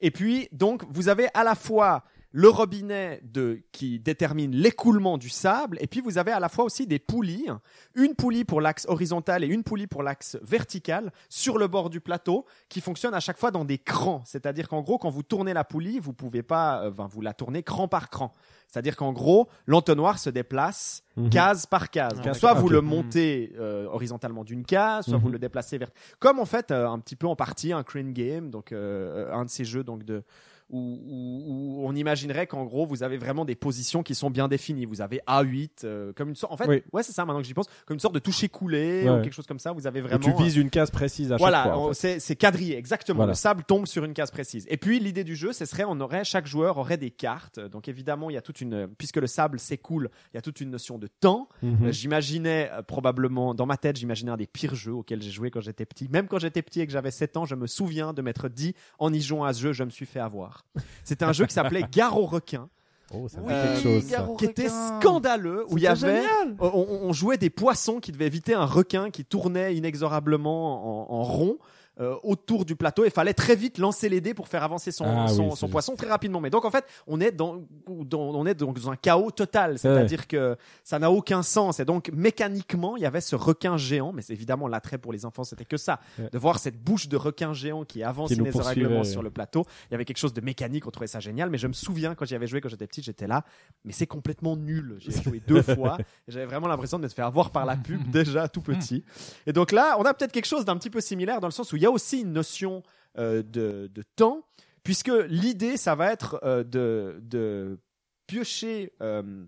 Et 0.00 0.10
puis, 0.10 0.48
donc, 0.52 0.84
vous 0.90 1.08
avez 1.08 1.28
à 1.32 1.42
la 1.42 1.54
fois 1.54 2.04
le 2.38 2.50
robinet 2.50 3.22
de, 3.24 3.62
qui 3.72 3.98
détermine 3.98 4.54
l'écoulement 4.54 5.16
du 5.16 5.30
sable, 5.30 5.78
et 5.80 5.86
puis 5.86 6.02
vous 6.02 6.18
avez 6.18 6.32
à 6.32 6.38
la 6.38 6.50
fois 6.50 6.66
aussi 6.66 6.86
des 6.86 6.98
poulies, 6.98 7.48
une 7.94 8.14
poulie 8.14 8.44
pour 8.44 8.60
l'axe 8.60 8.84
horizontal 8.90 9.42
et 9.42 9.46
une 9.46 9.62
poulie 9.62 9.86
pour 9.86 10.02
l'axe 10.02 10.36
vertical 10.42 11.12
sur 11.30 11.56
le 11.56 11.66
bord 11.66 11.88
du 11.88 12.02
plateau, 12.02 12.44
qui 12.68 12.82
fonctionnent 12.82 13.14
à 13.14 13.20
chaque 13.20 13.38
fois 13.38 13.50
dans 13.50 13.64
des 13.64 13.78
crans. 13.78 14.20
C'est-à-dire 14.26 14.68
qu'en 14.68 14.82
gros, 14.82 14.98
quand 14.98 15.08
vous 15.08 15.22
tournez 15.22 15.54
la 15.54 15.64
poulie, 15.64 15.98
vous 15.98 16.12
pouvez 16.12 16.42
pas, 16.42 16.82
euh, 16.84 16.90
vous 17.08 17.22
la 17.22 17.32
tournez 17.32 17.62
cran 17.62 17.88
par 17.88 18.10
cran. 18.10 18.32
C'est-à-dire 18.68 18.96
qu'en 18.96 19.12
gros, 19.14 19.48
l'entonnoir 19.66 20.18
se 20.18 20.28
déplace 20.28 21.04
Mhm. 21.16 21.30
case 21.30 21.64
par 21.64 21.88
case. 21.88 22.18
Ah, 22.20 22.26
Donc, 22.26 22.36
soit 22.36 22.52
vous 22.52 22.68
le 22.68 22.82
montez 22.82 23.54
euh, 23.58 23.86
horizontalement 23.86 24.44
d'une 24.44 24.66
case, 24.66 25.06
soit 25.06 25.16
vous 25.16 25.28
Mhm. 25.28 25.32
le 25.32 25.38
déplacez 25.38 25.78
vers 25.78 25.88
comme 26.18 26.38
en 26.38 26.44
fait 26.44 26.70
euh, 26.70 26.86
un 26.86 26.98
petit 26.98 27.16
peu 27.16 27.26
en 27.26 27.36
partie 27.36 27.72
un 27.72 27.82
crane 27.82 28.12
game, 28.12 28.50
donc 28.50 28.72
euh, 28.72 29.32
un 29.32 29.46
de 29.46 29.50
ces 29.50 29.64
jeux 29.64 29.84
donc 29.84 30.02
de 30.04 30.22
où, 30.70 30.78
où- 30.78 31.82
où 31.82 31.86
on 31.86 31.94
imaginerait 31.94 32.46
qu'en 32.46 32.64
gros 32.64 32.86
vous 32.86 33.02
avez 33.02 33.16
vraiment 33.18 33.44
des 33.44 33.54
positions 33.54 34.02
qui 34.02 34.14
sont 34.14 34.30
bien 34.30 34.48
définies. 34.48 34.84
Vous 34.86 35.00
avez 35.00 35.20
A8 35.26 35.84
euh, 35.84 36.12
comme 36.14 36.28
une 36.30 36.34
sorte, 36.34 36.52
en 36.52 36.56
fait, 36.56 36.66
Oui. 36.68 36.82
ouais 36.92 37.02
c'est 37.02 37.12
ça 37.12 37.24
maintenant 37.24 37.40
que 37.40 37.46
j'y 37.46 37.54
pense, 37.54 37.66
comme 37.86 37.94
une 37.94 38.00
sorte 38.00 38.14
de 38.14 38.18
toucher 38.20 38.48
coulé 38.48 39.04
Ouais, 39.04 39.10
ou 39.10 39.22
quelque 39.22 39.32
chose 39.32 39.46
comme 39.46 39.58
ça. 39.58 39.72
Vous 39.72 39.86
avez 39.86 40.00
Et 40.00 40.02
vraiment 40.02 40.18
tu 40.36 40.42
vises 40.42 40.56
une 40.56 40.70
case 40.70 40.90
précise 40.90 41.32
à 41.32 41.36
voilà, 41.36 41.64
chaque 41.64 41.72
fois. 41.72 41.82
en 41.90 41.92
fait. 41.94 42.18
c'est 42.20 42.36
quadrillé, 42.36 42.76
exactement. 42.76 43.16
Voilà. 43.18 43.32
Le 43.32 43.36
sable 43.36 43.64
tombe 43.64 43.86
sur 43.86 44.04
une 44.04 44.14
case 44.14 44.30
précise. 44.30 44.66
Et 44.68 44.76
puis 44.76 44.98
l'idée 44.98 45.24
du 45.24 45.36
jeu, 45.36 45.52
ce 45.52 45.64
serait, 45.64 45.84
on 45.86 46.00
aurait 46.00 46.24
chaque 46.24 46.46
joueur 46.46 46.78
aurait 46.78 46.96
des 46.98 47.10
cartes. 47.10 47.60
Donc 47.60 47.88
évidemment, 47.88 48.30
il 48.30 48.34
y 48.34 48.38
a 48.38 48.42
toute 48.42 48.60
une, 48.60 48.88
puisque 48.98 49.16
le 49.16 49.26
sable 49.26 49.58
s'écoule, 49.60 50.10
il 50.32 50.36
y 50.36 50.38
a 50.38 50.42
toute 50.42 50.60
une 50.60 50.70
notion 50.70 50.98
de 50.98 51.06
temps. 51.06 51.48
Mhm. 51.62 51.86
Euh, 51.86 51.92
J'imaginais 51.92 52.70
euh, 52.72 52.82
probablement, 52.82 53.54
dans 53.54 53.66
ma 53.66 53.76
tête, 53.76 53.96
j'imaginais 53.96 54.30
un 54.32 54.36
des 54.36 54.46
pires 54.46 54.74
jeux 54.74 54.92
auxquels 54.94 55.22
j'ai 55.22 55.30
joué 55.30 55.50
quand 55.50 55.60
j'étais 55.60 55.86
petit. 55.86 56.08
Même 56.08 56.26
quand 56.28 56.38
j'étais 56.38 56.62
petit 56.62 56.80
et 56.80 56.86
que 56.86 56.92
j'avais 56.92 57.10
7 57.10 57.36
ans, 57.36 57.44
je 57.44 57.54
me 57.54 57.66
souviens 57.66 58.12
de 58.12 58.22
m'être 58.22 58.48
dit, 58.48 58.74
en 58.98 59.12
y 59.12 59.20
jouant 59.20 59.44
à 59.44 59.52
ce 59.52 59.60
jeu, 59.62 59.72
je 59.72 59.84
me 59.84 59.90
suis 59.90 60.06
fait 60.06 60.20
avoir. 60.20 60.55
C'était 61.04 61.24
un 61.24 61.32
jeu 61.32 61.46
qui 61.46 61.54
s'appelait 61.54 61.84
Gare 61.92 62.18
au 62.18 62.26
requin, 62.26 62.68
Oh, 63.14 63.28
ça 63.28 63.38
Oui, 63.40 63.52
quelque 63.52 63.82
chose. 63.82 64.02
ça. 64.04 64.28
qui 64.36 64.44
était 64.46 64.68
scandaleux, 64.68 65.64
où 65.68 65.78
il 65.78 65.84
y 65.84 65.86
avait, 65.86 66.22
on, 66.58 66.66
on- 66.66 66.88
on 67.08 67.12
jouait 67.12 67.38
des 67.38 67.50
poissons 67.50 68.00
qui 68.00 68.10
devaient 68.10 68.26
éviter 68.26 68.52
un 68.54 68.64
requin 68.64 69.10
qui 69.10 69.24
tournait 69.24 69.76
inexorablement 69.76 71.12
en, 71.12 71.16
en 71.20 71.22
rond. 71.22 71.58
Euh, 72.00 72.14
autour 72.22 72.64
du 72.64 72.76
plateau, 72.76 73.04
il 73.04 73.10
fallait 73.10 73.32
très 73.34 73.56
vite 73.56 73.78
lancer 73.78 74.08
les 74.08 74.20
dés 74.20 74.34
pour 74.34 74.48
faire 74.48 74.62
avancer 74.62 74.92
son, 74.92 75.04
Ah 75.06 75.28
son, 75.28 75.50
oui, 75.50 75.56
son 75.56 75.68
poisson 75.68 75.96
très 75.96 76.08
rapidement. 76.08 76.40
Mais 76.40 76.50
donc 76.50 76.64
en 76.64 76.70
fait, 76.70 76.84
on 77.06 77.20
est 77.20 77.32
dans, 77.32 77.62
dans- 77.88 78.20
on 78.34 78.44
est 78.46 78.54
donc 78.54 78.78
dans 78.78 78.90
un 78.90 78.96
chaos 78.96 79.30
total, 79.30 79.78
c'est-à-dire 79.78 80.26
que 80.26 80.56
ça 80.84 80.98
n'a 80.98 81.10
aucun 81.10 81.42
sens. 81.42 81.80
Et 81.80 81.84
donc 81.84 82.10
mécaniquement, 82.12 82.96
il 82.96 83.02
y 83.02 83.06
avait 83.06 83.20
ce 83.22 83.34
requin 83.36 83.76
géant, 83.76 84.12
mais 84.12 84.22
c'est 84.22 84.32
évidemment 84.34 84.68
l'attrait 84.68 84.98
pour 84.98 85.12
les 85.12 85.24
enfants, 85.24 85.44
c'était 85.44 85.64
que 85.64 85.76
ça, 85.76 86.00
Ouais. 86.18 86.28
de 86.30 86.38
voir 86.38 86.58
cette 86.58 86.82
bouche 86.82 87.08
de 87.08 87.16
requin 87.16 87.52
géant 87.54 87.84
qui 87.84 88.02
avance 88.02 88.30
inexorablement 88.30 89.04
sur 89.04 89.22
le 89.22 89.30
plateau. 89.30 89.64
Il 89.90 89.92
y 89.92 89.94
avait 89.94 90.04
quelque 90.04 90.18
chose 90.18 90.34
de 90.34 90.40
mécanique, 90.40 90.86
on 90.86 90.90
trouvait 90.90 91.06
ça 91.06 91.20
génial. 91.20 91.48
Mais 91.50 91.58
je 91.58 91.66
me 91.66 91.72
souviens 91.72 92.14
quand 92.14 92.24
j'y 92.26 92.34
avais 92.34 92.46
joué 92.46 92.60
quand 92.60 92.68
j'étais 92.68 92.86
petit, 92.86 93.02
j'étais 93.02 93.26
là, 93.26 93.44
mais 93.84 93.92
c'est 93.92 94.06
complètement 94.06 94.56
nul. 94.56 94.96
J'ai 94.98 95.12
joué 95.22 95.40
deux 95.46 95.62
fois. 95.62 95.96
et 96.00 96.04
J'avais 96.32 96.46
vraiment 96.46 96.68
l'impression 96.68 96.98
de 96.98 97.04
me 97.04 97.08
faire 97.08 97.26
avoir 97.26 97.50
par 97.50 97.64
la 97.64 97.76
pub 97.76 98.00
déjà 98.10 98.48
tout 98.48 98.60
petit. 98.60 99.04
Et 99.46 99.52
donc 99.52 99.72
là, 99.72 99.96
on 99.98 100.02
a 100.04 100.12
peut-être 100.14 100.32
quelque 100.32 100.46
chose 100.46 100.64
d'un 100.64 100.76
petit 100.76 100.90
peu 100.90 101.00
similaire 101.00 101.40
dans 101.40 101.46
le 101.48 101.52
sens 101.52 101.72
où 101.72 101.76
il 101.76 101.82
a 101.86 101.90
aussi 101.90 102.20
une 102.20 102.32
notion 102.32 102.82
euh, 103.18 103.42
de, 103.42 104.02
temps, 104.16 104.44
puisque 104.82 105.10
l'idée, 105.28 105.78
ça 105.78 105.94
va 105.94 106.12
être 106.12 106.38
euh, 106.42 106.64
de, 106.64 107.18
de 107.22 107.78
piocher 108.26 108.92
euh, 109.00 109.44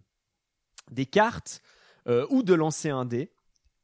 des 0.90 1.06
cartes 1.06 1.62
ou 2.30 2.42
de 2.42 2.54
lancer 2.54 2.88
un 2.88 3.04
dé. 3.04 3.30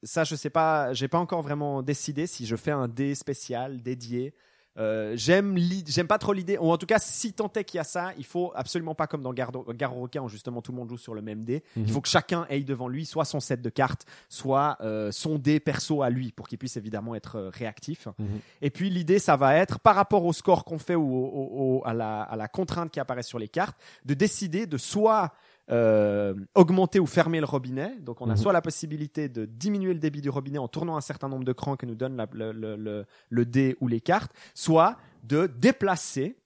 Ça, 0.02 0.24
je 0.24 0.34
sais 0.34 0.48
pas, 0.48 0.94
j'ai 0.94 1.08
pas 1.08 1.18
encore 1.18 1.42
vraiment 1.42 1.82
décidé 1.82 2.26
si 2.26 2.46
je 2.46 2.56
fais 2.56 2.70
un 2.70 2.88
dé 2.88 3.14
spécial 3.14 3.82
dédié. 3.82 4.32
Euh, 4.76 5.12
j'aime 5.14 5.56
j'aime 5.86 6.08
pas 6.08 6.18
trop 6.18 6.32
l'idée 6.32 6.58
ou 6.58 6.72
en 6.72 6.76
tout 6.76 6.86
cas 6.86 6.98
si 6.98 7.32
tant 7.32 7.48
est 7.54 7.62
qu'il 7.62 7.78
y 7.78 7.80
a 7.80 7.84
ça 7.84 8.10
il 8.18 8.24
faut 8.24 8.50
absolument 8.56 8.96
pas 8.96 9.06
comme 9.06 9.22
dans 9.22 9.30
au 9.30 10.00
requin 10.02 10.20
où 10.20 10.28
justement 10.28 10.62
tout 10.62 10.72
le 10.72 10.78
monde 10.78 10.88
joue 10.88 10.98
sur 10.98 11.14
le 11.14 11.22
même 11.22 11.44
dé 11.44 11.62
Mhm. 11.76 11.84
il 11.86 11.92
faut 11.92 12.00
que 12.00 12.08
chacun 12.08 12.44
ait 12.48 12.58
devant 12.62 12.88
lui 12.88 13.06
soit 13.06 13.24
son 13.24 13.38
set 13.38 13.62
de 13.62 13.70
cartes 13.70 14.04
soit 14.28 14.76
euh, 14.80 15.12
son 15.12 15.38
dé 15.38 15.60
perso 15.60 16.02
à 16.02 16.10
lui 16.10 16.32
pour 16.32 16.48
qu'il 16.48 16.58
puisse 16.58 16.76
évidemment 16.76 17.14
être 17.14 17.36
euh, 17.36 17.50
réactif 17.50 18.08
Mhm. 18.18 18.40
et 18.62 18.70
puis 18.70 18.90
l'idée 18.90 19.20
ça 19.20 19.36
va 19.36 19.54
être 19.54 19.78
par 19.78 19.94
rapport 19.94 20.24
au 20.24 20.32
score 20.32 20.64
qu'on 20.64 20.78
fait 20.78 20.96
ou 20.96 21.04
au- 21.08 21.28
au- 21.28 21.76
au- 21.78 21.82
à, 21.86 21.94
la, 21.94 22.22
à 22.22 22.34
la 22.34 22.48
contrainte 22.48 22.90
qui 22.90 22.98
apparaît 22.98 23.22
sur 23.22 23.38
les 23.38 23.46
cartes 23.48 23.76
de 24.04 24.14
décider 24.14 24.66
de 24.66 24.76
soit 24.76 25.34
euh, 25.70 26.34
augmenter 26.54 27.00
ou 27.00 27.06
fermer 27.06 27.40
le 27.40 27.46
robinet. 27.46 27.96
Donc 28.00 28.20
on 28.20 28.26
a 28.28 28.34
Mhm. 28.34 28.36
soit 28.36 28.52
la 28.52 28.60
possibilité 28.62 29.28
de 29.28 29.46
diminuer 29.46 29.94
le 29.94 30.00
débit 30.00 30.20
du 30.20 30.28
robinet 30.30 30.58
en 30.58 30.68
tournant 30.68 30.96
un 30.96 31.00
certain 31.00 31.28
nombre 31.28 31.44
de 31.44 31.52
crans 31.52 31.76
que 31.76 31.86
nous 31.86 31.94
donne 31.94 32.16
la- 32.16 32.28
le, 32.32 32.52
le, 32.52 32.76
le, 32.76 33.04
le 33.30 33.44
dé 33.46 33.76
ou 33.80 33.88
les 33.88 34.00
cartes, 34.00 34.32
soit 34.54 34.96
de 35.22 35.46
déplacer. 35.46 36.36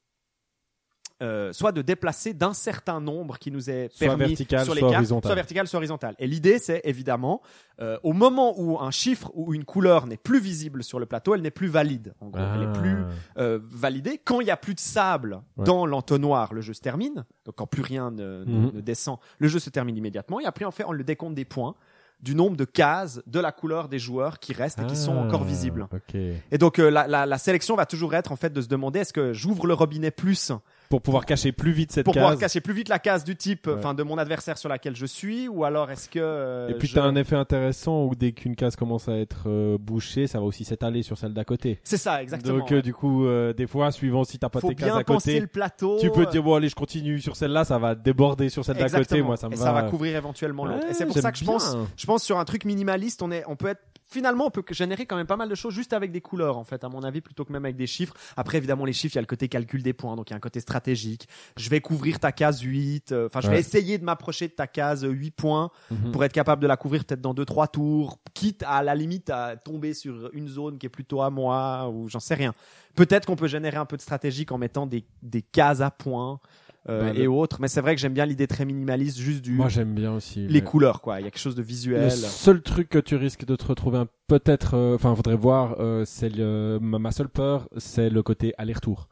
Euh, 1.22 1.52
soit 1.52 1.72
de 1.72 1.82
déplacer 1.82 2.32
d'un 2.32 2.52
certain 2.52 3.00
nombre 3.00 3.38
qui 3.38 3.50
nous 3.50 3.70
est 3.70 3.88
Soit 3.92 4.06
permis 4.06 4.26
vertical, 4.26 4.64
sur 4.64 4.74
les 4.74 4.80
soit 4.80 4.88
cartes, 4.90 4.98
horizontal. 5.00 5.28
soit 5.28 5.34
vertical, 5.34 5.66
soit 5.68 5.76
horizontal. 5.78 6.14
Et 6.18 6.26
l'idée, 6.28 6.58
c'est 6.58 6.80
évidemment, 6.84 7.42
euh, 7.80 7.98
au 8.04 8.12
moment 8.12 8.54
où 8.60 8.78
un 8.80 8.90
chiffre 8.92 9.30
ou 9.34 9.52
une 9.54 9.64
couleur 9.64 10.06
n'est 10.06 10.16
plus 10.16 10.38
visible 10.40 10.84
sur 10.84 10.98
le 11.00 11.06
plateau, 11.06 11.34
elle 11.34 11.42
n'est 11.42 11.50
plus 11.50 11.66
valide. 11.68 12.14
En 12.20 12.28
gros, 12.28 12.42
elle 12.54 12.62
est 12.62 12.72
plus 12.72 12.96
Ah. 13.36 13.40
euh, 13.40 13.58
validé. 13.62 14.18
Quand 14.24 14.40
il 14.40 14.46
y 14.46 14.50
a 14.52 14.56
plus 14.56 14.74
de 14.74 14.80
sable 14.80 15.40
Ouais. 15.56 15.64
dans 15.64 15.86
l'entonnoir, 15.86 16.54
le 16.54 16.60
jeu 16.60 16.72
se 16.72 16.80
termine. 16.80 17.24
Donc 17.44 17.56
quand 17.56 17.66
plus 17.66 17.82
rien 17.82 18.10
ne, 18.10 18.44
ne- 18.44 18.66
Mhm. 18.68 18.70
ne 18.74 18.80
descend, 18.80 19.18
le 19.38 19.48
jeu 19.48 19.58
se 19.58 19.70
termine 19.70 19.96
immédiatement. 19.96 20.38
Et 20.40 20.44
après, 20.44 20.64
on 20.64 20.70
fait 20.70 20.84
on 20.86 20.92
le 20.92 21.02
décompte 21.04 21.34
des 21.34 21.44
points 21.44 21.74
du 22.20 22.34
nombre 22.34 22.56
de 22.56 22.64
cases 22.64 23.20
de 23.28 23.38
la 23.38 23.52
couleur 23.52 23.88
des 23.88 24.00
joueurs 24.00 24.40
qui 24.40 24.52
restent 24.52 24.80
et 24.80 24.86
qui 24.86 24.96
sont 24.96 25.14
Ah, 25.16 25.24
encore 25.26 25.44
visibles. 25.44 25.86
Ok. 25.92 26.14
Et 26.16 26.58
donc 26.58 26.80
euh, 26.80 26.90
la, 26.90 27.06
la, 27.06 27.26
la 27.26 27.38
sélection 27.38 27.76
va 27.76 27.86
toujours 27.86 28.12
être 28.14 28.32
en 28.32 28.36
fait 28.36 28.52
de 28.52 28.60
se 28.60 28.66
demander 28.66 28.98
est-ce 29.00 29.12
que 29.12 29.32
j'ouvre 29.32 29.68
le 29.68 29.74
robinet 29.74 30.10
plus 30.10 30.50
Pour 30.88 31.02
pouvoir 31.02 31.26
cacher 31.26 31.52
plus 31.52 31.72
vite 31.72 31.92
cette 31.92 32.04
pour 32.06 32.14
case. 32.14 32.22
pouvoir 32.22 32.38
cacher 32.38 32.60
plus 32.62 32.72
vite 32.72 32.88
la 32.88 32.98
case 32.98 33.22
du 33.22 33.36
type, 33.36 33.66
Ouais. 33.66 33.74
enfin 33.76 33.92
de 33.92 34.02
mon 34.02 34.16
adversaire 34.16 34.56
sur 34.56 34.70
laquelle 34.70 34.96
je 34.96 35.04
suis, 35.04 35.46
ou 35.46 35.64
alors 35.64 35.90
est-ce 35.90 36.08
que 36.08 36.18
euh, 36.18 36.68
Et 36.68 36.74
puis 36.74 36.88
je- 36.88 36.94
t'as 36.94 37.02
un 37.04 37.14
effet 37.14 37.36
intéressant 37.36 38.04
où 38.04 38.14
dès 38.14 38.32
qu'une 38.32 38.56
case 38.56 38.74
commence 38.74 39.06
à 39.08 39.16
être 39.16 39.44
euh, 39.48 39.76
bouchée, 39.78 40.26
ça 40.26 40.38
va 40.38 40.44
aussi 40.46 40.64
s'étaler 40.64 41.02
sur 41.02 41.18
celle 41.18 41.34
d'à 41.34 41.44
côté. 41.44 41.78
c'est 41.84 41.98
ça 41.98 42.22
exactement. 42.22 42.58
Donc 42.58 42.72
euh, 42.72 42.80
du 42.80 42.94
coup, 42.94 43.26
euh, 43.26 43.52
des 43.52 43.66
fois, 43.66 43.92
suivant 43.92 44.24
si 44.24 44.38
t'as 44.38 44.48
pas 44.48 44.60
faut 44.60 44.68
tes 44.70 44.74
cases 44.76 44.96
à 44.96 45.04
côté, 45.04 45.40
le 45.40 45.46
plateau. 45.46 45.98
tu 46.00 46.10
peux 46.10 46.24
te 46.24 46.30
dire 46.30 46.42
bon 46.42 46.54
allez, 46.54 46.68
je 46.70 46.74
continue 46.74 47.20
sur 47.20 47.36
celle-là, 47.36 47.64
ça 47.64 47.78
va 47.78 47.94
déborder 47.94 48.48
sur 48.48 48.64
celle 48.64 48.78
d'à 48.78 48.88
côté. 48.88 49.20
Moi, 49.20 49.36
ça 49.36 49.48
me 49.48 49.54
et 49.54 49.56
va. 49.56 49.64
ça 49.64 49.72
va 49.72 49.82
couvrir 49.82 50.16
éventuellement 50.16 50.64
l'autre. 50.64 50.86
Et 50.88 50.94
c'est 50.94 51.04
pour 51.06 51.18
ça 51.18 51.32
que 51.32 51.38
je 51.38 51.44
pense, 51.44 51.76
je 51.96 52.06
pense 52.06 52.22
sur 52.22 52.38
un 52.38 52.44
truc 52.46 52.64
minimaliste, 52.64 53.20
on 53.22 53.30
est, 53.30 53.44
on 53.46 53.56
peut 53.56 53.68
être 53.68 53.82
finalement 54.08 54.46
on 54.46 54.50
peut 54.50 54.64
générer 54.70 55.06
quand 55.06 55.16
même 55.16 55.26
pas 55.26 55.36
mal 55.36 55.48
de 55.48 55.54
choses 55.54 55.74
juste 55.74 55.92
avec 55.92 56.10
des 56.10 56.20
couleurs 56.20 56.56
en 56.58 56.64
fait 56.64 56.82
à 56.82 56.88
mon 56.88 57.02
avis 57.02 57.20
plutôt 57.20 57.44
que 57.44 57.52
même 57.52 57.64
avec 57.64 57.76
des 57.76 57.86
chiffres. 57.86 58.14
Après 58.36 58.58
évidemment 58.58 58.84
les 58.84 58.92
chiffres 58.92 59.14
il 59.14 59.18
y 59.18 59.20
a 59.20 59.22
le 59.22 59.26
côté 59.26 59.48
calcul 59.48 59.82
des 59.82 59.92
points 59.92 60.16
donc 60.16 60.30
il 60.30 60.32
y 60.32 60.34
a 60.34 60.36
un 60.36 60.40
côté 60.40 60.60
stratégique. 60.60 61.28
Je 61.56 61.68
vais 61.70 61.80
couvrir 61.80 62.18
ta 62.18 62.32
case 62.32 62.60
8, 62.60 63.12
euh, 63.12 63.26
enfin 63.26 63.40
je 63.40 63.50
vais 63.50 63.60
essayer 63.60 63.98
de 63.98 64.04
m'approcher 64.04 64.48
de 64.48 64.52
ta 64.52 64.66
case 64.66 65.06
8 65.08 65.30
points 65.32 65.70
Mhm. 65.90 66.12
pour 66.12 66.24
être 66.24 66.32
capable 66.32 66.62
de 66.62 66.66
la 66.66 66.76
couvrir 66.76 67.04
peut-être 67.04 67.20
dans 67.20 67.34
2 67.34 67.44
3 67.44 67.68
tours, 67.68 68.18
quitte 68.34 68.62
à, 68.66 68.82
la 68.82 68.94
limite 68.94 69.30
à 69.30 69.56
tomber 69.56 69.94
sur 69.94 70.30
une 70.32 70.48
zone 70.48 70.78
qui 70.78 70.86
est 70.86 70.90
plutôt 70.90 71.22
à 71.22 71.30
moi 71.30 71.88
ou 71.88 72.08
j'en 72.08 72.20
sais 72.20 72.34
rien. 72.34 72.52
Peut-être 72.94 73.26
qu'on 73.26 73.36
peut 73.36 73.48
générer 73.48 73.76
un 73.76 73.84
peu 73.86 73.96
de 73.96 74.02
stratégique 74.02 74.50
en 74.52 74.58
mettant 74.58 74.86
des, 74.86 75.04
des 75.22 75.42
cases 75.42 75.80
à 75.80 75.90
points 75.90 76.40
euh, 76.88 77.12
le- 77.12 77.20
et 77.20 77.26
autres, 77.26 77.58
mais 77.60 77.68
c'est 77.68 77.80
vrai 77.80 77.94
que 77.94 78.00
j'aime 78.00 78.14
bien 78.14 78.26
l'idée 78.26 78.46
très 78.46 78.64
minimaliste 78.64 79.18
juste 79.18 79.42
du 79.42 79.52
Moi, 79.52 79.68
j'aime 79.68 79.94
bien 79.94 80.12
aussi. 80.12 80.46
les 80.46 80.62
couleurs 80.62 81.00
quoi 81.00 81.20
il 81.20 81.24
y 81.24 81.26
a 81.26 81.30
quelque 81.30 81.40
chose 81.40 81.54
de 81.54 81.60
Le 81.60 81.66
visuel 81.66 82.10
seul 82.10 82.62
truc 82.62 82.88
que 82.88 82.98
tu 82.98 83.16
risques 83.16 83.44
de 83.44 83.56
te 83.56 83.64
retrouver 83.66 84.02
peut-être, 84.26 84.74
euh, 84.74 84.94
enfin, 84.94 85.14
faudrait 85.14 85.36
voir, 85.36 85.76
euh, 85.80 86.04
c'est 86.06 86.28
le, 86.28 86.78
ma, 86.80 87.10
seule 87.12 87.28
peur, 87.28 87.68
c'est 87.76 88.10
le 88.10 88.22
côté 88.22 88.54
aller-retour. 88.58 89.08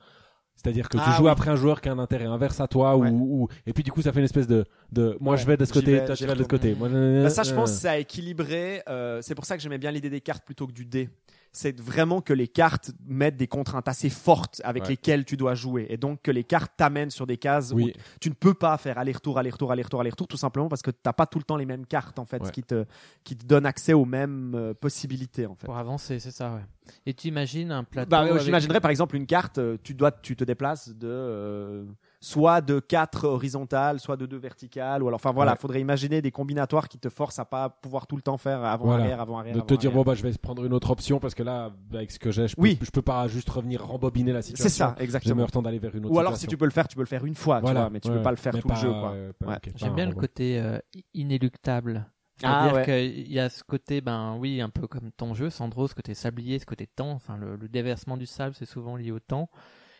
C'est-à-dire 0.54 0.88
que 0.88 0.96
tu 0.96 1.02
Ah 1.06 1.12
joues 1.16 1.24
oui. 1.24 1.30
après 1.30 1.50
un 1.50 1.56
joueur 1.56 1.80
qui 1.82 1.88
a 1.90 1.92
un 1.92 1.98
intérêt 1.98 2.24
inverse 2.24 2.60
à 2.60 2.66
toi 2.66 2.96
Ouais. 2.96 3.10
ou, 3.10 3.42
ou- 3.44 3.48
et 3.66 3.72
puis 3.74 3.82
du 3.84 3.92
coup 3.92 4.00
ça 4.02 4.10
fait 4.10 4.18
une 4.20 4.24
espèce 4.24 4.46
de, 4.46 4.64
de 4.90 5.16
moi 5.20 5.34
Ouais, 5.34 5.38
je 5.40 5.46
vais 5.46 5.56
de 5.58 5.64
ce 5.66 5.72
côté, 5.72 6.02
toi 6.04 6.16
tu 6.16 6.24
vas 6.24 6.34
de 6.34 6.42
retourne. 6.42 6.48
côté. 6.60 6.74
Moi, 6.74 6.88
Bah, 6.88 7.28
ça 7.30 7.42
je 7.42 7.52
euh, 7.52 7.54
pense 7.56 7.72
c'est 7.72 7.88
à 7.88 7.98
équilibrer 7.98 8.82
euh, 8.88 9.20
c'est 9.22 9.34
pour 9.34 9.44
ça 9.44 9.56
que 9.56 9.62
j'aimais 9.62 9.76
bien 9.78 9.90
l'idée 9.90 10.08
des 10.10 10.22
cartes 10.22 10.44
plutôt 10.44 10.66
que 10.66 10.72
du 10.72 10.86
dé 10.86 11.10
c'est 11.56 11.80
vraiment 11.80 12.20
que 12.20 12.34
les 12.34 12.48
cartes 12.48 12.90
mettent 13.06 13.36
des 13.38 13.46
contraintes 13.46 13.88
assez 13.88 14.10
fortes 14.10 14.60
avec 14.62 14.82
Ouais. 14.82 14.90
lesquelles 14.90 15.24
tu 15.24 15.38
dois 15.38 15.54
jouer. 15.54 15.86
Et 15.88 15.96
donc 15.96 16.20
que 16.22 16.30
les 16.30 16.44
cartes 16.44 16.72
t'amènent 16.76 17.08
sur 17.10 17.26
des 17.26 17.38
cases 17.38 17.72
Oui. 17.74 17.94
où 17.96 18.00
tu 18.20 18.28
ne 18.28 18.34
peux 18.34 18.52
pas 18.52 18.76
faire 18.76 18.98
aller-retour, 18.98 19.38
aller-retour, 19.38 19.72
aller-retour, 19.72 20.00
aller-retour, 20.02 20.28
tout 20.28 20.36
simplement 20.36 20.68
parce 20.68 20.82
que 20.82 20.90
tu 20.90 20.98
n'as 21.06 21.14
pas 21.14 21.24
tout 21.24 21.38
le 21.38 21.44
temps 21.44 21.56
les 21.56 21.64
mêmes 21.64 21.86
cartes, 21.86 22.18
en 22.18 22.26
fait, 22.26 22.40
Ouais. 22.42 22.46
ce 22.48 22.52
qui 22.52 22.62
te, 22.62 22.84
qui 23.24 23.36
te 23.36 23.46
donne 23.46 23.64
accès 23.64 23.94
aux 23.94 24.04
mêmes 24.04 24.54
euh, 24.54 24.74
possibilités, 24.74 25.46
en 25.46 25.54
fait. 25.54 25.64
Pour 25.64 25.78
avancer, 25.78 26.18
c'est 26.18 26.30
ça, 26.30 26.52
ouais. 26.54 26.64
Et 27.06 27.14
tu 27.14 27.28
imagines 27.28 27.72
un 27.72 27.84
plateau. 27.84 28.10
Bah, 28.10 28.20
avec- 28.20 28.42
J'imaginerais 28.42 28.80
par 28.80 28.90
exemple 28.90 29.16
une 29.16 29.26
carte, 29.26 29.56
euh, 29.58 29.78
tu, 29.82 29.94
dois, 29.94 30.12
tu 30.12 30.36
te 30.36 30.44
déplaces 30.44 30.90
de 30.90 31.08
euh, 31.08 31.84
soit 32.26 32.60
de 32.60 32.80
4 32.80 33.24
horizontales, 33.28 34.00
soit 34.00 34.16
de 34.16 34.26
2 34.26 34.36
verticales, 34.36 35.00
ou 35.00 35.06
alors, 35.06 35.16
enfin 35.18 35.30
voilà, 35.30 35.52
Ouais. 35.52 35.58
faudrait 35.58 35.80
imaginer 35.80 36.20
des 36.22 36.32
combinatoires 36.32 36.88
qui 36.88 36.98
te 36.98 37.08
forcent 37.08 37.38
à 37.38 37.44
pas 37.44 37.68
pouvoir 37.68 38.08
tout 38.08 38.16
le 38.16 38.22
temps 38.22 38.36
faire 38.36 38.58
Voilà. 38.58 38.72
avant-arrière, 38.72 39.20
avant-arrière. 39.20 39.54
de 39.54 39.60
te 39.60 39.74
dire 39.74 39.92
bon 39.92 40.02
bah 40.02 40.14
je 40.14 40.24
vais 40.24 40.32
prendre 40.32 40.64
une 40.64 40.72
autre 40.72 40.90
option 40.90 41.20
parce 41.20 41.36
que 41.36 41.44
là 41.44 41.70
avec 41.94 42.10
ce 42.10 42.18
que 42.18 42.32
j'ai 42.32 42.48
je 42.48 42.56
peux, 42.56 42.62
Oui. 42.62 42.78
je 42.82 42.90
peux 42.90 43.00
pas 43.02 43.28
juste 43.28 43.48
revenir 43.48 43.84
rembobiner 43.86 44.32
la 44.32 44.42
situation 44.42 44.68
C'est 44.68 44.76
ça, 44.76 44.94
j'ai 44.98 45.04
exactement. 45.04 45.36
meilleur 45.36 45.52
temps 45.52 45.62
d'aller 45.62 45.78
vers 45.78 45.94
une 45.94 46.04
autre 46.06 46.14
Ou 46.14 46.18
alors 46.18 46.36
si 46.36 46.48
tu 46.48 46.56
peux 46.56 46.64
le 46.64 46.72
faire, 46.72 46.88
tu 46.88 46.96
peux 46.96 47.02
le 47.02 47.06
faire 47.06 47.24
une 47.24 47.36
fois, 47.36 47.58
tu 47.58 47.62
voilà 47.62 47.82
vois, 47.82 47.90
mais 47.90 48.00
tu 48.00 48.08
ouais, 48.08 48.16
peux 48.16 48.22
pas 48.22 48.30
le 48.32 48.36
faire 48.36 48.54
mais 48.54 48.60
tout 48.60 48.68
le 48.68 48.74
jeu. 48.74 48.90
Euh, 48.92 49.32
Ouais. 49.46 49.58
J'aime 49.76 49.94
bien 49.94 50.06
le 50.06 50.14
côté 50.14 50.58
euh, 50.58 50.78
inéluctable. 51.14 52.06
Ah, 52.42 52.68
C'est-à-dire 52.70 52.74
ouais. 52.74 53.12
qu'il 53.22 53.32
y 53.32 53.38
a 53.38 53.48
ce 53.48 53.62
côté, 53.64 54.00
ben 54.00 54.36
oui, 54.38 54.60
un 54.60 54.68
peu 54.68 54.86
comme 54.86 55.10
ton 55.12 55.32
jeu, 55.32 55.48
Sandro, 55.48 55.88
ce 55.88 55.94
côté 55.94 56.14
sablier, 56.14 56.58
ce 56.58 56.66
côté 56.66 56.86
temps. 56.86 57.12
Enfin, 57.12 57.36
le, 57.36 57.56
le 57.56 57.68
déversement 57.68 58.16
du 58.16 58.26
sable, 58.26 58.54
c'est 58.58 58.66
souvent 58.66 58.96
lié 58.96 59.10
au 59.10 59.20
temps. 59.20 59.48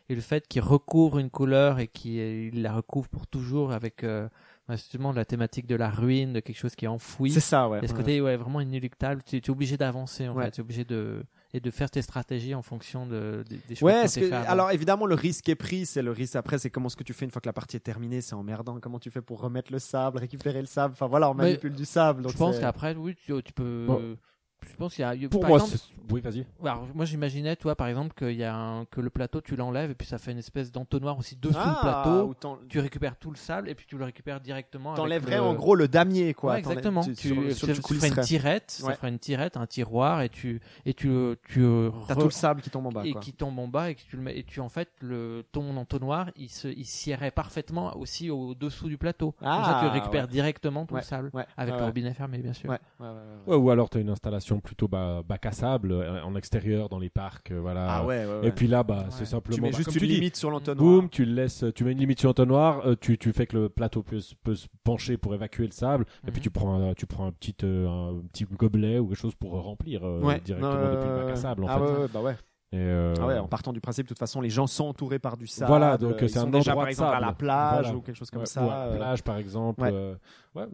Et 0.09 0.15
le 0.15 0.21
fait 0.21 0.47
qu'il 0.47 0.63
recouvre 0.63 1.19
une 1.19 1.31
couleur 1.31 1.79
et 1.81 1.89
qu'il 1.89 2.63
la 2.63 2.73
recouvre 2.73 3.09
pour 3.09 3.27
toujours 3.27 3.73
avec 3.73 4.05
euh, 4.05 4.29
ben, 4.69 4.77
justement 4.77 5.13
la 5.13 5.25
thématique 5.25 5.67
de 5.67 5.75
la 5.75 5.91
ruine, 5.91 6.33
de 6.33 6.41
quelque 6.41 6.57
chose 6.59 6.77
qui 6.77 6.85
est 6.85 6.89
enfoui. 6.89 7.33
C'est 7.33 7.41
ça, 7.41 7.69
ouais. 7.69 7.79
A 7.79 7.87
ce 7.87 7.93
ouais. 7.93 7.99
côté 7.99 8.21
ouais, 8.21 8.37
vraiment 8.37 8.61
inéluctable. 8.61 9.23
Tu 9.25 9.41
tu 9.41 9.51
es 9.51 9.53
obligé 9.53 9.77
d'avancer 9.77 10.29
en 10.29 10.35
Ouais. 10.35 10.45
fait. 10.45 10.51
Tu 10.53 10.61
es 10.61 10.63
obligé 10.63 10.85
de 10.85 11.25
et 11.55 11.61
de 11.61 11.71
faire 11.71 11.91
tes 11.91 12.03
stratégies 12.03 12.55
en 12.55 12.63
fonction 12.63 13.07
de, 13.07 13.43
des, 13.49 13.57
des 13.69 13.75
choses 13.77 13.83
Ouais, 13.87 14.05
que- 14.15 14.33
alors 14.49 14.71
évidemment 14.73 15.07
le 15.07 15.15
risque 15.15 15.49
est 15.49 15.55
pris, 15.55 15.87
c'est 15.87 16.03
le 16.03 16.11
risque 16.13 16.37
après, 16.37 16.59
c'est 16.59 16.69
comment 16.71 16.89
ce 16.91 16.97
que 16.97 17.05
tu 17.05 17.13
fais 17.15 17.25
une 17.25 17.31
fois 17.31 17.41
que 17.41 17.49
la 17.49 17.53
partie 17.55 17.77
est 17.77 17.81
terminée, 17.81 18.21
c'est 18.21 18.35
emmerdant. 18.35 18.79
Comment 18.81 18.99
tu 18.99 19.11
fais 19.11 19.23
pour 19.23 19.41
remettre 19.41 19.73
le 19.73 19.79
sable, 19.79 20.19
récupérer 20.19 20.61
le 20.61 20.67
sable, 20.67 20.93
enfin 20.93 21.07
voilà, 21.07 21.31
on 21.31 21.35
Mais 21.35 21.45
manipule 21.45 21.73
du 21.75 21.85
sable. 21.85 22.23
donc 22.23 22.33
je 22.33 22.37
pense 22.37 22.59
qu'après, 22.59 22.95
oui, 22.97 23.15
tu, 23.25 23.33
tu 23.43 23.53
peux. 23.53 23.85
Bon. 23.89 24.17
Je 24.63 24.77
pense 24.77 24.95
qu'il 24.95 25.03
y 25.03 25.25
a. 25.25 25.29
pour 25.29 25.41
par 25.41 25.49
moi 25.51 25.59
exemple, 25.59 25.79
c'est- 25.79 26.13
oui 26.13 26.21
vas-y 26.21 26.47
moi 26.95 27.05
j'imaginais, 27.07 27.57
toi, 27.57 27.75
par 27.77 27.87
exemple, 27.89 28.15
qu'il 28.15 28.37
y 28.37 28.45
a 28.45 28.55
un- 28.55 28.85
que 28.85 29.01
le 29.01 29.09
plateau, 29.11 29.41
tu 29.41 29.57
l'enlèves 29.57 29.91
et 29.91 29.95
puis 29.95 30.07
ça 30.07 30.19
fait 30.19 30.33
une 30.33 30.39
espèce 30.39 30.71
d'entonnoir 30.71 31.19
aussi 31.19 31.35
dessous 31.37 31.57
Ah, 31.59 31.81
le 31.83 32.35
plateau. 32.35 32.59
Tu 32.69 32.79
récupères 32.81 33.17
tout 33.17 33.31
le 33.31 33.37
sable 33.37 33.69
et 33.71 33.75
puis 33.75 33.87
tu 33.89 33.97
le 33.97 34.05
récupères 34.05 34.41
directement. 34.41 34.95
T'enlèverais 34.95 35.37
le- 35.37 35.43
en 35.43 35.55
gros 35.55 35.75
le 35.77 35.89
damier, 35.89 36.35
quoi. 36.35 36.53
Ouais, 36.53 36.59
exactement. 36.59 37.03
tu- 37.03 37.15
Tu, 37.15 37.29
sur- 37.29 37.37
tu, 37.43 37.53
sur- 37.55 37.69
tu 37.69 37.83
tu 37.83 37.95
ferais 37.95 38.09
une 38.09 38.21
tirette, 38.21 38.71
ça 38.71 38.87
Ouais. 38.89 38.95
ferait 38.95 39.09
une 39.09 39.19
tirette, 39.19 39.57
un 39.57 39.67
tiroir 39.67 40.21
et 40.23 40.29
tu 40.29 40.61
et 40.85 40.93
tu 40.95 41.09
tu 41.49 41.61
T'as 42.07 42.15
re- 42.15 42.19
tout 42.19 42.25
le 42.25 42.31
sable 42.31 42.61
qui 42.61 42.71
tombe 42.71 42.87
en 42.87 42.93
bas, 42.93 43.05
et 43.07 43.13
quoi. 43.13 43.21
qui 43.21 43.33
tombe 43.33 43.59
en 43.59 43.69
bas 43.69 43.91
et 43.91 43.95
que 43.95 44.03
tu 44.03 44.17
le 44.17 44.23
mets 44.23 44.39
et 44.39 44.45
tu 44.45 44.61
en 44.61 44.69
fait 44.69 44.91
le 45.01 45.45
ton 45.53 45.77
entonnoir 45.77 46.31
il 46.37 46.51
se 46.51 46.69
il 46.69 46.85
scierait 46.85 47.31
parfaitement 47.31 47.97
aussi 47.97 48.31
au 48.31 48.55
dessous 48.55 48.89
du 48.89 48.99
plateau. 48.99 49.33
Comme 49.39 49.49
ça 49.65 49.79
tu 49.81 49.87
Ah, 49.87 49.91
récupères 49.91 50.25
ouais. 50.25 50.31
directement 50.31 50.85
tout 50.87 50.95
Ouais, 50.95 51.01
le 51.01 51.07
sable 51.07 51.31
ouais, 51.33 51.47
avec 51.57 51.75
ouais, 51.75 51.81
le 51.81 51.87
robinet 51.87 52.13
fermé 52.15 52.39
bien 52.39 52.53
sûr. 52.53 52.71
Ouais, 52.71 53.57
ou 53.57 53.71
alors 53.71 53.89
tu 53.91 53.99
as 53.99 54.01
une 54.01 54.11
installation 54.11 54.56
plutôt 54.61 54.89
bah, 54.89 55.23
bac 55.27 55.45
à 55.47 55.53
sable 55.53 55.93
euh, 55.93 56.23
en 56.23 56.35
extérieur 56.37 56.89
dans 56.89 56.99
les 56.99 57.11
parcs 57.11 57.51
euh, 57.51 57.61
voilà 57.61 57.87
Ah 57.89 58.05
ouais, 58.07 58.25
ouais, 58.27 58.41
ouais. 58.41 58.49
et 58.49 58.53
puis 58.53 58.67
là 58.67 58.83
bah 58.83 59.07
c'est 59.11 59.25
simplement 59.25 59.57
tu 59.57 59.63
mets 59.63 59.71
bah, 59.71 59.77
juste 59.77 59.93
une 59.95 60.01
tu 60.01 60.07
dis, 60.07 60.15
limite 60.15 60.37
sur 60.37 60.51
l'entonnoir. 60.51 60.85
Boum, 60.85 61.09
tu 61.11 61.25
le 61.25 61.33
laisses, 61.35 61.65
tu 61.75 61.85
mets 61.85 61.93
une 61.93 61.99
limite 61.99 62.19
sur 62.21 62.29
l'entonnoir, 62.29 62.87
euh, 62.87 62.95
tu, 63.01 63.19
tu 63.19 63.33
fais 63.33 63.47
que 63.47 63.57
le 63.57 63.69
plateau 63.69 64.03
peut, 64.03 64.21
se- 64.21 64.35
peut 64.35 64.55
se 64.55 64.67
pencher 64.85 65.17
pour 65.17 65.35
évacuer 65.35 65.67
le 65.67 65.73
sable, 65.73 66.05
et 66.27 66.31
puis 66.31 66.41
Mhm. 66.41 66.43
tu 66.43 66.51
prends, 66.51 66.81
un, 66.91 66.95
tu 66.95 67.07
prends 67.07 67.27
un 67.27 67.33
petit, 67.33 67.55
euh, 67.65 67.89
un 67.89 68.21
petit 68.33 68.45
gobelet 68.45 68.99
ou 68.99 69.09
quelque 69.09 69.19
chose 69.19 69.35
pour 69.35 69.53
remplir 69.63 70.05
euh, 70.05 70.21
Ouais. 70.21 70.41
directement 70.41 70.89
depuis 70.91 71.09
le 71.09 71.15
bac 71.15 71.31
à 71.31 71.37
sable 71.37 71.65
en 71.65 71.69
ah 71.69 71.79
fait. 71.79 71.85
ouais, 71.85 71.99
ouais, 72.01 72.09
bah 72.13 72.21
ouais. 72.23 72.37
Et, 72.73 72.79
euh, 72.79 73.14
Ah 73.21 73.27
ouais, 73.27 73.39
en 73.39 73.47
partant 73.47 73.73
du 73.73 73.81
principe, 73.81 74.07
de 74.07 74.09
toute 74.09 74.19
façon, 74.19 74.41
les 74.41 74.51
gens 74.51 74.67
sont 74.67 74.87
entourés 74.87 75.21
par 75.21 75.37
du 75.37 75.47
sable. 75.47 75.69
Voilà, 75.69 75.97
donc, 75.97 76.17
ils 76.21 76.29
c'est 76.29 76.41
un 76.41 76.49
déjà, 76.49 76.75
par 76.75 76.89
exemple, 76.89 77.14
à 77.17 77.21
la 77.21 77.33
plage 77.33 77.85
Voilà. 77.85 77.97
ou 77.97 78.01
quelque 78.01 78.17
chose 78.17 78.29
comme 78.31 78.41
ouais, 78.41 78.47
ça. 78.47 78.64
ou 78.64 78.69
à 78.71 78.75
la 78.75 78.83
euh, 78.87 78.97
plage 78.97 79.23
par 79.23 79.39
exemple. 79.39 79.83
ouais. 79.83 79.91
euh, 79.93 80.14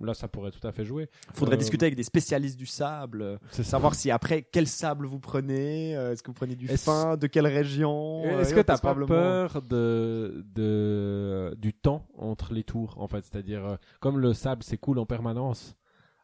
là 0.01 0.15
ça 0.15 0.27
pourrait 0.27 0.53
tout 0.53 0.67
à 0.67 0.73
fait 0.73 0.85
jouer. 0.87 1.09
Faudrait 1.35 1.57
Euh, 1.57 1.59
discuter 1.59 1.85
avec 1.87 1.97
des 1.97 2.03
spécialistes 2.03 2.59
du 2.59 2.65
sable, 2.67 3.21
euh, 3.21 3.37
C'est 3.51 3.63
savoir 3.63 3.95
si 3.95 4.11
après 4.11 4.41
quel 4.43 4.67
sable 4.69 5.07
vous 5.07 5.19
prenez, 5.21 5.95
euh, 5.97 6.13
est-ce 6.13 6.23
que 6.23 6.29
vous 6.29 6.35
prenez 6.35 6.55
du 6.57 6.67
fin, 6.69 7.17
de 7.19 7.27
quelle 7.27 7.47
région. 7.47 8.23
euh, 8.25 8.41
Est-ce 8.41 8.55
que 8.55 8.61
t'as 8.61 8.79
pas 8.79 8.95
probablement- 8.95 9.09
peur 9.09 9.61
de, 9.63 10.47
de, 10.55 11.55
du 11.59 11.75
temps 11.75 12.07
entre 12.17 12.55
les 12.55 12.65
tours 12.65 12.95
en 12.99 13.07
fait? 13.09 13.25
C'est-à-dire, 13.25 13.67
euh, 13.67 13.77
comme 14.01 14.19
le 14.19 14.33
sable 14.33 14.63
s'écoule 14.63 14.99
en 14.99 15.05
permanence, 15.07 15.77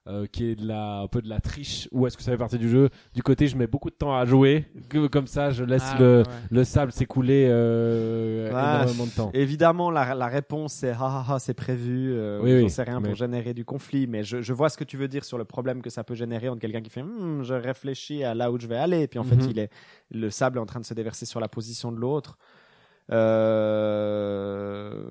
euh, 0.08 0.26
qui 0.26 0.46
est 0.50 0.54
de 0.54 0.66
la, 0.66 1.00
un 1.00 1.06
peu 1.06 1.20
de 1.20 1.28
la 1.28 1.38
triche, 1.40 1.86
ou 1.92 2.06
est-ce 2.06 2.16
que 2.16 2.22
ça 2.22 2.32
fait 2.32 2.38
partie 2.38 2.58
du 2.58 2.68
jeu? 2.68 2.88
Du 3.14 3.22
côté, 3.22 3.46
je 3.46 3.56
mets 3.56 3.66
beaucoup 3.66 3.90
de 3.90 3.94
temps 3.94 4.16
à 4.16 4.24
jouer, 4.24 4.64
que, 4.88 5.06
comme 5.06 5.26
ça, 5.26 5.50
je 5.50 5.64
laisse 5.64 5.82
Ah, 5.94 5.98
le, 6.00 6.18
ouais, 6.18 6.24
le 6.50 6.64
sable 6.64 6.92
s'écouler 6.92 7.46
euh, 7.48 8.50
Ah, 8.54 8.80
énormément 8.82 9.04
de 9.06 9.10
temps. 9.10 9.30
Évidemment, 9.34 9.90
la, 9.90 10.14
la 10.14 10.26
réponse 10.28 10.72
c'est 10.72 10.92
ah, 10.92 10.96
ah, 11.00 11.24
ah, 11.28 11.38
c'est 11.38 11.54
prévu. 11.54 12.12
Euh, 12.14 12.40
Oui, 12.42 12.50
j'en 12.58 12.64
oui, 12.64 12.70
sais 12.70 12.82
rien 12.84 13.00
mais- 13.00 13.08
pour 13.08 13.16
générer 13.16 13.52
du 13.54 13.64
conflit, 13.64 14.06
mais 14.06 14.24
je, 14.24 14.40
je 14.40 14.52
vois 14.52 14.68
ce 14.70 14.78
que 14.78 14.84
tu 14.84 14.96
veux 14.96 15.08
dire 15.08 15.24
sur 15.24 15.36
le 15.38 15.44
problème 15.44 15.82
que 15.82 15.90
ça 15.90 16.04
peut 16.04 16.14
générer 16.14 16.48
entre 16.48 16.60
quelqu'un 16.60 16.80
qui 16.80 16.90
fait 16.90 17.02
Hmm, 17.02 17.42
je 17.42 17.54
réfléchis 17.54 18.24
à 18.24 18.34
là 18.34 18.50
où 18.50 18.58
je 18.58 18.66
vais 18.66 18.76
aller, 18.76 19.02
et 19.02 19.08
puis 19.08 19.18
en 19.18 19.24
fait 19.24 19.36
Mhm. 19.36 19.50
il 19.50 19.58
est 19.58 19.70
le 20.10 20.30
sable 20.30 20.58
est 20.58 20.60
en 20.62 20.66
train 20.66 20.80
de 20.80 20.84
se 20.86 20.94
déverser 20.94 21.26
sur 21.26 21.38
la 21.40 21.48
position 21.48 21.92
de 21.92 21.98
l'autre. 21.98 22.38
Euh... 23.10 25.02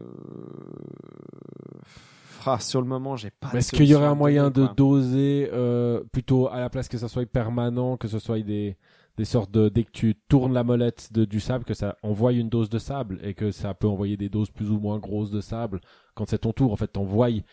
Ah, 2.47 2.59
sur 2.59 2.81
le 2.81 2.87
moment, 2.87 3.15
j'ai 3.15 3.31
pas. 3.31 3.51
Est-ce 3.53 3.71
qu'il 3.71 3.85
y 3.85 3.95
aurait 3.95 4.07
un 4.07 4.15
moyen 4.15 4.49
de 4.49 4.67
doser 4.75 5.49
euh, 5.51 6.01
plutôt 6.11 6.47
à 6.47 6.59
la 6.59 6.69
place 6.69 6.87
que 6.87 6.97
ça 6.97 7.07
soit 7.07 7.25
permanent, 7.25 7.97
que 7.97 8.07
ce 8.07 8.19
soit 8.19 8.39
des, 8.39 8.77
des 9.17 9.25
sortes 9.25 9.51
de 9.51 9.69
dès 9.69 9.83
que 9.83 9.91
tu 9.91 10.15
tournes 10.29 10.53
la 10.53 10.63
molette 10.63 11.11
de, 11.11 11.25
du 11.25 11.39
sable, 11.39 11.65
que 11.65 11.73
ça 11.73 11.97
envoie 12.03 12.33
une 12.33 12.49
dose 12.49 12.69
de 12.69 12.79
sable 12.79 13.19
et 13.23 13.33
que 13.33 13.51
ça 13.51 13.73
peut 13.73 13.87
envoyer 13.87 14.15
des 14.15 14.29
doses 14.29 14.49
plus 14.49 14.69
ou 14.69 14.79
moins 14.79 14.99
grosses 14.99 15.31
de 15.31 15.41
sable 15.41 15.81
quand 16.15 16.27
c'est 16.29 16.39
ton 16.39 16.53
tour. 16.53 16.71
En 16.71 16.75
fait, 16.75 16.87
t'envoies, 16.87 17.43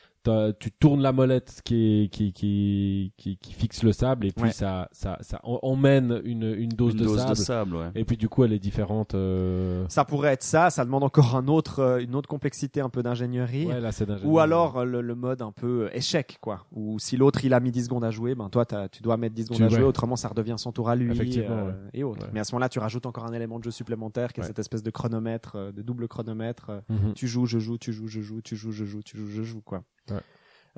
tu 0.59 0.73
tournes 0.73 1.01
la 1.03 1.13
molette 1.13 1.61
qui, 1.65 2.05
est- 2.05 2.09
qui, 2.09 2.33
qui, 2.33 3.13
qui, 3.17 3.37
qui 3.37 3.53
fixe 3.53 3.83
le 3.83 3.93
sable 3.93 4.27
et 4.27 4.33
puis 4.33 4.45
Ouais. 4.45 4.53
ça, 4.53 4.89
ça, 4.93 5.19
ça 5.21 5.41
emmène 5.45 6.21
une, 6.25 6.43
une 6.57 6.69
dose, 6.71 6.93
Une 6.95 7.01
de, 7.01 7.05
dose 7.05 7.19
sable. 7.19 7.31
de 7.31 7.35
sable, 7.35 7.77
ouais. 7.77 7.91
Et 7.95 8.05
puis 8.05 8.17
du 8.17 8.29
coup, 8.29 8.45
elle 8.45 8.53
est 8.53 8.59
différente. 8.59 9.15
euh, 9.15 9.85
Ça 9.89 10.05
pourrait 10.05 10.33
être 10.33 10.43
ça. 10.43 10.71
Ça 10.71 10.85
demande 10.85 11.03
encore 11.05 11.37
un 11.37 11.47
autre, 11.49 11.81
euh, 11.81 11.99
une 12.03 12.15
autre 12.15 12.29
complexité, 12.29 12.81
un 12.81 12.89
peu 12.89 13.03
d'ingénierie. 13.03 13.67
Ouais, 13.67 13.81
là, 13.81 13.93
c'est 13.93 14.07
d'ingénierie. 14.07 14.33
Ou 14.35 14.39
alors 14.39 14.79
euh, 14.79 14.85
le, 14.85 15.01
le 15.01 15.15
mode 15.15 15.43
un 15.43 15.53
peu 15.53 15.85
euh, 15.87 15.97
échec, 15.97 16.39
quoi. 16.41 16.65
Ou 16.73 16.99
si 16.99 17.17
l'autre 17.17 17.45
il 17.45 17.53
a 17.55 17.61
mis 17.61 17.71
10 17.71 17.85
secondes 17.85 18.05
à 18.05 18.11
jouer, 18.11 18.35
ben 18.35 18.49
toi 18.49 18.65
tu 18.91 19.03
dois 19.03 19.17
mettre 19.17 19.35
10 19.35 19.45
secondes 19.45 19.59
Tu- 19.59 19.65
à 19.65 19.69
jouer, 19.69 19.83
autrement 19.83 20.17
ça 20.17 20.29
redevient 20.29 20.55
son 20.57 20.73
tour 20.73 20.89
à 20.89 20.97
lui 20.97 21.11
Effectivement, 21.13 21.57
euh, 21.57 21.67
ouais. 21.71 21.75
et 21.93 22.05
autres. 22.05 22.27
Ouais. 22.27 22.31
Mais 22.33 22.41
à 22.41 22.45
ce 22.45 22.53
moment-là, 22.55 22.69
tu 22.69 22.79
rajoutes 22.79 23.07
encore 23.07 23.25
un 23.27 23.33
élément 23.33 23.59
de 23.59 23.65
jeu 23.65 23.71
supplémentaire 23.71 24.33
qui 24.33 24.41
est 24.41 24.43
Ouais. 24.43 24.49
cette 24.49 24.59
espèce 24.59 24.83
de 24.83 24.91
chronomètre, 24.91 25.73
de 25.73 25.83
double 25.83 26.09
chronomètre. 26.09 26.83
Mhm. 26.89 27.13
Tu 27.15 27.27
joues, 27.29 27.47
je 27.47 27.59
joue, 27.59 27.79
tu 27.79 27.93
joues, 27.93 28.09
je 28.09 28.21
joue, 28.21 28.41
tu 28.43 28.57
joues, 28.57 28.73
je 28.73 28.85
joue, 28.85 29.03
tu 29.03 29.17
joues, 29.17 29.29
je 29.31 29.43
joue, 29.43 29.61
quoi. 29.61 29.83
Ouais. 30.11 30.21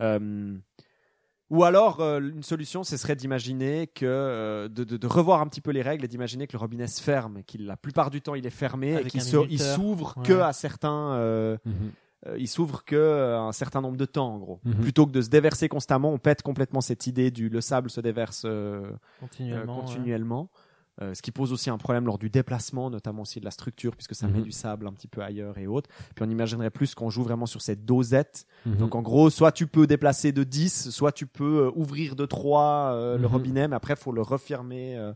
Euh, 0.00 0.56
ou 1.48 1.62
alors, 1.62 2.00
euh, 2.00 2.18
une 2.20 2.42
solution, 2.42 2.82
ce 2.82 2.96
serait 2.96 3.14
d'imaginer 3.16 3.86
que, 3.86 4.04
euh, 4.04 4.68
de, 4.68 4.82
de- 4.84 4.96
de 4.96 5.06
revoir 5.06 5.40
un 5.40 5.46
petit 5.46 5.60
peu 5.60 5.70
les 5.70 5.82
règles 5.82 6.04
et 6.04 6.08
d'imaginer 6.08 6.46
que 6.48 6.54
le 6.54 6.58
robinet 6.58 6.88
se 6.88 7.00
ferme, 7.00 7.38
et 7.38 7.42
qu'il 7.44 7.66
la 7.66 7.76
plupart 7.76 8.10
du 8.10 8.20
temps 8.20 8.34
il 8.34 8.44
est 8.46 8.50
fermé 8.50 8.94
et 8.94 9.04
qu'il 9.04 9.22
s'ouvre 9.22 10.14
Ouais. 10.16 10.26
que 10.26 10.32
à 10.40 10.52
certains, 10.52 11.12
euh, 11.14 11.56
Mhm. 11.64 11.92
il 12.38 12.48
s'ouvre 12.48 12.82
que 12.84 13.36
un 13.36 13.52
certain 13.52 13.80
nombre 13.80 13.96
de 13.96 14.04
temps 14.06 14.34
en 14.34 14.38
gros. 14.38 14.60
Mhm. 14.64 14.74
Plutôt 14.80 15.06
que 15.06 15.12
de 15.12 15.22
se 15.22 15.28
déverser 15.28 15.68
constamment, 15.68 16.12
on 16.12 16.18
pète 16.18 16.42
complètement 16.42 16.80
cette 16.80 17.06
idée 17.06 17.30
du 17.30 17.48
le 17.48 17.60
sable 17.60 17.90
se 17.90 18.00
déverse 18.00 18.42
euh, 18.44 18.82
euh, 18.82 18.90
Continuellement. 19.20 20.40
ouais. 20.42 20.48
Euh, 21.02 21.12
ce 21.12 21.20
qui 21.20 21.30
pose 21.30 21.52
aussi 21.52 21.68
un 21.68 21.76
problème 21.76 22.06
lors 22.06 22.16
du 22.18 22.30
déplacement, 22.30 22.88
notamment 22.88 23.22
aussi 23.22 23.38
de 23.38 23.44
la 23.44 23.50
structure, 23.50 23.94
puisque 23.94 24.14
ça 24.14 24.26
met 24.28 24.38
Mhm. 24.38 24.44
du 24.44 24.52
sable 24.52 24.86
un 24.86 24.92
petit 24.92 25.08
peu 25.08 25.20
ailleurs 25.22 25.58
et 25.58 25.66
autres. 25.66 25.90
Puis 26.14 26.24
on 26.26 26.30
imaginerait 26.30 26.70
plus 26.70 26.94
qu'on 26.94 27.10
joue 27.10 27.22
vraiment 27.22 27.44
sur 27.46 27.60
cette 27.60 27.84
dosette. 27.84 28.46
Mhm. 28.64 28.76
Donc 28.78 28.94
en 28.94 29.02
gros, 29.02 29.28
soit 29.28 29.52
tu 29.52 29.66
peux 29.66 29.86
déplacer 29.86 30.32
de 30.32 30.42
10, 30.42 30.88
soit 30.90 31.12
tu 31.12 31.26
peux 31.26 31.66
euh, 31.66 31.70
ouvrir 31.74 32.16
de 32.16 32.24
3 32.24 32.92
euh, 32.94 33.16
le 33.16 33.22
Mhm. 33.26 33.32
robinet, 33.32 33.68
mais 33.68 33.76
après 33.76 33.92
il 33.94 33.98
faut 34.00 34.12
le 34.12 34.22
refermer. 34.22 34.96
euh. 34.96 35.12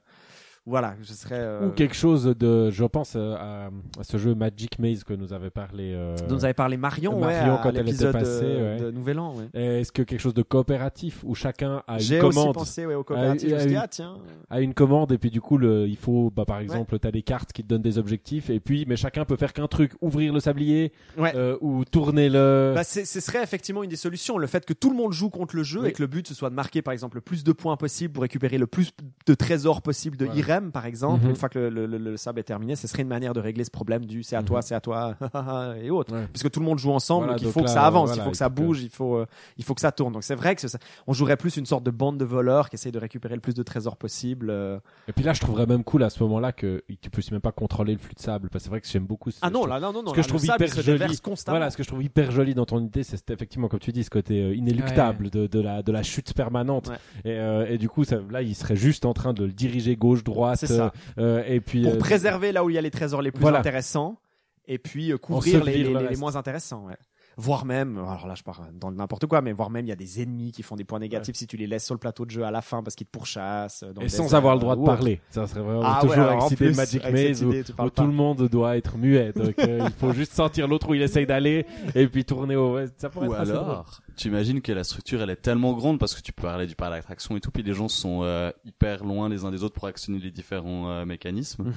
Voilà, 0.66 0.94
ce 1.02 1.14
serait... 1.14 1.36
euh, 1.38 1.68
Ou 1.68 1.70
quelque 1.70 1.94
chose 1.96 2.24
de, 2.38 2.70
je 2.70 2.84
pense 2.84 3.14
euh, 3.16 3.34
à, 3.34 3.70
à 3.98 4.04
ce 4.04 4.18
jeu 4.18 4.34
Magic 4.34 4.78
Maze 4.78 5.04
que 5.04 5.14
nous 5.14 5.32
avait 5.32 5.50
parlé. 5.50 5.92
euh, 5.94 6.14
dont 6.28 6.34
nous 6.36 6.44
avait 6.44 6.54
parlé 6.54 6.76
Marion, 6.76 7.18
Marion, 7.18 7.54
ouais, 7.54 7.58
à 7.58 7.62
quand 7.62 7.70
elle 7.70 7.76
était 7.76 7.82
l'épisode 7.84 8.12
passée, 8.12 8.44
euh, 8.44 8.76
ouais. 8.76 8.82
de 8.84 8.90
Nouvel 8.90 9.18
An. 9.18 9.34
Ouais. 9.34 9.48
Est-ce 9.80 9.90
que 9.90 10.02
quelque 10.02 10.20
chose 10.20 10.34
de 10.34 10.42
coopératif 10.42 11.24
où 11.24 11.34
chacun 11.34 11.82
a 11.88 11.94
une 11.94 12.00
J'ai 12.00 12.18
commande, 12.18 12.54
pensé 12.54 12.84
ouais, 12.84 12.94
au 12.94 13.02
coopératif. 13.02 13.48
Je 13.48 13.56
suis 13.58 13.68
dit, 13.70 13.76
ah, 13.76 13.88
tiens... 13.88 14.18
a 14.50 14.60
une 14.60 14.74
commande 14.74 15.12
et 15.12 15.18
puis 15.18 15.30
du 15.30 15.40
coup 15.40 15.56
le, 15.56 15.88
il 15.88 15.96
faut, 15.96 16.30
bah, 16.30 16.44
par 16.44 16.60
exemple, 16.60 16.98
tu 16.98 17.06
as 17.08 17.10
des 17.10 17.22
cartes 17.22 17.52
qui 17.52 17.62
te 17.62 17.68
donnent 17.68 17.82
des 17.82 17.96
objectifs 17.98 18.50
et 18.50 18.60
puis 18.60 18.84
mais 18.86 18.96
chacun 18.96 19.24
peut 19.24 19.36
faire 19.36 19.54
qu'un 19.54 19.66
truc, 19.66 19.92
ouvrir 20.02 20.32
le 20.32 20.40
sablier 20.40 20.92
Ouais. 21.16 21.32
euh, 21.34 21.56
ou 21.62 21.84
tourner 21.86 22.28
le. 22.28 22.72
Bah, 22.74 22.84
ce 22.84 23.04
serait 23.04 23.42
effectivement 23.42 23.82
une 23.82 23.90
des 23.90 23.96
solutions. 23.96 24.36
Le 24.38 24.46
fait 24.46 24.64
que 24.66 24.74
tout 24.74 24.90
le 24.90 24.96
monde 24.96 25.12
joue 25.12 25.30
contre 25.30 25.56
le 25.56 25.62
jeu 25.62 25.80
Oui. 25.80 25.88
et 25.88 25.92
que 25.92 26.02
le 26.02 26.06
but 26.06 26.28
ce 26.28 26.34
soit 26.34 26.50
de 26.50 26.54
marquer 26.54 26.82
par 26.82 26.92
exemple 26.92 27.16
le 27.16 27.22
plus 27.22 27.44
de 27.44 27.52
points 27.52 27.76
possible 27.78 28.12
pour 28.12 28.22
récupérer 28.22 28.58
le 28.58 28.66
plus 28.66 28.90
de 29.26 29.34
trésors 29.34 29.80
possible 29.82 30.16
de 30.18 30.26
Voilà. 30.26 30.38
Irem. 30.38 30.59
Problème, 30.60 30.72
par 30.72 30.86
exemple, 30.86 31.24
Mhm. 31.24 31.30
une 31.30 31.36
fois 31.36 31.48
que 31.48 31.58
le, 31.58 31.86
le- 31.86 31.98
le- 31.98 32.10
le 32.10 32.16
sable 32.16 32.40
est 32.40 32.44
terminé, 32.44 32.76
ce 32.76 32.86
serait 32.86 33.02
une 33.02 33.08
manière 33.08 33.32
de 33.32 33.40
régler 33.40 33.64
ce 33.64 33.70
problème 33.70 34.04
du 34.04 34.22
c'est 34.22 34.36
à 34.36 34.40
Mhm. 34.40 34.46
toi, 34.46 34.62
c'est 34.62 34.74
à 34.74 34.80
toi 34.80 35.14
et 35.82 35.90
autres. 35.90 36.14
Ouais. 36.14 36.26
Puisque 36.32 36.50
tout 36.50 36.60
le 36.60 36.66
monde 36.66 36.78
joue 36.78 36.90
ensemble, 36.92 37.24
Voilà, 37.26 37.38
donc 37.38 37.46
il 37.48 37.52
faut 37.52 37.62
que 37.62 37.70
ça 37.70 37.84
avance, 37.86 38.08
voilà, 38.08 38.22
il 38.22 38.24
faut 38.24 38.30
que 38.30 38.36
ça 38.36 38.48
bouge, 38.48 38.82
il 38.82 38.90
faut, 38.90 39.16
euh, 39.16 39.26
il 39.58 39.64
faut 39.64 39.74
que 39.74 39.80
ça 39.80 39.92
tourne. 39.92 40.12
Donc 40.12 40.24
c'est 40.24 40.34
vrai 40.34 40.54
que 40.54 40.60
ça- 40.66 40.78
on 41.06 41.12
jouerait 41.12 41.36
plus 41.36 41.56
une 41.56 41.66
sorte 41.66 41.84
de 41.84 41.90
bande 41.90 42.18
de 42.18 42.24
voleurs 42.24 42.68
qui 42.70 42.76
essayent 42.76 42.92
de 42.92 42.98
récupérer 42.98 43.34
le 43.34 43.40
plus 43.40 43.54
de 43.54 43.62
trésors 43.62 43.96
possible. 43.96 44.48
euh. 44.50 44.78
Et 45.08 45.12
puis 45.12 45.24
là, 45.24 45.32
je 45.32 45.40
trouverais 45.40 45.66
même 45.66 45.84
cool 45.84 46.02
à 46.02 46.10
ce 46.10 46.22
moment-là 46.22 46.52
que 46.52 46.82
tu 47.00 47.10
aussi 47.18 47.32
même 47.32 47.40
pas 47.40 47.52
contrôler 47.52 47.92
le 47.92 47.98
flux 47.98 48.14
de 48.14 48.20
sable. 48.20 48.48
Parce 48.50 48.62
que 48.62 48.64
c'est 48.64 48.70
vrai 48.70 48.80
que 48.80 48.86
j'aime 48.88 49.04
beaucoup. 49.06 49.30
ce- 49.30 49.38
Ah 49.42 49.50
non, 49.50 49.60
trouve- 49.60 49.68
là, 49.70 49.80
non, 49.80 49.92
non, 49.92 50.02
non. 50.02 50.08
ce 50.08 50.12
que 50.12 50.16
là, 50.18 50.22
je 50.22 50.28
trouve 50.28 50.44
hyper 50.44 50.82
joli. 50.82 51.18
Voilà, 51.46 51.70
ce 51.70 51.76
que 51.76 51.82
je 51.82 51.88
trouve 51.88 52.02
hyper 52.02 52.30
joli 52.30 52.54
dans 52.54 52.64
ton 52.66 52.80
idée, 52.80 53.02
c'est 53.02 53.30
effectivement, 53.30 53.68
comme 53.68 53.80
tu 53.80 53.92
dis, 53.92 54.04
ce 54.04 54.10
côté 54.10 54.42
euh, 54.42 54.54
inéluctable 54.54 55.30
de, 55.30 55.46
de 55.46 55.60
la, 55.60 55.82
de 55.82 55.92
la 55.92 56.02
chute 56.02 56.32
permanente. 56.34 56.88
Ouais. 56.88 56.96
Et, 57.30 57.38
euh, 57.38 57.66
et 57.68 57.78
du 57.78 57.88
coup, 57.88 58.04
ça, 58.04 58.16
là, 58.30 58.42
il 58.42 58.54
serait 58.54 58.76
juste 58.76 59.04
en 59.04 59.12
train 59.12 59.32
de 59.32 59.44
le 59.44 59.52
diriger 59.52 59.96
gauche-droite. 59.96 60.39
Ça. 60.56 60.92
euh, 61.18 61.42
et 61.46 61.60
puis, 61.60 61.82
Pour 61.84 61.94
euh, 61.94 61.98
préserver 61.98 62.52
là 62.52 62.64
où 62.64 62.70
il 62.70 62.74
y 62.74 62.78
a 62.78 62.82
les 62.82 62.90
trésors 62.90 63.22
les 63.22 63.30
plus 63.30 63.40
Voilà. 63.42 63.58
intéressants 63.60 64.18
et 64.66 64.78
puis 64.78 65.12
euh, 65.12 65.18
couvrir 65.18 65.64
les, 65.64 66.16
moins 66.16 66.36
intéressants. 66.36 66.86
ouais. 66.86 66.96
Voire 67.40 67.64
même, 67.64 67.96
alors 67.96 68.26
là 68.26 68.34
je 68.34 68.42
pars 68.42 68.60
dans 68.74 68.90
n'importe 68.92 69.24
quoi, 69.26 69.40
mais 69.40 69.52
voire 69.52 69.70
même 69.70 69.86
il 69.86 69.88
y 69.88 69.92
a 69.92 69.96
des 69.96 70.20
ennemis 70.22 70.52
qui 70.52 70.62
font 70.62 70.76
des 70.76 70.84
points 70.84 70.98
négatifs 70.98 71.36
si 71.36 71.46
tu 71.46 71.56
les 71.56 71.66
laisses 71.66 71.86
sur 71.86 71.94
le 71.94 71.98
plateau 71.98 72.26
de 72.26 72.30
jeu 72.30 72.44
à 72.44 72.50
la 72.50 72.60
fin 72.60 72.82
parce 72.82 72.94
qu'ils 72.94 73.06
te 73.06 73.12
pourchassent. 73.12 73.82
euh, 73.82 73.92
dans 73.94 74.02
et 74.02 74.08
sans 74.10 74.24
désert, 74.24 74.38
avoir 74.38 74.54
le 74.54 74.60
droit 74.60 74.76
de 74.76 74.84
parler. 74.84 75.20
Ça 75.30 75.46
serait 75.46 75.60
vraiment 75.62 75.80
Ah 75.84 75.98
toujours 76.02 76.16
ouais, 76.18 76.22
avec 76.28 76.42
cette 76.42 76.60
idée 76.60 76.74
Magic 76.74 77.02
Maze 77.10 77.42
où, 77.44 77.52
tout 77.62 77.72
pas. 77.90 78.04
le 78.04 78.12
monde 78.12 78.48
doit 78.48 78.76
être 78.76 78.98
muet. 78.98 79.32
Donc, 79.32 79.58
euh, 79.58 79.80
il 79.86 79.92
faut 79.92 80.12
juste 80.12 80.32
sentir 80.32 80.68
l'autre 80.68 80.88
où 80.90 80.94
il 80.94 81.02
essaye 81.02 81.26
d'aller 81.26 81.64
et 81.94 82.06
puis 82.08 82.24
tourner 82.24 82.56
au. 82.56 82.78
Ça 82.98 83.08
pourrait 83.08 83.28
Ou 83.28 83.32
être 83.34 83.40
alors, 83.40 84.00
tu 84.16 84.28
imagines 84.28 84.60
que 84.60 84.72
la 84.72 84.84
structure 84.84 85.22
elle 85.22 85.30
est 85.30 85.36
tellement 85.40 85.72
grande 85.72 85.98
parce 85.98 86.14
que 86.14 86.20
tu 86.20 86.32
parlais 86.32 86.66
du 86.66 86.74
parc 86.74 86.92
d'attraction 86.92 87.36
et 87.36 87.40
tout, 87.40 87.50
puis 87.50 87.62
les 87.62 87.72
gens 87.72 87.88
sont 87.88 88.20
euh, 88.22 88.50
hyper 88.64 89.02
loin 89.04 89.28
les 89.28 89.44
uns 89.44 89.50
des 89.50 89.64
autres 89.64 89.74
pour 89.74 89.86
actionner 89.86 90.18
les 90.18 90.30
différents 90.30 90.90
euh, 90.90 91.04
mécanismes, 91.06 91.64
Mhm. 91.64 91.72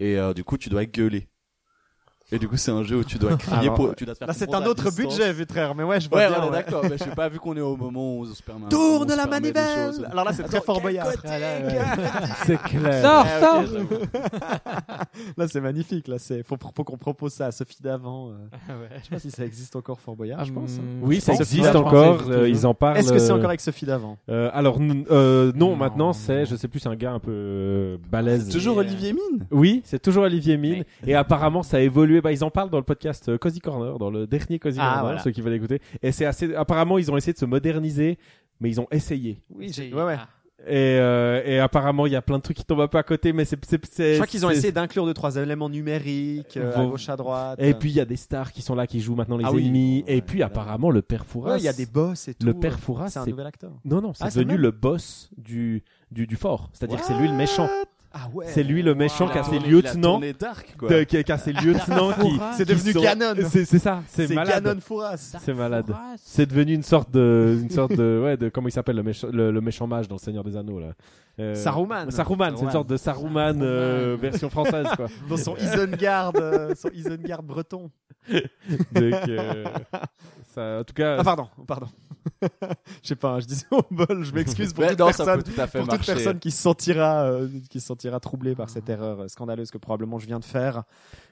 et 0.00 0.16
euh, 0.18 0.32
du 0.34 0.44
coup 0.44 0.56
tu 0.58 0.68
dois 0.68 0.84
gueuler. 0.84 1.28
Et 2.30 2.38
du 2.38 2.46
coup 2.48 2.56
c'est 2.58 2.70
un 2.70 2.82
jeu 2.82 2.96
où 2.96 3.04
tu 3.04 3.16
dois 3.18 3.36
crier 3.38 3.56
Alors, 3.62 3.74
pour, 3.74 3.94
tu 3.94 4.04
dois 4.04 4.14
te 4.14 4.18
faire 4.18 4.28
Là 4.28 4.34
c'est 4.34 4.52
un 4.54 4.64
autre 4.66 4.94
budget, 4.94 5.32
Vutraire, 5.32 5.74
mais 5.74 5.82
ouais, 5.84 5.98
je 6.00 6.08
vois 6.10 6.18
Ouais, 6.18 6.28
bien. 6.28 6.36
on 6.40 6.42
est 6.42 6.44
ouais. 6.46 6.50
d'accord, 6.52 6.82
mais 6.84 6.98
je 6.98 7.04
sais 7.04 7.10
pas 7.10 7.28
vu 7.28 7.38
qu'on 7.38 7.56
est 7.56 7.60
au 7.60 7.76
moment 7.76 8.16
où 8.16 8.22
on 8.22 8.24
se 8.26 8.42
permet. 8.42 8.66
un- 8.66 8.68
Tourne 8.68 9.08
la 9.14 9.26
manivelle. 9.26 9.92
Alors 10.10 10.24
là 10.26 10.32
c'est 10.34 10.42
très 10.42 10.60
Fort 10.60 10.80
Boyard. 10.80 11.08
Ah, 11.24 11.28
ouais. 11.30 11.78
C'est 12.46 12.58
clair. 12.62 13.02
Sors, 13.02 13.26
Ah, 13.26 13.40
sors 13.40 13.60
ok, 13.60 13.66
j'avoue. 13.72 14.04
Là 15.36 15.48
c'est 15.48 15.60
magnifique, 15.60 16.08
là 16.08 16.16
c'est 16.18 16.42
faut, 16.42 16.56
faut 16.74 16.84
qu'on 16.84 16.96
propose 16.96 17.32
ça 17.32 17.46
à 17.46 17.50
Sophie 17.52 17.82
d'avant. 17.82 18.28
euh. 18.30 18.32
Je 18.98 19.04
sais 19.04 19.10
pas 19.10 19.18
si 19.18 19.30
ça 19.30 19.44
existe 19.44 19.74
encore 19.76 20.00
Fort 20.00 20.16
Boyard, 20.16 20.44
je 20.44 20.52
pense. 20.52 20.78
Hum, 20.78 21.00
Oui, 21.02 21.20
ça 21.20 21.34
existe 21.34 21.74
encore. 21.74 22.22
euh, 22.28 22.48
ils 22.48 22.66
en 22.66 22.74
parlent. 22.74 22.98
Est-ce 22.98 23.12
que 23.12 23.18
c'est 23.18 23.30
euh, 23.32 23.36
encore 23.36 23.48
avec 23.48 23.60
Sophie 23.60 23.86
d'avant 23.86 24.18
euh, 24.28 24.50
alors 24.52 24.78
euh, 25.10 25.52
non, 25.54 25.70
Non. 25.70 25.76
maintenant 25.76 26.12
c'est, 26.12 26.44
je 26.46 26.56
sais 26.56 26.68
plus, 26.68 26.80
c'est 26.80 26.88
un 26.88 26.96
gars 26.96 27.12
un 27.12 27.18
peu 27.20 27.98
balèze. 28.10 28.48
Toujours 28.50 28.76
Olivier 28.78 29.12
Mine. 29.12 29.46
Oui, 29.50 29.82
c'est 29.84 30.00
toujours 30.00 30.24
Olivier 30.24 30.56
Mine. 30.56 30.84
Et 31.06 31.14
apparemment, 31.14 31.62
ça 31.62 31.78
a 31.78 31.80
évolué. 31.80 32.17
Bah, 32.20 32.32
ils 32.32 32.44
en 32.44 32.50
parlent 32.50 32.70
dans 32.70 32.78
le 32.78 32.84
podcast 32.84 33.28
euh, 33.28 33.38
Cozy 33.38 33.60
Corner, 33.60 33.98
dans 33.98 34.10
le 34.10 34.26
dernier 34.26 34.58
Cozy 34.58 34.78
Ah, 34.80 34.84
Corner, 34.86 35.02
voilà. 35.02 35.18
ceux 35.20 35.30
qui 35.30 35.40
veulent 35.40 35.54
écouter. 35.54 35.80
Et 36.02 36.12
c'est 36.12 36.24
assez. 36.26 36.54
Apparemment, 36.54 36.98
ils 36.98 37.10
ont 37.10 37.16
essayé 37.16 37.32
de 37.32 37.38
se 37.38 37.44
moderniser, 37.46 38.18
mais 38.60 38.68
ils 38.70 38.80
ont 38.80 38.86
essayé. 38.90 39.40
Oui, 39.54 39.70
j'ai- 39.72 39.92
ouais, 39.92 40.04
ouais. 40.04 40.16
Ah. 40.18 40.28
Et, 40.66 40.98
euh, 40.98 41.40
et 41.44 41.60
apparemment, 41.60 42.04
il 42.06 42.12
y 42.12 42.16
a 42.16 42.20
plein 42.20 42.38
de 42.38 42.42
trucs 42.42 42.56
qui 42.56 42.64
tombent 42.64 42.80
un 42.80 42.88
peu 42.88 42.98
à 42.98 43.04
côté, 43.04 43.32
mais 43.32 43.44
c'est. 43.44 43.56
Je 43.62 44.14
crois 44.14 44.26
qu'ils 44.26 44.44
ont 44.44 44.50
essayé 44.50 44.72
d'inclure 44.72 45.06
deux 45.06 45.14
trois 45.14 45.36
éléments 45.36 45.68
numériques 45.68 46.56
euh, 46.56 46.74
à 46.74 46.82
Vos- 46.82 46.90
gauche 46.90 47.08
à 47.08 47.16
droite. 47.16 47.60
Et 47.62 47.74
puis 47.74 47.90
il 47.90 47.94
y 47.94 48.00
a 48.00 48.04
des 48.04 48.16
stars 48.16 48.50
qui 48.50 48.60
sont 48.60 48.74
là, 48.74 48.88
qui 48.88 49.00
jouent 49.00 49.14
maintenant 49.14 49.36
les 49.36 49.44
Ah 49.44 49.52
oui. 49.52 49.64
ennemis. 49.64 50.04
Ouais, 50.08 50.16
et 50.16 50.20
puis 50.20 50.42
apparemment, 50.42 50.90
le 50.90 51.00
père 51.00 51.24
Fouras. 51.26 51.52
Ouais, 51.52 51.58
il 51.58 51.64
y 51.64 51.68
a 51.68 51.72
des 51.72 51.86
boss 51.86 52.26
et 52.26 52.34
tout. 52.34 52.44
Le 52.44 52.54
père 52.54 52.80
Fouras, 52.80 53.08
c'est 53.08 53.20
un 53.20 53.26
nouvel 53.26 53.46
acteur. 53.46 53.70
Non, 53.84 54.00
non, 54.02 54.12
c'est 54.14 54.24
Ah, 54.24 54.30
devenu 54.30 54.56
le 54.56 54.72
boss 54.72 55.30
du, 55.38 55.84
du, 56.10 56.26
du 56.26 56.34
fort. 56.34 56.70
C'est-à-dire 56.72 56.98
que 57.00 57.06
c'est 57.06 57.16
lui 57.16 57.28
le 57.28 57.34
méchant. 57.34 57.68
Ah 58.12 58.28
ouais. 58.32 58.46
C'est 58.48 58.62
lui 58.62 58.82
le 58.82 58.94
méchant 58.94 59.26
Il 59.26 59.32
qui 59.32 59.38
a 59.38 59.44
ses 59.44 59.58
lieutenants. 59.58 60.12
tourné 60.12 60.32
Dark, 60.32 60.74
quoi. 60.78 60.88
de- 60.88 61.02
qui, 61.04 61.22
qui 61.22 61.30
a 61.32 61.36
ses 61.38 61.52
lieutenants 61.64 62.12
qui. 62.14 62.40
C'est 62.56 62.64
qui 62.66 62.72
devenu 62.74 62.92
sont- 62.92 63.00
canon. 63.02 63.34
C'est 63.50 63.64
ça, 63.78 64.02
c'est 64.08 64.26
C'est 64.28 64.34
malade. 64.34 64.64
Canon 64.64 64.80
Fouras. 64.80 65.16
C'est 65.40 65.52
malade. 65.54 65.94
C'est 66.22 66.46
devenu 66.46 66.72
une 66.74 66.82
sorte 66.82 67.10
de, 67.10 67.58
une 67.62 67.70
sorte 67.70 67.92
de, 67.92 68.20
ouais, 68.24 68.36
de 68.38 68.48
comment 68.48 68.68
il 68.68 68.72
s'appelle 68.72 68.96
le 68.96 69.02
méchant, 69.02 69.28
le, 69.30 69.50
le 69.50 69.60
méchant 69.60 69.86
mage 69.86 70.08
dans 70.08 70.14
le 70.16 70.20
Seigneur 70.20 70.42
des 70.44 70.56
Anneaux 70.56 70.80
là. 70.80 70.88
Euh, 71.40 71.54
Saruman. 71.54 72.10
Saruman, 72.10 72.56
c'est 72.56 72.64
une 72.64 72.70
sorte 72.72 72.88
de 72.88 72.96
Saruman 72.96 73.60
euh, 73.62 74.16
version 74.20 74.50
française 74.50 74.88
quoi. 74.96 75.06
Dans 75.28 75.36
son 75.36 75.54
Isengard, 75.56 76.32
euh, 76.36 76.74
son 76.74 76.88
Isengard 76.88 77.44
breton. 77.44 77.90
Donc, 78.28 78.42
euh, 79.28 79.64
ça, 80.52 80.78
en 80.80 80.84
tout 80.84 80.94
cas, 80.94 81.16
Ah 81.20 81.22
pardon, 81.24 81.46
pardon. 81.66 81.86
Je 82.42 83.08
sais 83.08 83.14
pas, 83.16 83.34
hein, 83.34 83.40
je 83.40 83.46
disais 83.46 83.66
au 83.70 83.82
bol, 83.90 84.22
je 84.24 84.32
m'excuse 84.32 84.72
pour 84.72 84.82
Ouais, 84.84 84.90
toute 84.96 84.98
personne. 84.98 85.42
tout 85.44 85.60
à 85.60 85.66
fait 85.68 85.78
Pour 85.78 85.88
toute 85.88 86.04
personne 86.04 86.38
qui 86.40 86.50
se 86.50 86.60
sentira, 86.60 87.22
euh, 87.22 87.48
qui 87.70 87.80
se 87.80 87.86
sentira 87.98 88.20
troublée 88.20 88.54
par 88.54 88.70
cette 88.70 88.88
erreur 88.88 89.28
scandaleuse 89.28 89.72
que 89.72 89.78
probablement 89.78 90.20
je 90.20 90.26
viens 90.26 90.38
de 90.38 90.44
faire. 90.44 90.84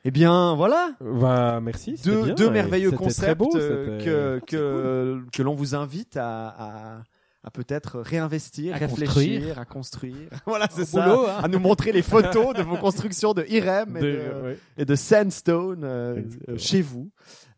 Eh 0.05 0.11
bien, 0.11 0.57
voilà. 0.57 0.91
bah, 1.01 1.61
merci. 1.63 1.95
Deux, 2.05 2.25
bien, 2.25 2.35
deux 2.35 2.47
ouais. 2.47 2.53
merveilleux 2.53 2.91
concepts 2.91 3.39
beau, 3.39 3.51
euh, 3.55 4.41
que, 4.41 4.45
que, 4.45 5.23
que 5.33 5.43
l'on 5.43 5.55
vous 5.55 5.77
invite 5.77 6.17
à, 6.17 6.49
à, 6.49 7.03
à 7.47 7.51
peut-être 7.51 8.01
réinvestir, 8.01 8.75
À 8.75 8.79
réfléchir, 8.79 9.07
construire. 9.15 9.59
à 9.61 9.65
construire. 9.65 10.17
voilà, 10.47 10.67
c'est 10.69 10.85
ça. 10.85 11.03
boulot, 11.09 11.27
hein. 11.29 11.41
À 11.45 11.49
nous 11.49 11.61
montrer 11.61 11.93
les 11.93 12.03
photos 12.03 12.55
de 12.55 12.63
vos 12.63 12.77
constructions 12.77 13.35
de 13.35 13.45
Irem 13.49 13.97
et 13.97 14.01
De- 14.01 14.07
de, 14.07 14.43
ouais. 14.45 14.59
et 14.77 14.85
de 14.85 14.95
Sandstone 14.97 15.83
euh, 15.85 16.23
chez 16.57 16.83
vous. 16.83 17.09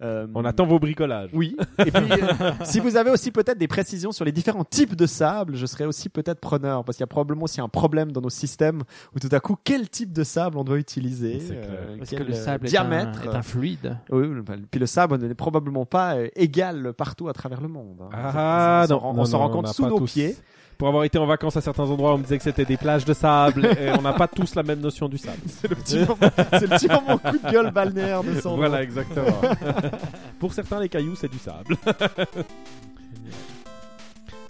Euh, 0.00 0.28
On 0.32 0.44
attend 0.44 0.64
vos 0.64 0.78
bricolages. 0.78 1.30
Oui. 1.32 1.56
Et 1.84 1.90
puis, 1.90 2.12
euh, 2.12 2.52
si 2.64 2.78
vous 2.78 2.96
avez 2.96 3.10
aussi 3.10 3.32
peut-être 3.32 3.58
des 3.58 3.66
précisions 3.66 4.12
sur 4.12 4.24
les 4.24 4.30
différents 4.30 4.62
types 4.62 4.94
de 4.94 5.06
sable, 5.06 5.56
je 5.56 5.66
serais 5.66 5.86
aussi 5.86 6.08
peut-être 6.08 6.38
preneur 6.38 6.84
parce 6.84 6.96
qu'il 6.96 7.02
y 7.02 7.04
a 7.04 7.08
probablement 7.08 7.44
aussi 7.44 7.60
un 7.60 7.68
problème 7.68 8.12
dans 8.12 8.20
nos 8.20 8.30
systèmes 8.30 8.82
où 9.16 9.18
tout 9.18 9.28
à 9.32 9.40
coup, 9.40 9.56
quel 9.64 9.88
type 9.90 10.12
de 10.12 10.22
sable 10.22 10.56
on 10.56 10.62
doit 10.62 10.78
utiliser 10.78 11.40
euh, 11.50 11.96
quel, 12.08 12.18
que 12.20 12.24
le 12.24 12.32
sable 12.34 12.66
est 12.66 12.68
diamètre. 12.68 13.22
un, 13.26 13.32
est 13.32 13.34
un 13.34 13.42
fluide. 13.42 13.96
Oui, 14.10 14.26
oui, 14.28 14.40
bah, 14.46 14.54
puis 14.70 14.78
le 14.78 14.86
sable 14.86 15.16
n'est 15.16 15.34
probablement 15.34 15.84
pas 15.86 16.14
égal 16.36 16.92
partout 16.92 17.28
à 17.28 17.32
travers 17.32 17.60
le 17.60 17.68
monde. 17.68 17.96
hein. 18.02 18.08
Ah, 18.12 18.82
on 18.84 18.88
s'en 18.88 18.98
rend- 18.98 19.14
non, 19.14 19.20
on 19.22 19.24
s'en 19.24 19.38
non, 19.38 19.44
rend 19.46 19.50
compte 19.50 19.66
sous 19.78 19.82
pas 19.84 19.88
nos 19.90 19.98
tous. 19.98 20.12
pieds. 20.12 20.36
Pour 20.76 20.86
avoir 20.86 21.02
été 21.02 21.18
en 21.18 21.26
vacances 21.26 21.56
à 21.56 21.60
certains 21.60 21.90
endroits, 21.90 22.14
on 22.14 22.18
me 22.18 22.22
disait 22.22 22.38
que 22.38 22.44
c'était 22.44 22.64
des 22.64 22.76
plages 22.76 23.04
de 23.04 23.12
sable 23.12 23.66
et 23.80 23.90
on 23.98 24.02
n'a 24.02 24.12
pas 24.12 24.28
tous 24.28 24.54
la 24.54 24.62
même 24.62 24.78
notion 24.78 25.08
du 25.08 25.18
sable. 25.18 25.38
C'est 25.48 25.68
le 25.68 25.74
petit 25.74 25.98
moment, 25.98 26.30
c'est 26.52 26.60
le 26.60 26.68
petit 26.68 26.86
moment 26.86 27.18
coup 27.18 27.38
de 27.38 27.50
gueule 27.50 27.70
balnéaire 27.72 28.22
de 28.22 28.40
Sandro. 28.40 28.56
Voilà, 28.58 28.82
exactement. 28.84 29.40
Pour 30.38 30.54
certains, 30.54 30.78
les 30.78 30.88
cailloux, 30.88 31.16
c'est 31.16 31.30
du 31.30 31.38
sable. 31.38 31.76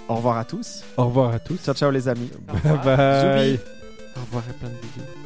Au 0.08 0.16
revoir 0.16 0.36
à 0.36 0.44
tous. 0.44 0.84
Au 0.98 1.06
revoir 1.06 1.32
à 1.34 1.38
tous. 1.38 1.62
Ciao, 1.64 1.74
ciao 1.74 1.90
les 1.90 2.08
amis. 2.08 2.30
Bye 2.46 2.78
bye. 2.84 3.56
Zoubi. 3.56 3.60
Au 4.16 4.20
revoir 4.20 4.44
et 4.50 4.52
plein 4.52 4.68
de 4.68 4.74
bisous. 4.74 5.17